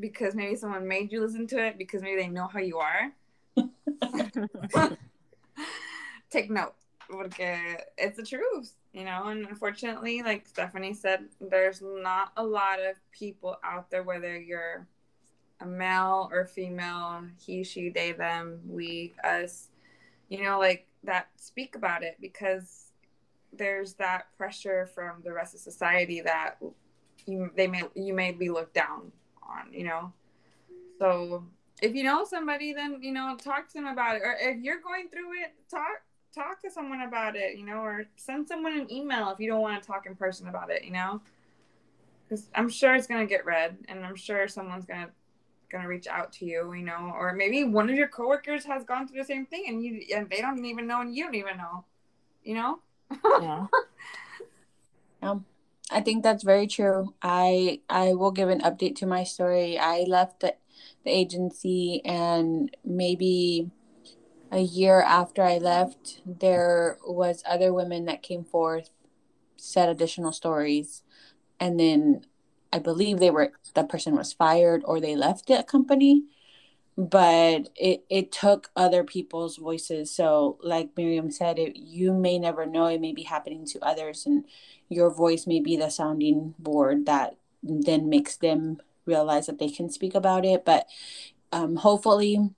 because 0.00 0.34
maybe 0.34 0.56
someone 0.56 0.86
made 0.86 1.12
you 1.12 1.20
listen 1.20 1.46
to 1.48 1.64
it 1.64 1.78
because 1.78 2.02
maybe 2.02 2.22
they 2.22 2.28
know 2.28 2.46
how 2.46 2.58
you 2.58 2.78
are, 2.78 3.12
take 6.30 6.50
note. 6.50 6.74
Porque 7.10 7.76
it's 7.98 8.16
the 8.16 8.24
truth, 8.24 8.72
you 8.94 9.04
know. 9.04 9.28
And 9.28 9.46
unfortunately, 9.46 10.22
like 10.22 10.46
Stephanie 10.46 10.94
said, 10.94 11.26
there's 11.38 11.82
not 11.82 12.32
a 12.36 12.42
lot 12.42 12.80
of 12.80 12.96
people 13.12 13.56
out 13.62 13.90
there, 13.90 14.02
whether 14.02 14.36
you're 14.38 14.86
a 15.60 15.66
male 15.66 16.30
or 16.32 16.46
female, 16.46 17.24
he, 17.44 17.62
she, 17.62 17.90
they, 17.90 18.12
them, 18.12 18.60
we, 18.66 19.12
us, 19.22 19.68
you 20.30 20.42
know, 20.42 20.58
like 20.58 20.86
that 21.04 21.28
speak 21.36 21.76
about 21.76 22.02
it 22.02 22.16
because 22.20 22.92
there's 23.52 23.94
that 23.94 24.26
pressure 24.36 24.86
from 24.86 25.22
the 25.24 25.32
rest 25.32 25.54
of 25.54 25.60
society 25.60 26.20
that 26.20 26.56
you 27.26 27.50
they 27.56 27.66
may 27.66 27.82
you 27.94 28.12
may 28.12 28.32
be 28.32 28.50
looked 28.50 28.74
down 28.74 29.12
on, 29.48 29.72
you 29.72 29.84
know. 29.84 30.12
So 30.98 31.44
if 31.82 31.94
you 31.94 32.04
know 32.04 32.24
somebody, 32.24 32.72
then 32.72 32.98
you 33.02 33.12
know 33.12 33.36
talk 33.36 33.68
to 33.68 33.74
them 33.74 33.86
about 33.86 34.16
it, 34.16 34.22
or 34.22 34.36
if 34.40 34.62
you're 34.62 34.80
going 34.80 35.08
through 35.08 35.32
it, 35.42 35.54
talk 35.70 36.02
talk 36.34 36.60
to 36.62 36.70
someone 36.70 37.02
about 37.02 37.36
it, 37.36 37.56
you 37.56 37.64
know, 37.64 37.78
or 37.78 38.04
send 38.16 38.48
someone 38.48 38.78
an 38.78 38.90
email 38.90 39.30
if 39.30 39.38
you 39.38 39.48
don't 39.48 39.60
want 39.60 39.80
to 39.80 39.86
talk 39.86 40.06
in 40.06 40.14
person 40.16 40.48
about 40.48 40.70
it, 40.70 40.84
you 40.84 40.90
know. 40.92 41.20
Because 42.28 42.48
I'm 42.54 42.68
sure 42.68 42.94
it's 42.94 43.06
gonna 43.06 43.26
get 43.26 43.44
read, 43.44 43.76
and 43.88 44.04
I'm 44.04 44.16
sure 44.16 44.48
someone's 44.48 44.86
gonna 44.86 45.10
gonna 45.70 45.88
reach 45.88 46.06
out 46.06 46.32
to 46.32 46.46
you, 46.46 46.72
you 46.72 46.84
know, 46.84 47.12
or 47.14 47.32
maybe 47.34 47.64
one 47.64 47.90
of 47.90 47.96
your 47.96 48.08
coworkers 48.08 48.64
has 48.64 48.84
gone 48.84 49.06
through 49.06 49.18
the 49.18 49.24
same 49.24 49.46
thing, 49.46 49.64
and 49.68 49.82
you 49.82 50.02
and 50.14 50.28
they 50.30 50.40
don't 50.40 50.64
even 50.64 50.86
know, 50.86 51.00
and 51.00 51.14
you 51.14 51.24
don't 51.24 51.34
even 51.34 51.56
know, 51.56 51.84
you 52.42 52.54
know. 52.54 52.78
Yeah. 53.40 53.66
Um, 55.22 55.46
I 55.90 56.00
think 56.00 56.22
that's 56.22 56.42
very 56.42 56.66
true. 56.66 57.14
I 57.22 57.80
I 57.88 58.14
will 58.14 58.32
give 58.32 58.48
an 58.48 58.60
update 58.60 58.96
to 58.96 59.06
my 59.06 59.24
story. 59.24 59.78
I 59.78 60.04
left 60.08 60.40
the, 60.40 60.54
the 61.04 61.10
agency 61.10 62.02
and 62.04 62.74
maybe 62.84 63.70
a 64.50 64.60
year 64.60 65.00
after 65.02 65.42
I 65.42 65.58
left, 65.58 66.20
there 66.24 66.98
was 67.04 67.42
other 67.46 67.72
women 67.72 68.04
that 68.06 68.22
came 68.22 68.44
forth, 68.44 68.90
said 69.56 69.88
additional 69.88 70.32
stories, 70.32 71.02
and 71.58 71.78
then 71.78 72.26
I 72.72 72.78
believe 72.78 73.18
they 73.18 73.30
were 73.30 73.52
the 73.74 73.84
person 73.84 74.16
was 74.16 74.32
fired 74.32 74.82
or 74.84 75.00
they 75.00 75.16
left 75.16 75.46
the 75.48 75.64
company. 75.64 76.24
But 76.96 77.70
it, 77.74 78.04
it 78.08 78.30
took 78.30 78.70
other 78.76 79.02
people's 79.02 79.56
voices. 79.56 80.14
So, 80.14 80.58
like 80.62 80.90
Miriam 80.96 81.30
said, 81.30 81.58
it, 81.58 81.76
you 81.76 82.12
may 82.12 82.38
never 82.38 82.66
know. 82.66 82.86
It 82.86 83.00
may 83.00 83.12
be 83.12 83.24
happening 83.24 83.66
to 83.66 83.80
others, 83.84 84.26
and 84.26 84.44
your 84.88 85.10
voice 85.12 85.46
may 85.46 85.60
be 85.60 85.76
the 85.76 85.90
sounding 85.90 86.54
board 86.58 87.06
that 87.06 87.36
then 87.62 88.08
makes 88.08 88.36
them 88.36 88.80
realize 89.06 89.46
that 89.46 89.58
they 89.58 89.68
can 89.68 89.90
speak 89.90 90.14
about 90.14 90.44
it. 90.44 90.64
But 90.64 90.86
um, 91.52 91.76
hopefully, 91.76 92.50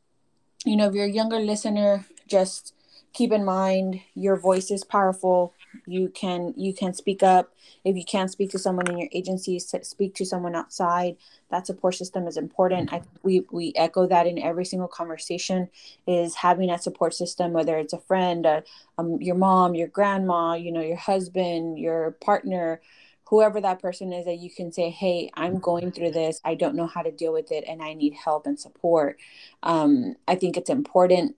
you 0.64 0.76
know, 0.76 0.89
if 0.89 0.95
you're 0.95 1.07
a 1.07 1.11
younger 1.11 1.39
listener, 1.39 2.07
just 2.26 2.74
keep 3.12 3.32
in 3.32 3.45
mind 3.45 4.01
your 4.14 4.37
voice 4.37 4.70
is 4.70 4.84
powerful. 4.84 5.55
You 5.87 6.09
can 6.09 6.55
you 6.57 6.72
can 6.72 6.95
speak 6.95 7.22
up. 7.22 7.53
If 7.85 7.97
you 7.97 8.05
can't 8.05 8.31
speak 8.31 8.51
to 8.51 8.59
someone 8.59 8.91
in 8.91 8.99
your 8.99 9.09
agency, 9.12 9.59
speak 9.59 10.14
to 10.14 10.24
someone 10.24 10.55
outside. 10.55 11.16
That 11.51 11.66
support 11.66 11.95
system 11.95 12.27
is 12.27 12.37
important. 12.37 12.93
I 12.93 13.03
we 13.22 13.45
we 13.51 13.72
echo 13.77 14.07
that 14.07 14.27
in 14.27 14.39
every 14.39 14.64
single 14.64 14.89
conversation. 14.89 15.68
Is 16.07 16.35
having 16.35 16.68
that 16.68 16.83
support 16.83 17.14
system, 17.14 17.53
whether 17.53 17.79
it's 17.79 17.93
a 17.93 18.01
friend, 18.01 18.47
a, 18.47 18.62
um, 18.99 19.20
your 19.20 19.37
mom, 19.37 19.74
your 19.74 19.89
grandma, 19.89 20.55
you 20.55 20.72
know, 20.72 20.81
your 20.83 20.97
husband, 20.97 21.79
your 21.79 22.12
partner, 22.20 22.81
whoever 23.27 23.61
that 23.61 23.81
person 23.81 24.12
is 24.12 24.24
that 24.24 24.39
you 24.39 24.51
can 24.51 24.72
say 24.72 24.89
hey 24.89 25.31
i'm 25.35 25.59
going 25.59 25.91
through 25.91 26.11
this 26.11 26.41
i 26.45 26.55
don't 26.55 26.74
know 26.74 26.87
how 26.87 27.03
to 27.03 27.11
deal 27.11 27.33
with 27.33 27.51
it 27.51 27.64
and 27.66 27.83
i 27.83 27.93
need 27.93 28.14
help 28.14 28.47
and 28.47 28.59
support 28.59 29.18
um, 29.62 30.14
i 30.29 30.35
think 30.35 30.57
it's 30.57 30.70
important 30.70 31.35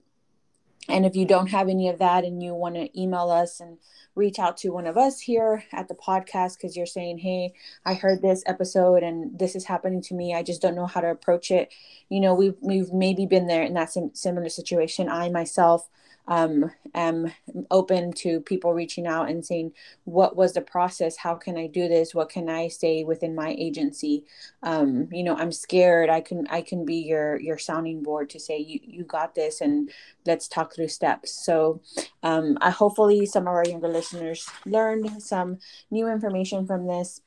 and 0.87 1.05
if 1.05 1.15
you 1.15 1.25
don't 1.25 1.47
have 1.47 1.67
any 1.69 1.89
of 1.89 1.99
that 1.99 2.23
and 2.23 2.41
you 2.41 2.53
want 2.53 2.75
to 2.75 2.99
email 2.99 3.29
us 3.29 3.59
and 3.59 3.77
reach 4.15 4.39
out 4.39 4.57
to 4.57 4.69
one 4.69 4.87
of 4.87 4.97
us 4.97 5.19
here 5.19 5.63
at 5.71 5.87
the 5.87 5.95
podcast 5.95 6.57
because 6.57 6.75
you're 6.75 6.85
saying 6.85 7.17
hey 7.17 7.53
i 7.85 7.93
heard 7.93 8.21
this 8.21 8.43
episode 8.45 9.03
and 9.03 9.37
this 9.39 9.55
is 9.55 9.65
happening 9.65 10.01
to 10.01 10.13
me. 10.13 10.33
I 10.33 10.43
just 10.43 10.61
don't 10.61 10.75
know 10.75 10.85
how 10.85 11.01
to 11.01 11.09
approach 11.09 11.51
it. 11.51 11.73
You 12.09 12.19
know 12.19 12.33
we've, 12.33 12.55
we've 12.61 12.91
maybe 12.91 13.25
been 13.25 13.47
there 13.47 13.63
in 13.63 13.73
that 13.75 13.91
sim- 13.91 14.13
similar 14.13 14.49
situation. 14.49 15.09
I 15.09 15.29
myself 15.29 15.87
um, 16.29 16.71
am 16.93 17.31
open 17.71 18.13
to 18.13 18.39
people 18.41 18.71
reaching 18.71 19.07
out 19.07 19.29
and 19.29 19.43
saying 19.43 19.73
what 20.03 20.35
was 20.35 20.53
the 20.53 20.61
process? 20.61 21.17
How 21.17 21.33
can 21.33 21.57
i 21.57 21.65
do 21.65 21.87
this? 21.87 22.13
What 22.13 22.29
can 22.29 22.47
i 22.47 22.67
say 22.67 23.03
within 23.03 23.33
my 23.33 23.55
agency? 23.57 24.25
Um, 24.61 25.09
you 25.11 25.23
know 25.23 25.35
i'm 25.35 25.51
scared. 25.51 26.09
I 26.09 26.21
can 26.21 26.47
i 26.49 26.61
can 26.61 26.85
be 26.85 26.97
your 26.97 27.39
your 27.39 27.57
sounding 27.57 28.03
board 28.03 28.29
to 28.29 28.39
say 28.39 28.59
you 28.59 28.79
you 28.83 29.03
got 29.03 29.33
this 29.33 29.59
and 29.59 29.89
let's 30.25 30.47
talk 30.47 30.73
through 30.73 30.89
steps. 30.89 31.33
So 31.33 31.81
um, 32.21 32.59
I 32.61 32.69
hopefully 32.69 33.25
some 33.25 33.43
of 33.43 33.53
our 33.53 33.65
younger 33.65 33.89
listeners 33.89 34.47
learned 34.67 35.23
some 35.23 35.57
new 35.89 36.07
information 36.07 36.67
from 36.67 36.85
this. 36.85 37.21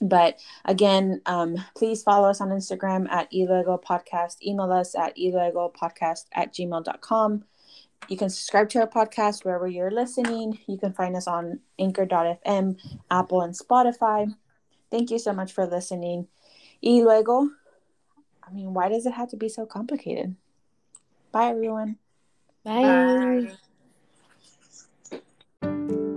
But 0.00 0.38
again 0.64 1.22
um, 1.26 1.56
please 1.76 2.04
follow 2.04 2.30
us 2.30 2.40
on 2.40 2.50
instagram 2.50 3.10
at 3.10 3.32
elego 3.32 3.82
podcast. 3.82 4.40
Email 4.46 4.70
us 4.70 4.94
at 4.94 5.16
elego 5.16 5.74
podcast 5.74 6.26
at 6.32 6.54
gmail.com 6.54 7.44
you 8.08 8.16
can 8.16 8.30
subscribe 8.30 8.68
to 8.70 8.80
our 8.80 8.88
podcast 8.88 9.44
wherever 9.44 9.68
you're 9.68 9.90
listening. 9.90 10.58
You 10.66 10.78
can 10.78 10.92
find 10.92 11.16
us 11.16 11.26
on 11.26 11.60
anchor.fm, 11.78 12.78
Apple, 13.10 13.42
and 13.42 13.54
Spotify. 13.54 14.34
Thank 14.90 15.10
you 15.10 15.18
so 15.18 15.32
much 15.32 15.52
for 15.52 15.66
listening. 15.66 16.28
Y 16.82 17.02
luego, 17.02 17.50
I 18.42 18.52
mean, 18.52 18.72
why 18.72 18.88
does 18.88 19.04
it 19.04 19.12
have 19.12 19.28
to 19.30 19.36
be 19.36 19.48
so 19.48 19.66
complicated? 19.66 20.36
Bye, 21.32 21.48
everyone. 21.48 21.98
Bye. 22.64 23.48
Bye. 25.60 26.07